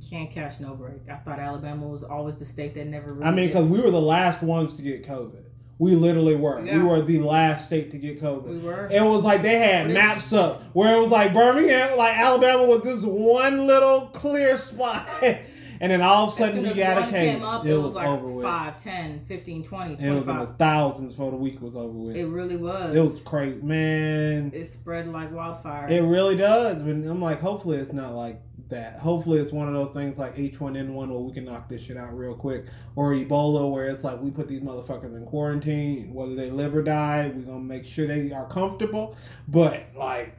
Can't 0.09 0.29
catch 0.31 0.59
no 0.59 0.75
break. 0.75 1.09
I 1.09 1.15
thought 1.15 1.39
Alabama 1.39 1.87
was 1.87 2.03
always 2.03 2.35
the 2.35 2.45
state 2.45 2.75
that 2.75 2.87
never. 2.87 3.13
Really 3.13 3.25
I 3.25 3.31
mean, 3.31 3.47
because 3.47 3.67
we 3.69 3.81
were 3.81 3.91
the 3.91 4.01
last 4.01 4.41
ones 4.43 4.73
to 4.75 4.81
get 4.81 5.07
COVID. 5.07 5.43
We 5.79 5.95
literally 5.95 6.35
were. 6.35 6.63
Yeah. 6.63 6.77
We 6.77 6.83
were 6.83 7.01
the 7.01 7.19
last 7.19 7.65
state 7.65 7.89
to 7.91 7.97
get 7.97 8.21
COVID. 8.21 8.43
we 8.43 8.57
were. 8.59 8.87
It 8.91 9.01
was 9.01 9.23
like 9.23 9.41
they 9.41 9.57
had 9.57 9.85
But 9.85 9.91
it's- 9.91 10.07
maps 10.07 10.33
up 10.33 10.61
where 10.73 10.95
it 10.95 10.99
was 10.99 11.09
like 11.09 11.33
Birmingham, 11.33 11.97
like 11.97 12.17
Alabama 12.17 12.65
was 12.65 12.83
this 12.83 13.03
one 13.03 13.65
little 13.65 14.07
clear 14.07 14.57
spot. 14.59 15.07
And 15.83 15.91
then 15.91 16.01
all 16.01 16.23
of 16.23 16.29
a 16.29 16.31
sudden 16.31 16.63
we 16.63 16.73
got 16.73 16.97
a 16.97 17.01
one 17.01 17.09
came 17.09 17.35
came 17.35 17.43
up, 17.43 17.65
it, 17.65 17.77
was, 17.77 17.93
like 17.93 18.07
over 18.07 18.27
with. 18.27 18.45
5, 18.45 18.81
10, 18.81 19.25
15, 19.25 19.63
20, 19.65 19.93
And 19.95 20.05
it 20.05 20.11
was 20.13 20.27
in 20.29 20.37
the 20.39 20.47
thousands 20.47 21.09
before 21.09 21.31
the 21.31 21.35
week 21.37 21.61
was 21.61 21.75
over 21.75 21.89
with. 21.89 22.15
It 22.15 22.21
It, 22.21 22.27
really 22.27 22.55
was. 22.55 22.95
It 22.95 23.01
was 23.01 23.21
crazy. 23.21 23.61
Man, 23.61 24.51
It 24.53 24.63
spread 24.65 25.09
like 25.09 25.33
wildfire. 25.33 25.89
it 25.89 26.01
really 26.01 26.37
does. 26.37 26.81
And 26.81 27.05
I'm 27.05 27.21
like, 27.21 27.41
hopefully 27.41 27.79
it's 27.79 27.91
not 27.91 28.13
like 28.13 28.41
that. 28.69 28.95
Hopefully 28.95 29.39
it's 29.39 29.51
one 29.51 29.67
of 29.67 29.73
those 29.73 29.93
things 29.93 30.17
like 30.17 30.37
H1N1 30.37 31.09
where 31.09 31.19
we 31.19 31.33
can 31.33 31.43
knock 31.43 31.67
this 31.67 31.83
shit 31.83 31.97
out 31.97 32.17
real 32.17 32.33
quick. 32.33 32.67
Or 32.95 33.11
Ebola 33.11 33.69
where 33.69 33.87
it's 33.87 34.05
like 34.05 34.21
we 34.21 34.31
put 34.31 34.47
these 34.47 34.61
motherfuckers 34.61 35.13
in 35.17 35.25
quarantine, 35.25 36.13
whether 36.13 36.33
they 36.33 36.49
live 36.49 36.73
or 36.75 36.81
die, 36.81 37.27
we're 37.35 37.41
going 37.43 37.59
to 37.59 37.65
make 37.65 37.85
sure 37.85 38.07
they 38.07 38.31
are 38.31 38.47
comfortable. 38.47 39.17
But, 39.49 39.83
like, 39.97 40.37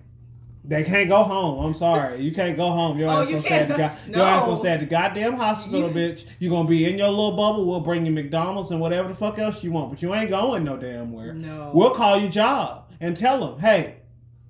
they 0.66 0.82
can't 0.82 1.08
go 1.10 1.22
home. 1.22 1.64
I'm 1.64 1.74
sorry. 1.74 2.20
You 2.22 2.32
can't 2.32 2.56
go 2.56 2.70
home. 2.70 2.98
Your 2.98 3.10
Oh, 3.10 3.22
ass 3.22 3.28
you 3.28 3.34
gonna 3.34 3.42
stay 3.42 3.58
at 3.58 3.68
the 3.68 3.74
go- 3.76 3.88
go- 3.88 4.18
your 4.18 4.26
ass 4.26 4.44
gonna 4.46 4.56
stay 4.56 4.70
at 4.70 4.80
the 4.80 4.86
goddamn 4.86 5.34
hospital, 5.34 5.88
You- 5.90 5.94
bitch. 5.94 6.24
You're 6.38 6.50
gonna 6.50 6.68
be 6.68 6.86
in 6.88 6.96
your 6.98 7.10
little 7.10 7.36
bubble. 7.36 7.66
We'll 7.66 7.80
bring 7.80 8.06
you 8.06 8.12
McDonald's 8.12 8.70
and 8.70 8.80
whatever 8.80 9.08
the 9.08 9.14
fuck 9.14 9.38
else 9.38 9.62
you 9.62 9.72
want, 9.72 9.90
but 9.90 10.00
you 10.02 10.14
ain't 10.14 10.30
going 10.30 10.64
no 10.64 10.76
damn 10.78 11.12
where. 11.12 11.34
no. 11.34 11.70
We'll 11.74 11.90
call 11.90 12.18
your 12.18 12.30
job 12.30 12.84
and 13.00 13.16
tell 13.16 13.40
them, 13.46 13.60
hey, 13.60 13.96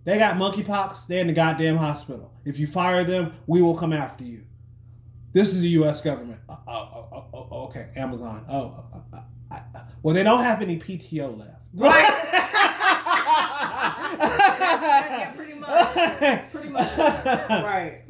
they 0.04 0.18
got 0.18 0.36
monkeypox. 0.36 1.06
They're 1.08 1.20
in 1.20 1.26
the 1.26 1.32
goddamn 1.32 1.76
hospital. 1.78 2.30
If 2.44 2.58
you 2.58 2.66
fire 2.66 3.02
them, 3.04 3.32
we 3.46 3.60
will 3.62 3.74
come 3.74 3.92
after 3.92 4.22
you. 4.22 4.42
This 5.32 5.52
is 5.52 5.62
the 5.62 5.68
U.S. 5.70 6.00
government. 6.00 6.38
Oh, 6.68 7.64
okay, 7.68 7.88
Amazon. 7.96 8.44
Oh, 8.48 8.84
well, 10.02 10.14
they 10.14 10.22
don't 10.22 10.44
have 10.44 10.62
any 10.62 10.78
PTO 10.78 11.36
left. 11.36 11.50
yeah, 14.14 15.32
pretty 15.36 15.54
much. 15.54 16.50
Pretty 16.52 16.68
much. 16.68 16.88
Right. 17.50 18.02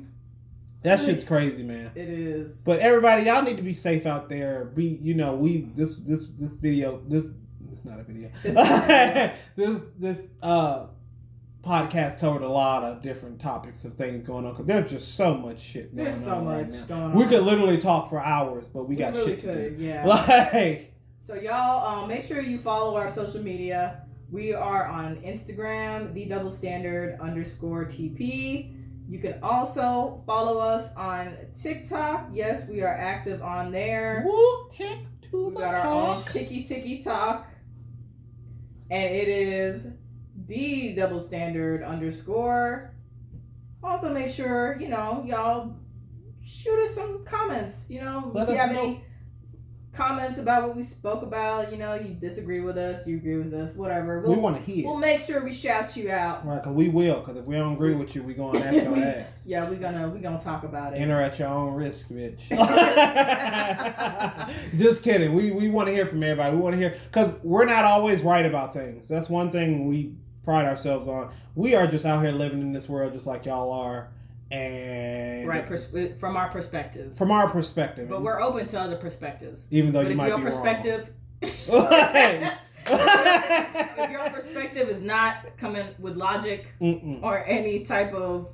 That 0.82 1.00
shit's 1.00 1.24
crazy, 1.24 1.62
man. 1.62 1.92
It 1.94 2.08
is. 2.10 2.58
But 2.58 2.80
everybody, 2.80 3.24
y'all 3.24 3.42
need 3.42 3.56
to 3.56 3.62
be 3.62 3.72
safe 3.72 4.04
out 4.04 4.28
there. 4.28 4.66
Be 4.66 4.98
you 5.00 5.14
know, 5.14 5.34
we 5.34 5.62
this 5.74 5.96
this 5.96 6.28
this 6.38 6.56
video 6.56 7.00
this 7.08 7.30
it's 7.72 7.84
not 7.86 8.00
a 8.00 8.02
video. 8.02 8.30
This- 9.56 9.80
this 9.98 10.26
uh 10.42 10.86
podcast 11.62 12.20
covered 12.20 12.42
a 12.42 12.48
lot 12.48 12.82
of 12.82 13.00
different 13.00 13.40
topics 13.40 13.86
of 13.86 13.94
things 13.94 14.26
going 14.26 14.44
on 14.44 14.52
because 14.52 14.66
there's 14.66 14.90
just 14.90 15.14
so 15.14 15.32
much 15.34 15.58
shit 15.58 15.94
going 15.96 16.04
There's 16.04 16.22
so 16.22 16.34
on 16.34 16.46
right 16.46 16.66
much 16.70 16.80
now. 16.80 16.86
going 16.86 17.02
on. 17.04 17.14
We 17.14 17.24
could 17.24 17.42
literally 17.42 17.78
talk 17.78 18.10
for 18.10 18.20
hours, 18.20 18.68
but 18.68 18.86
we, 18.86 18.96
got 18.96 19.14
really 19.14 19.30
shit 19.30 19.40
to 19.40 19.46
could, 19.46 19.78
do. 19.78 19.84
Yeah. 19.84 20.04
Like 20.52 20.92
So 21.22 21.34
y'all, 21.36 22.02
um, 22.02 22.08
make 22.08 22.22
sure 22.22 22.42
you 22.42 22.58
follow 22.58 22.96
our 22.96 23.08
social 23.08 23.42
media. 23.42 24.02
We 24.30 24.52
are 24.52 24.86
on 24.86 25.16
Instagram, 25.22 26.12
the 26.12 26.26
double 26.26 26.50
standard 26.50 27.18
underscore 27.18 27.86
TP. 27.86 28.73
You 29.08 29.18
can 29.18 29.38
also 29.42 30.22
follow 30.26 30.58
us 30.60 30.94
on 30.96 31.36
TikTok. 31.60 32.28
Yes, 32.32 32.68
we 32.68 32.82
are 32.82 32.94
active 32.96 33.42
on 33.42 33.70
there. 33.70 34.22
whoop 34.26 34.70
tick 34.72 34.98
to 35.30 35.48
We 35.48 35.54
the 35.54 35.60
got 35.60 35.74
our 35.74 35.86
own. 35.86 36.24
Tiki 36.24 36.64
Tiki 36.64 37.02
Talk. 37.02 37.46
And 38.90 39.14
it 39.14 39.28
is 39.28 39.88
the 40.46 40.94
double 40.94 41.20
standard 41.20 41.82
underscore. 41.82 42.94
Also 43.82 44.12
make 44.12 44.30
sure, 44.30 44.76
you 44.80 44.88
know, 44.88 45.22
y'all 45.26 45.76
shoot 46.42 46.82
us 46.84 46.94
some 46.94 47.24
comments. 47.24 47.90
You 47.90 48.02
know, 48.02 48.30
Let 48.34 48.48
if 48.48 48.54
you 48.54 48.58
have 48.60 48.72
know. 48.72 48.80
any 48.82 49.04
comments 49.96 50.38
about 50.38 50.66
what 50.66 50.76
we 50.76 50.82
spoke 50.82 51.22
about, 51.22 51.70
you 51.72 51.78
know, 51.78 51.94
you 51.94 52.14
disagree 52.14 52.60
with 52.60 52.76
us, 52.76 53.06
you 53.06 53.16
agree 53.16 53.36
with 53.36 53.52
us, 53.54 53.74
whatever. 53.74 54.20
We 54.20 54.28
We'll, 54.30 54.40
want 54.40 54.56
to 54.56 54.62
hear. 54.62 54.84
we'll 54.86 54.98
make 54.98 55.20
sure 55.20 55.44
we 55.44 55.52
shout 55.52 55.96
you 55.96 56.10
out. 56.10 56.46
Right, 56.46 56.56
because 56.60 56.74
we 56.74 56.88
will. 56.88 57.20
Because 57.20 57.36
if 57.38 57.44
we 57.44 57.56
don't 57.56 57.74
agree 57.74 57.94
with 57.94 58.14
you, 58.14 58.22
we 58.22 58.34
going 58.34 58.56
at 58.62 58.74
your 58.74 58.92
We- 58.92 59.02
ass. 59.02 59.44
Yeah, 59.46 59.68
we're 59.68 59.76
gonna 59.76 60.08
we're 60.08 60.18
gonna 60.20 60.40
talk 60.40 60.64
about 60.64 60.94
it. 60.94 60.96
Enter 60.96 61.20
at 61.20 61.38
your 61.38 61.48
own 61.48 61.74
risk, 61.74 62.08
bitch. 62.08 62.40
Just 64.76 65.02
kidding. 65.02 65.34
We 65.34 65.50
we 65.50 65.68
want 65.68 65.88
to 65.88 65.92
hear 65.92 66.06
from 66.06 66.22
everybody. 66.22 66.56
We 66.56 66.62
want 66.62 66.74
to 66.74 66.80
hear 66.80 66.96
because 67.10 67.34
we're 67.42 67.66
not 67.66 67.84
always 67.84 68.22
right 68.22 68.46
about 68.46 68.72
things. 68.72 69.08
That's 69.08 69.28
one 69.28 69.50
thing 69.50 69.86
we 69.86 70.14
pride 70.44 70.66
ourselves 70.66 71.08
on. 71.08 71.30
We 71.54 71.74
are 71.74 71.86
just 71.86 72.04
out 72.04 72.22
here 72.22 72.32
living 72.32 72.60
in 72.60 72.72
this 72.72 72.88
world 72.88 73.12
just 73.12 73.26
like 73.26 73.46
y'all 73.46 73.72
are, 73.72 74.08
and 74.50 75.48
right, 75.48 75.66
pers- 75.66 75.94
uh, 75.94 76.14
from 76.18 76.36
our 76.36 76.48
perspective. 76.50 77.16
from 77.16 77.30
our 77.30 77.48
perspective. 77.50 78.08
But 78.08 78.22
we're 78.22 78.40
open 78.40 78.66
to 78.68 78.80
other 78.80 78.96
perspectives. 78.96 79.66
even 79.70 79.92
though 79.92 80.00
but 80.02 80.06
you 80.08 80.12
if 80.12 80.16
might 80.16 80.28
your 80.28 80.38
be 80.38 80.44
perspective 80.44 81.10
wrong. 81.68 82.50
if 82.86 84.10
your 84.10 84.30
perspective 84.30 84.88
is 84.88 85.00
not 85.00 85.56
coming 85.56 85.86
with 85.98 86.16
logic 86.16 86.68
Mm-mm. 86.80 87.22
or 87.22 87.44
any 87.46 87.80
type 87.84 88.12
of 88.14 88.48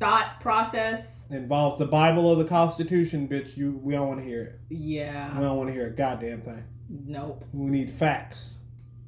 thought 0.00 0.40
process, 0.40 1.26
Involves 1.30 1.78
the 1.78 1.86
Bible 1.86 2.26
or 2.26 2.36
the 2.36 2.44
Constitution, 2.44 3.28
bitch. 3.28 3.56
You 3.56 3.78
we 3.82 3.94
don't 3.94 4.08
want 4.08 4.20
to 4.20 4.24
hear 4.26 4.42
it. 4.42 4.60
Yeah, 4.74 5.36
we 5.38 5.44
don't 5.44 5.56
want 5.56 5.68
to 5.68 5.74
hear 5.74 5.86
a 5.86 5.90
goddamn 5.90 6.42
thing. 6.42 6.64
nope. 6.88 7.44
We 7.52 7.70
need 7.70 7.90
facts, 7.90 8.60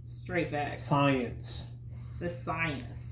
Straight 0.06 0.50
facts. 0.50 0.84
science. 0.84 1.70
S- 1.90 2.42
Science. 2.44 3.03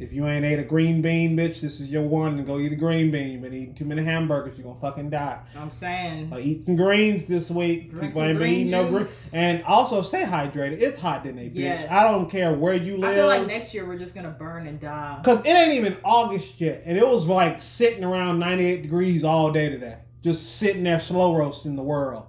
If 0.00 0.12
you 0.12 0.26
ain't 0.26 0.44
ate 0.44 0.58
a 0.58 0.64
green 0.64 1.02
bean, 1.02 1.36
bitch, 1.36 1.60
this 1.60 1.78
is 1.80 1.90
your 1.90 2.02
warning. 2.02 2.44
Go 2.44 2.58
eat 2.58 2.72
a 2.72 2.76
green 2.76 3.10
bean. 3.10 3.32
You've 3.32 3.42
been 3.42 3.54
eating 3.54 3.74
too 3.74 3.84
many 3.84 4.02
hamburgers, 4.02 4.56
you're 4.56 4.66
gonna 4.66 4.80
fucking 4.80 5.10
die. 5.10 5.40
I'm 5.56 5.70
saying. 5.70 6.30
Like, 6.30 6.44
eat 6.44 6.62
some 6.62 6.76
greens 6.76 7.28
this 7.28 7.50
week. 7.50 7.90
Drink 7.90 8.06
People 8.06 8.22
ain't 8.22 8.38
been 8.38 8.48
green 8.48 8.54
eating 8.66 8.70
no 8.70 8.88
green. 8.90 9.06
And 9.34 9.62
also 9.64 10.02
stay 10.02 10.22
hydrated. 10.22 10.80
It's 10.80 10.98
hot 10.98 11.24
today, 11.24 11.48
bitch. 11.50 11.54
Yes. 11.54 11.90
I 11.90 12.10
don't 12.10 12.30
care 12.30 12.54
where 12.54 12.74
you 12.74 12.96
live. 12.96 13.10
I 13.10 13.14
feel 13.14 13.26
like 13.26 13.46
next 13.46 13.74
year 13.74 13.86
we're 13.86 13.98
just 13.98 14.14
gonna 14.14 14.30
burn 14.30 14.66
and 14.66 14.80
die. 14.80 15.20
Cause 15.24 15.44
it 15.44 15.50
ain't 15.50 15.74
even 15.74 15.96
August 16.02 16.60
yet, 16.60 16.82
and 16.86 16.96
it 16.96 17.06
was 17.06 17.26
like 17.26 17.60
sitting 17.60 18.04
around 18.04 18.38
98 18.38 18.82
degrees 18.82 19.22
all 19.22 19.52
day 19.52 19.68
today, 19.68 19.98
just 20.22 20.56
sitting 20.56 20.84
there 20.84 21.00
slow 21.00 21.36
roasting 21.36 21.76
the 21.76 21.82
world. 21.82 22.26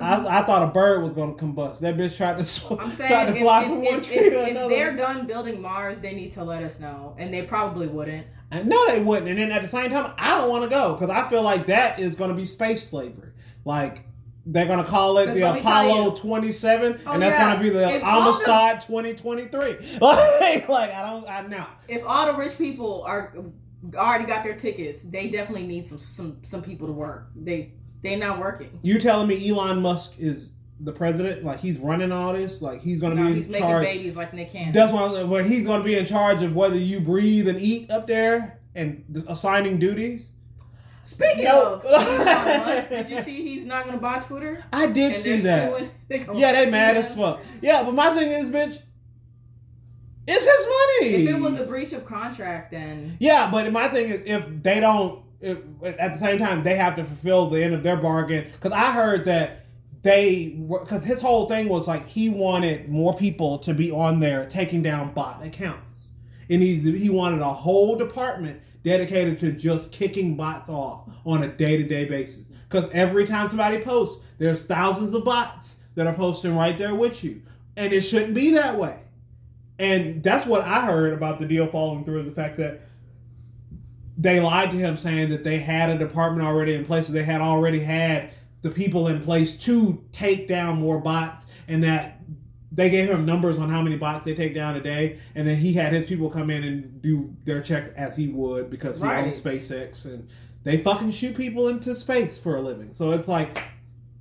I, 0.00 0.40
I 0.40 0.42
thought 0.42 0.62
a 0.62 0.72
bird 0.72 1.02
was 1.02 1.14
gonna 1.14 1.34
combust. 1.34 1.80
That 1.80 1.96
bitch 1.96 2.16
tried 2.16 2.38
to 2.38 2.44
sw- 2.44 2.72
I'm 2.72 2.90
saying 2.90 3.08
tried 3.10 3.26
to 3.26 3.32
if, 3.36 3.38
fly 3.42 3.60
if- 3.62 3.68
from 3.68 3.82
if- 3.84 3.90
one 3.92 4.02
tree 4.02 4.16
if- 4.16 4.32
to 4.32 4.62
if 4.62 4.68
they're 4.68 4.96
done 4.96 5.26
building 5.26 5.60
Mars, 5.60 6.00
they 6.00 6.14
need 6.14 6.32
to 6.32 6.44
let 6.44 6.62
us 6.62 6.80
know, 6.80 7.14
and 7.18 7.32
they 7.32 7.42
probably 7.42 7.86
wouldn't. 7.86 8.26
No, 8.64 8.86
they 8.88 9.00
wouldn't. 9.00 9.28
And 9.28 9.38
then 9.38 9.52
at 9.52 9.62
the 9.62 9.68
same 9.68 9.90
time, 9.90 10.12
I 10.18 10.36
don't 10.38 10.50
want 10.50 10.64
to 10.64 10.70
go 10.70 10.94
because 10.94 11.10
I 11.10 11.28
feel 11.28 11.42
like 11.42 11.66
that 11.66 12.00
is 12.00 12.16
going 12.16 12.30
to 12.30 12.36
be 12.36 12.46
space 12.46 12.88
slavery. 12.88 13.30
Like 13.64 14.06
they're 14.46 14.66
going 14.66 14.82
to 14.82 14.88
call 14.90 15.18
it 15.18 15.26
the 15.26 15.40
let 15.40 15.54
me 15.54 15.60
tell 15.60 15.86
Apollo 15.88 16.14
you- 16.14 16.20
27, 16.20 17.00
Oh, 17.06 17.12
and 17.12 17.22
that's 17.22 17.32
yeah. 17.38 17.44
going 17.46 17.56
to 17.58 17.62
be 17.62 17.70
the 17.70 17.94
If 17.94 18.02
the- 18.02 18.08
Amistad 18.08 18.80
2023. 18.80 19.98
Like, 20.00 20.68
like 20.68 20.92
I 20.94 21.02
don't. 21.10 21.28
I 21.30 21.46
know. 21.46 21.66
If 21.88 22.02
all 22.06 22.32
the 22.32 22.38
rich 22.38 22.56
people 22.58 23.02
are 23.04 23.34
already 23.94 24.24
got 24.24 24.42
their 24.44 24.56
tickets, 24.56 25.02
they 25.02 25.28
definitely 25.28 25.66
need 25.66 25.84
some 25.84 25.98
some 25.98 26.38
some 26.42 26.62
people 26.62 26.86
to 26.88 26.92
work. 26.92 27.30
They 27.36 27.74
they 28.02 28.16
not 28.16 28.38
working. 28.38 28.78
You 28.82 28.98
telling 28.98 29.28
me 29.28 29.48
Elon 29.50 29.82
Musk 29.82 30.14
is 30.18 30.50
the 30.80 30.92
president? 30.92 31.44
Like 31.44 31.60
he's 31.60 31.78
running 31.78 32.12
all 32.12 32.32
this? 32.32 32.62
Like 32.62 32.80
he's 32.80 33.00
going 33.00 33.16
to 33.16 33.22
No, 33.22 33.28
be 33.28 33.34
he's 33.34 33.46
in 33.46 33.52
making 33.52 33.66
charge? 33.68 33.84
babies 33.84 34.16
like 34.16 34.32
Nick 34.34 34.50
Cannon. 34.52 34.72
That's 34.72 34.92
why. 34.92 35.22
Where 35.24 35.42
he's 35.44 35.66
going 35.66 35.80
to 35.80 35.84
be 35.84 35.96
in 35.96 36.06
charge 36.06 36.42
of 36.42 36.54
whether 36.56 36.76
you 36.76 37.00
breathe 37.00 37.48
and 37.48 37.60
eat 37.60 37.90
up 37.90 38.06
there 38.06 38.58
and 38.74 39.24
assigning 39.28 39.78
duties. 39.78 40.28
Speaking 41.02 41.44
Nope. 41.44 41.82
of 41.82 41.86
Elon 41.86 42.24
Musk, 42.66 42.88
did 42.90 43.10
you 43.10 43.22
see 43.22 43.42
he's 43.42 43.64
not 43.64 43.86
gonna 43.86 43.96
buy 43.96 44.18
Twitter? 44.20 44.62
I 44.70 44.86
did 44.86 45.14
And 45.14 45.22
see 45.22 45.36
that. 45.40 45.70
suing- 45.70 45.90
they 46.08 46.26
Yeah, 46.34 46.52
they 46.52 46.70
mad 46.70 46.94
as 46.98 47.14
fuck. 47.14 47.40
Yeah, 47.62 47.82
but 47.84 47.94
my 47.94 48.10
thing 48.14 48.30
is, 48.30 48.50
bitch, 48.50 48.80
it's 50.28 50.44
his 50.44 50.66
money. 50.66 51.24
If 51.24 51.30
it 51.30 51.40
was 51.40 51.58
a 51.58 51.64
breach 51.64 51.92
of 51.94 52.04
contract, 52.04 52.70
then 52.72 53.16
yeah, 53.18 53.50
but 53.50 53.72
my 53.72 53.88
thing 53.88 54.10
is, 54.10 54.22
if 54.26 54.62
they 54.62 54.78
don't, 54.80 55.22
at 55.42 56.12
the 56.12 56.16
same 56.16 56.38
time, 56.38 56.62
they 56.62 56.76
have 56.76 56.96
to 56.96 57.04
fulfill 57.04 57.48
the 57.48 57.62
end 57.62 57.74
of 57.74 57.82
their 57.82 57.96
bargain. 57.96 58.46
Because 58.52 58.72
I 58.72 58.92
heard 58.92 59.24
that 59.24 59.66
they, 60.02 60.58
because 60.68 61.04
his 61.04 61.20
whole 61.20 61.48
thing 61.48 61.68
was 61.68 61.86
like 61.86 62.06
he 62.06 62.28
wanted 62.28 62.88
more 62.88 63.16
people 63.16 63.58
to 63.60 63.74
be 63.74 63.90
on 63.90 64.20
there 64.20 64.46
taking 64.46 64.82
down 64.82 65.12
bot 65.12 65.44
accounts, 65.44 66.08
and 66.48 66.62
he 66.62 66.76
he 66.96 67.10
wanted 67.10 67.40
a 67.40 67.52
whole 67.52 67.96
department 67.96 68.62
dedicated 68.82 69.38
to 69.40 69.52
just 69.52 69.92
kicking 69.92 70.36
bots 70.36 70.68
off 70.68 71.08
on 71.24 71.42
a 71.42 71.48
day 71.48 71.76
to 71.76 71.84
day 71.84 72.04
basis. 72.06 72.46
Because 72.68 72.88
every 72.92 73.26
time 73.26 73.48
somebody 73.48 73.78
posts, 73.78 74.24
there's 74.38 74.64
thousands 74.64 75.12
of 75.12 75.24
bots 75.24 75.76
that 75.96 76.06
are 76.06 76.14
posting 76.14 76.56
right 76.56 76.78
there 76.78 76.94
with 76.94 77.24
you, 77.24 77.42
and 77.76 77.92
it 77.92 78.02
shouldn't 78.02 78.34
be 78.34 78.52
that 78.52 78.78
way. 78.78 79.00
And 79.78 80.22
that's 80.22 80.46
what 80.46 80.62
I 80.62 80.84
heard 80.84 81.14
about 81.14 81.40
the 81.40 81.46
deal 81.46 81.66
falling 81.66 82.04
through 82.04 82.22
the 82.24 82.30
fact 82.30 82.58
that 82.58 82.82
they 84.20 84.38
lied 84.38 84.70
to 84.70 84.76
him 84.76 84.96
saying 84.96 85.30
that 85.30 85.44
they 85.44 85.58
had 85.58 85.88
a 85.88 85.98
department 85.98 86.46
already 86.46 86.74
in 86.74 86.84
place, 86.84 87.06
so 87.06 87.12
they 87.12 87.22
had 87.24 87.40
already 87.40 87.80
had 87.80 88.30
the 88.62 88.70
people 88.70 89.08
in 89.08 89.20
place 89.20 89.56
to 89.56 90.04
take 90.12 90.46
down 90.46 90.78
more 90.78 90.98
bots, 90.98 91.46
and 91.66 91.82
that 91.82 92.20
they 92.70 92.90
gave 92.90 93.08
him 93.08 93.24
numbers 93.24 93.58
on 93.58 93.70
how 93.70 93.80
many 93.82 93.96
bots 93.96 94.24
they 94.26 94.34
take 94.34 94.54
down 94.54 94.76
a 94.76 94.80
day, 94.80 95.18
and 95.34 95.46
then 95.46 95.56
he 95.56 95.72
had 95.72 95.92
his 95.92 96.06
people 96.06 96.28
come 96.28 96.50
in 96.50 96.62
and 96.62 97.00
do 97.00 97.34
their 97.46 97.62
check 97.62 97.92
as 97.96 98.16
he 98.16 98.28
would 98.28 98.68
because 98.70 98.98
he 98.98 99.04
Right. 99.04 99.24
owns 99.24 99.40
SpaceX, 99.40 100.04
and 100.04 100.28
they 100.64 100.76
fucking 100.76 101.10
shoot 101.12 101.34
people 101.34 101.68
into 101.68 101.94
space 101.94 102.38
for 102.38 102.56
a 102.56 102.60
living. 102.60 102.90
So 102.92 103.12
it's 103.12 103.26
like, 103.28 103.58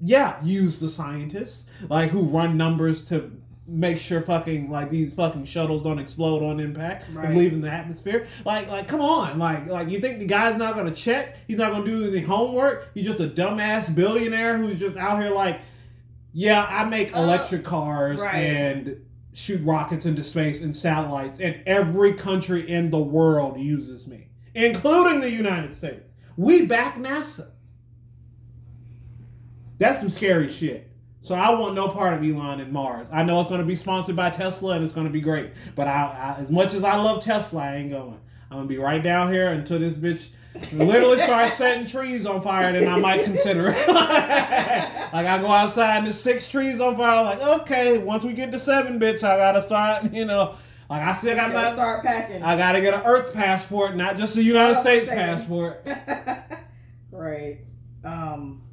yeah, 0.02 0.38
use 0.42 0.80
the 0.80 0.88
scientists 0.88 1.66
like 1.90 2.12
who 2.12 2.22
run 2.24 2.56
numbers 2.56 3.04
to 3.10 3.32
make 3.72 4.00
sure 4.00 4.22
fucking 4.22 4.70
like 4.70 4.90
these 4.90 5.14
fucking 5.14 5.46
shuttles 5.46 5.84
don't 5.84 6.00
explode 6.00 6.44
on 6.44 6.60
impact 6.60 7.06
Right. 7.14 7.26
and 7.30 7.38
leave 7.38 7.54
in 7.54 7.62
the 7.62 7.72
atmosphere. 7.72 8.26
Like, 8.46 8.68
like, 8.70 8.88
come 8.88 9.02
on, 9.02 9.38
like, 9.38 9.68
like 9.68 9.90
you 9.90 10.00
think 10.00 10.20
the 10.20 10.26
guy's 10.26 10.58
not 10.58 10.76
gonna 10.76 10.92
check? 10.92 11.38
He's 11.48 11.58
not 11.58 11.72
gonna 11.72 11.86
do 11.86 12.08
any 12.08 12.20
homework. 12.22 12.90
He's 12.94 13.06
just 13.06 13.20
a 13.20 13.28
dumbass 13.28 13.94
billionaire 13.94 14.58
who's 14.58 14.80
just 14.80 14.98
out 14.98 15.22
here 15.22 15.32
like, 15.32 15.60
yeah, 16.34 16.66
I 16.70 16.84
make 16.86 17.16
Uh, 17.16 17.22
electric 17.22 17.64
cars 17.64 18.20
right. 18.20 18.36
and 18.36 18.98
shoot 19.34 19.62
rockets 19.64 20.06
into 20.06 20.24
space 20.24 20.62
and 20.62 20.76
satellites, 20.76 21.40
and 21.40 21.62
every 21.66 22.14
country 22.14 22.68
in 22.70 22.92
the 22.92 23.00
world 23.02 23.60
uses 23.60 24.06
me, 24.08 24.28
including 24.56 25.22
the 25.22 25.32
United 25.32 25.74
States. 25.74 26.02
We 26.38 26.66
back 26.66 26.98
NASA. 26.98 27.48
That's 29.78 30.00
some 30.00 30.10
scary 30.10 30.50
shit. 30.50 30.89
So 31.30 31.36
I 31.36 31.52
want 31.52 31.76
no 31.76 31.90
part 31.90 32.16
of 32.16 32.24
Elon 32.24 32.60
and 32.60 32.74
Mars. 32.74 33.12
I 33.14 33.22
know 33.22 33.40
it's 33.40 33.50
going 33.50 33.62
to 33.62 33.68
be 33.68 33.76
sponsored 33.76 34.16
by 34.16 34.32
Tesla 34.32 34.74
and 34.74 34.84
it's 34.84 34.96
going 34.96 35.06
to 35.06 35.14
be 35.14 35.22
great. 35.22 35.52
But 35.76 35.88
I, 35.88 36.36
I, 36.40 36.42
as 36.42 36.50
much 36.50 36.74
as 36.74 36.84
I 36.84 36.96
love 36.96 37.24
Tesla, 37.24 37.62
I 37.62 37.76
ain't 37.76 37.92
going. 37.92 38.20
I'm 38.50 38.58
gonna 38.58 38.68
be 38.68 38.80
right 38.80 39.04
down 39.04 39.32
here 39.32 39.50
until 39.50 39.78
this 39.78 39.94
bitch 39.94 40.30
literally 40.74 41.20
starts 41.20 41.54
setting 41.54 41.86
trees 41.86 42.26
on 42.26 42.42
fire. 42.42 42.74
Then 42.74 42.92
I 42.92 42.98
might 42.98 43.26
consider 43.26 43.66
it. 43.68 43.88
like 43.88 45.28
I 45.28 45.38
go 45.40 45.52
outside 45.52 45.98
and 45.98 46.08
there's 46.08 46.20
six 46.20 46.50
trees 46.50 46.82
on 46.82 46.98
fire. 46.98 47.20
I'm 47.20 47.26
like, 47.26 47.62
okay, 47.62 48.00
once 48.00 48.24
we 48.24 48.34
get 48.34 48.52
to 48.54 48.58
seven, 48.58 49.00
bitch, 49.00 49.24
I 49.24 49.38
gotta 49.38 49.62
start. 49.62 50.12
You 50.12 50.26
know, 50.26 50.56
like 50.90 51.04
I 51.04 51.14
still 51.14 51.36
got 51.36 51.52
gotta 51.52 51.68
my. 51.68 51.74
start 51.74 52.04
packing. 52.04 52.42
I 52.42 52.58
gotta 52.58 52.82
get 52.82 52.96
an 52.96 53.02
Earth 53.06 53.36
passport, 53.36 53.96
not 53.96 54.18
just 54.18 54.36
a 54.36 54.42
United 54.42 54.78
Oh, 54.78 54.82
States 54.82 55.08
passport. 55.08 55.86
right. 57.12 57.60
Um, 58.04 58.64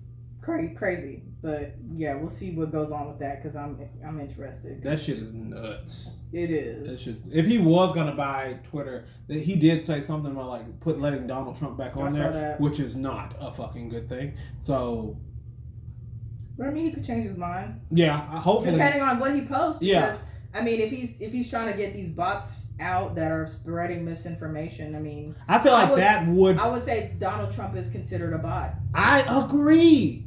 cra- 0.40 0.74
crazy, 0.74 1.22
but 1.46 1.76
yeah, 1.94 2.16
we'll 2.16 2.28
see 2.28 2.50
what 2.50 2.72
goes 2.72 2.90
on 2.90 3.06
with 3.06 3.20
that 3.20 3.40
because 3.40 3.54
I'm 3.54 3.78
I'm 4.04 4.18
interested. 4.18 4.82
That 4.82 4.98
shit 4.98 5.18
is 5.18 5.32
nuts. 5.32 6.16
It 6.32 6.50
is. 6.50 6.88
That 6.88 6.98
shit. 6.98 7.32
If 7.32 7.46
he 7.46 7.58
was 7.58 7.94
gonna 7.94 8.16
buy 8.16 8.58
Twitter, 8.64 9.04
that 9.28 9.40
he 9.40 9.54
did 9.54 9.86
say 9.86 10.00
something 10.02 10.32
about 10.32 10.48
like 10.48 10.80
put 10.80 11.00
letting 11.00 11.28
Donald 11.28 11.56
Trump 11.56 11.78
back 11.78 11.96
on 11.96 12.12
there, 12.12 12.32
that. 12.32 12.60
which 12.60 12.80
is 12.80 12.96
not 12.96 13.36
a 13.40 13.52
fucking 13.52 13.88
good 13.90 14.08
thing. 14.08 14.34
So 14.58 15.16
But 16.58 16.66
I 16.66 16.70
mean, 16.70 16.86
he 16.86 16.90
could 16.90 17.04
change 17.04 17.28
his 17.28 17.36
mind 17.36 17.80
yeah, 17.92 18.18
hopefully. 18.18 18.72
depending 18.72 19.02
on 19.02 19.20
what 19.20 19.32
he 19.32 19.42
posts. 19.42 19.82
Yeah. 19.82 20.00
Because, 20.00 20.20
I 20.52 20.62
mean, 20.62 20.80
if 20.80 20.90
he's 20.90 21.20
if 21.20 21.30
he's 21.30 21.48
trying 21.48 21.70
to 21.70 21.78
get 21.78 21.92
these 21.92 22.10
bots 22.10 22.66
out 22.80 23.14
that 23.14 23.30
are 23.30 23.46
spreading 23.46 24.04
misinformation, 24.04 24.96
I 24.96 24.98
mean, 24.98 25.36
I 25.46 25.60
feel 25.60 25.74
I 25.74 25.82
like 25.82 25.90
would- 25.92 26.00
that 26.00 26.26
would. 26.26 26.58
I 26.58 26.66
would 26.66 26.82
say 26.82 27.14
Donald 27.18 27.52
Trump 27.52 27.76
is 27.76 27.88
considered 27.88 28.32
a 28.32 28.38
bot. 28.38 28.74
I 28.94 29.20
agree. 29.44 30.25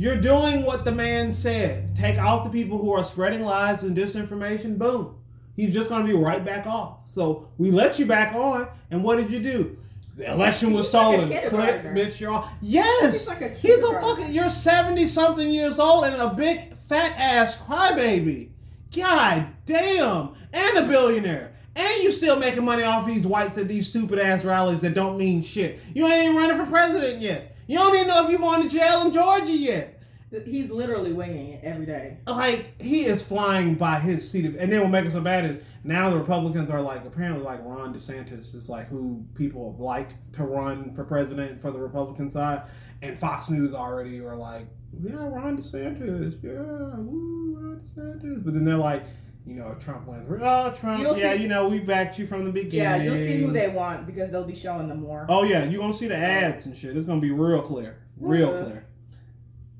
You're 0.00 0.18
doing 0.18 0.64
what 0.64 0.86
the 0.86 0.92
man 0.92 1.34
said. 1.34 1.94
Take 1.94 2.18
off 2.18 2.44
the 2.44 2.48
people 2.48 2.78
who 2.78 2.90
are 2.94 3.04
spreading 3.04 3.42
lies 3.42 3.82
and 3.82 3.94
disinformation. 3.94 4.78
Boom. 4.78 5.18
He's 5.56 5.74
just 5.74 5.90
going 5.90 6.06
to 6.06 6.08
be 6.10 6.18
right 6.18 6.42
back 6.42 6.66
off. 6.66 7.00
So 7.10 7.50
we 7.58 7.70
let 7.70 7.98
you 7.98 8.06
back 8.06 8.34
on, 8.34 8.66
and 8.90 9.04
what 9.04 9.16
did 9.16 9.30
you 9.30 9.40
do? 9.40 9.76
The 10.16 10.32
election 10.32 10.72
was 10.72 10.86
He's 10.86 10.94
like 10.94 11.16
stolen. 11.16 11.28
Click, 11.28 11.82
bitch, 11.82 12.18
you're 12.18 12.32
off. 12.32 12.50
Yes. 12.62 13.12
He's 13.12 13.28
like 13.28 13.42
a 13.42 13.48
He's 13.50 13.82
a 13.82 14.00
fucking. 14.00 14.32
You're 14.32 14.48
seventy 14.48 15.06
something 15.06 15.50
years 15.50 15.78
old 15.78 16.04
and 16.04 16.14
a 16.14 16.32
big 16.32 16.74
fat 16.88 17.12
ass 17.18 17.58
crybaby. 17.58 18.52
God 18.96 19.48
damn, 19.66 20.30
and 20.54 20.78
a 20.78 20.88
billionaire, 20.88 21.52
and 21.76 22.02
you 22.02 22.10
still 22.10 22.38
making 22.38 22.64
money 22.64 22.84
off 22.84 23.06
these 23.06 23.26
whites 23.26 23.58
at 23.58 23.68
these 23.68 23.90
stupid 23.90 24.18
ass 24.18 24.46
rallies 24.46 24.80
that 24.80 24.94
don't 24.94 25.18
mean 25.18 25.42
shit. 25.42 25.78
You 25.94 26.06
ain't 26.06 26.24
even 26.24 26.36
running 26.36 26.56
for 26.56 26.70
president 26.70 27.20
yet. 27.20 27.49
You 27.70 27.78
don't 27.78 27.94
even 27.94 28.08
know 28.08 28.24
if 28.24 28.30
you're 28.30 28.40
going 28.40 28.62
to 28.62 28.68
jail 28.68 29.02
in 29.02 29.12
Georgia 29.12 29.52
yet. 29.52 30.02
He's 30.44 30.70
literally 30.70 31.12
winging 31.12 31.50
it 31.50 31.60
every 31.62 31.86
day. 31.86 32.18
Like 32.26 32.80
he 32.80 33.04
is 33.04 33.22
flying 33.22 33.76
by 33.76 34.00
his 34.00 34.28
seat 34.28 34.44
of, 34.44 34.56
and 34.56 34.72
then 34.72 34.80
what 34.80 34.90
makes 34.90 35.10
it 35.10 35.12
so 35.12 35.20
bad 35.20 35.44
is 35.44 35.62
now 35.84 36.10
the 36.10 36.18
Republicans 36.18 36.68
are 36.68 36.80
like 36.82 37.04
apparently 37.04 37.44
like 37.44 37.60
Ron 37.64 37.94
DeSantis 37.94 38.56
is 38.56 38.68
like 38.68 38.88
who 38.88 39.24
people 39.36 39.76
like 39.78 40.08
to 40.32 40.42
run 40.42 40.92
for 40.96 41.04
president 41.04 41.62
for 41.62 41.70
the 41.70 41.78
Republican 41.78 42.28
side, 42.28 42.62
and 43.02 43.16
Fox 43.16 43.48
News 43.50 43.72
already 43.72 44.18
are 44.18 44.34
like, 44.34 44.66
yeah, 45.00 45.24
Ron 45.28 45.56
DeSantis, 45.56 46.42
yeah, 46.42 46.50
woo, 46.98 47.54
Ron 47.56 47.82
DeSantis, 47.86 48.44
but 48.44 48.52
then 48.52 48.64
they're 48.64 48.76
like, 48.76 49.04
you 49.46 49.54
know, 49.54 49.74
Trump 49.80 50.06
wins, 50.06 50.26
oh 50.42 50.72
Trump, 50.78 51.02
You'll 51.02 51.16
yeah, 51.18 51.34
see- 51.34 51.42
you 51.42 51.48
know, 51.48 51.68
we 51.68 51.78
backed 51.80 52.18
you 52.18 52.26
from 52.26 52.44
the 52.44 52.52
beginning. 52.52 53.00
Yeah, 53.00 53.02
you'll 53.02 53.16
see 53.16 53.40
who 53.40 53.50
they 53.52 53.68
want 53.68 54.06
because 54.06 54.30
they'll 54.30 54.44
be 54.44 54.54
showing 54.54 54.88
them 54.88 55.00
more. 55.02 55.26
Oh 55.28 55.42
yeah, 55.44 55.64
you 55.64 55.78
gonna 55.78 55.92
see 55.94 56.08
the 56.08 56.16
ads 56.16 56.66
and 56.66 56.76
shit. 56.76 56.96
It's 56.96 57.06
gonna 57.06 57.20
be 57.20 57.30
real 57.30 57.62
clear, 57.62 57.98
real 58.18 58.54
Yeah. 58.56 58.62
clear. 58.64 58.86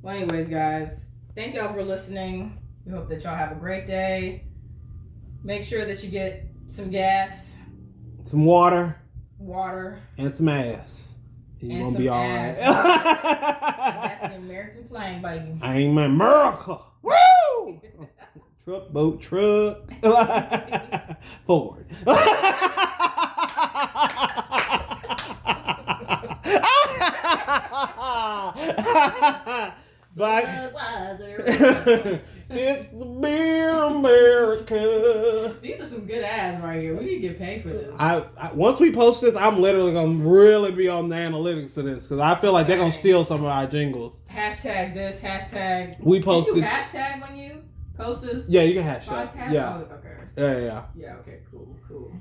Well, 0.03 0.17
anyways, 0.17 0.49
guys, 0.49 1.13
thank 1.37 1.55
y'all 1.55 1.73
for 1.73 1.83
listening. 1.85 2.59
We 2.87 2.93
hope 2.93 3.09
that 3.11 3.23
y'all 3.23 3.37
have 3.37 3.53
a 3.53 3.57
great 3.57 3.87
day. 3.87 4.45
Make 5.45 5.63
sure 5.63 5.85
that 5.85 6.03
you 6.03 6.11
get 6.11 6.47
some 6.69 6.91
gas, 6.91 7.55
Some 8.25 8.45
water. 8.45 8.97
water. 9.39 9.99
and 10.19 10.33
some 10.33 10.49
ass. 10.49 11.17
You 11.61 11.71
And 11.73 11.81
gonna 11.83 11.93
some 11.93 12.03
be 12.03 12.09
all 12.09 12.23
ass. 12.23 12.57
That's 12.59 14.21
the 14.23 14.29
right. 14.29 14.37
American 14.39 14.85
plane, 14.85 15.21
baby. 15.23 15.59
I'm 15.61 15.99
America. 15.99 16.79
Woo! 17.03 17.13
truck, 18.71 18.89
boat, 18.91 19.21
truck, 19.21 19.91
Ford. 21.45 21.87
It's 32.53 32.89
the 32.89 33.05
beer 33.05 33.71
America. 33.71 35.55
These 35.63 35.81
are 35.81 35.87
some 35.87 36.05
good 36.05 36.25
ads 36.25 36.61
right 36.61 36.83
here. 36.83 36.97
We 36.97 37.05
need 37.05 37.15
to 37.15 37.21
get 37.21 37.39
paid 37.39 37.63
for 37.63 37.69
this. 37.69 37.95
I, 37.99 38.25
I 38.37 38.53
once 38.53 38.81
we 38.81 38.93
post 38.93 39.21
this, 39.21 39.37
I'm 39.37 39.61
literally 39.61 39.93
gonna 39.93 40.19
really 40.19 40.73
be 40.73 40.89
on 40.89 41.09
the 41.09 41.15
analytics 41.15 41.77
of 41.77 41.85
this 41.85 42.05
because 42.05 42.19
I 42.19 42.35
feel 42.35 42.53
like 42.53 42.67
they're 42.67 42.77
gonna 42.77 42.91
steal 42.91 43.25
some 43.25 43.45
of 43.45 43.47
our 43.47 43.69
jingles. 43.69 44.21
Hashtag 44.29 44.95
this. 44.95 45.21
Hashtag. 45.21 46.01
We 46.01 46.21
posted. 46.21 46.65
hashtag 46.65 47.29
on 47.29 47.37
you 47.37 47.63
post 48.01 48.23
this 48.23 48.49
Yeah, 48.49 48.63
you 48.63 48.75
can 48.75 48.85
hashtag. 48.85 49.33
podcast? 49.33 49.53
Yeah, 49.53 49.77
Oh, 49.77 49.95
okay. 49.95 50.15
yeah, 50.37 50.59
yeah. 50.59 50.83
Yeah, 50.95 51.17
okay, 51.19 51.41
cool, 51.51 51.77
cool. 51.89 52.13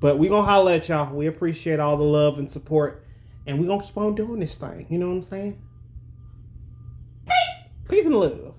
But 0.00 0.18
we 0.18 0.28
gonna 0.28 0.42
holler 0.46 0.72
at 0.72 0.88
y'all. 0.88 1.14
We 1.14 1.26
appreciate 1.26 1.80
all 1.80 1.96
the 1.96 2.02
love 2.04 2.38
and 2.38 2.50
support, 2.50 3.04
and 3.46 3.60
we 3.60 3.66
gonna 3.66 3.82
keep 3.82 3.96
on 3.96 4.14
doing 4.14 4.40
this 4.40 4.56
thing. 4.56 4.86
You 4.90 4.98
know 4.98 5.08
what 5.08 5.14
I'm 5.16 5.22
saying? 5.22 5.62
Peace! 7.26 7.68
Peace 7.88 8.06
and 8.06 8.14
love. 8.16 8.54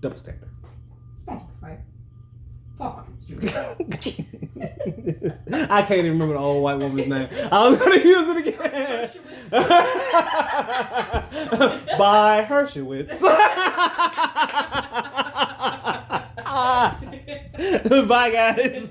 Double 0.00 0.16
standard. 0.16 0.45
Sponsored 2.76 2.78
by 2.78 2.78
Paul 2.78 2.90
Hawkins 2.92 3.24
Jr. 3.24 3.36
I 5.70 5.82
can't 5.82 6.00
even 6.00 6.12
remember 6.12 6.34
the 6.34 6.40
old 6.40 6.62
white 6.62 6.78
woman's 6.78 7.08
name. 7.08 7.28
I 7.50 7.68
was 7.68 7.78
gonna 7.78 7.96
use 7.96 8.28
it 8.28 8.46
again. 8.46 9.10
By 11.98 12.44
Hershowitz. 12.48 13.20
Bye, 18.08 18.30
guys. 18.30 18.88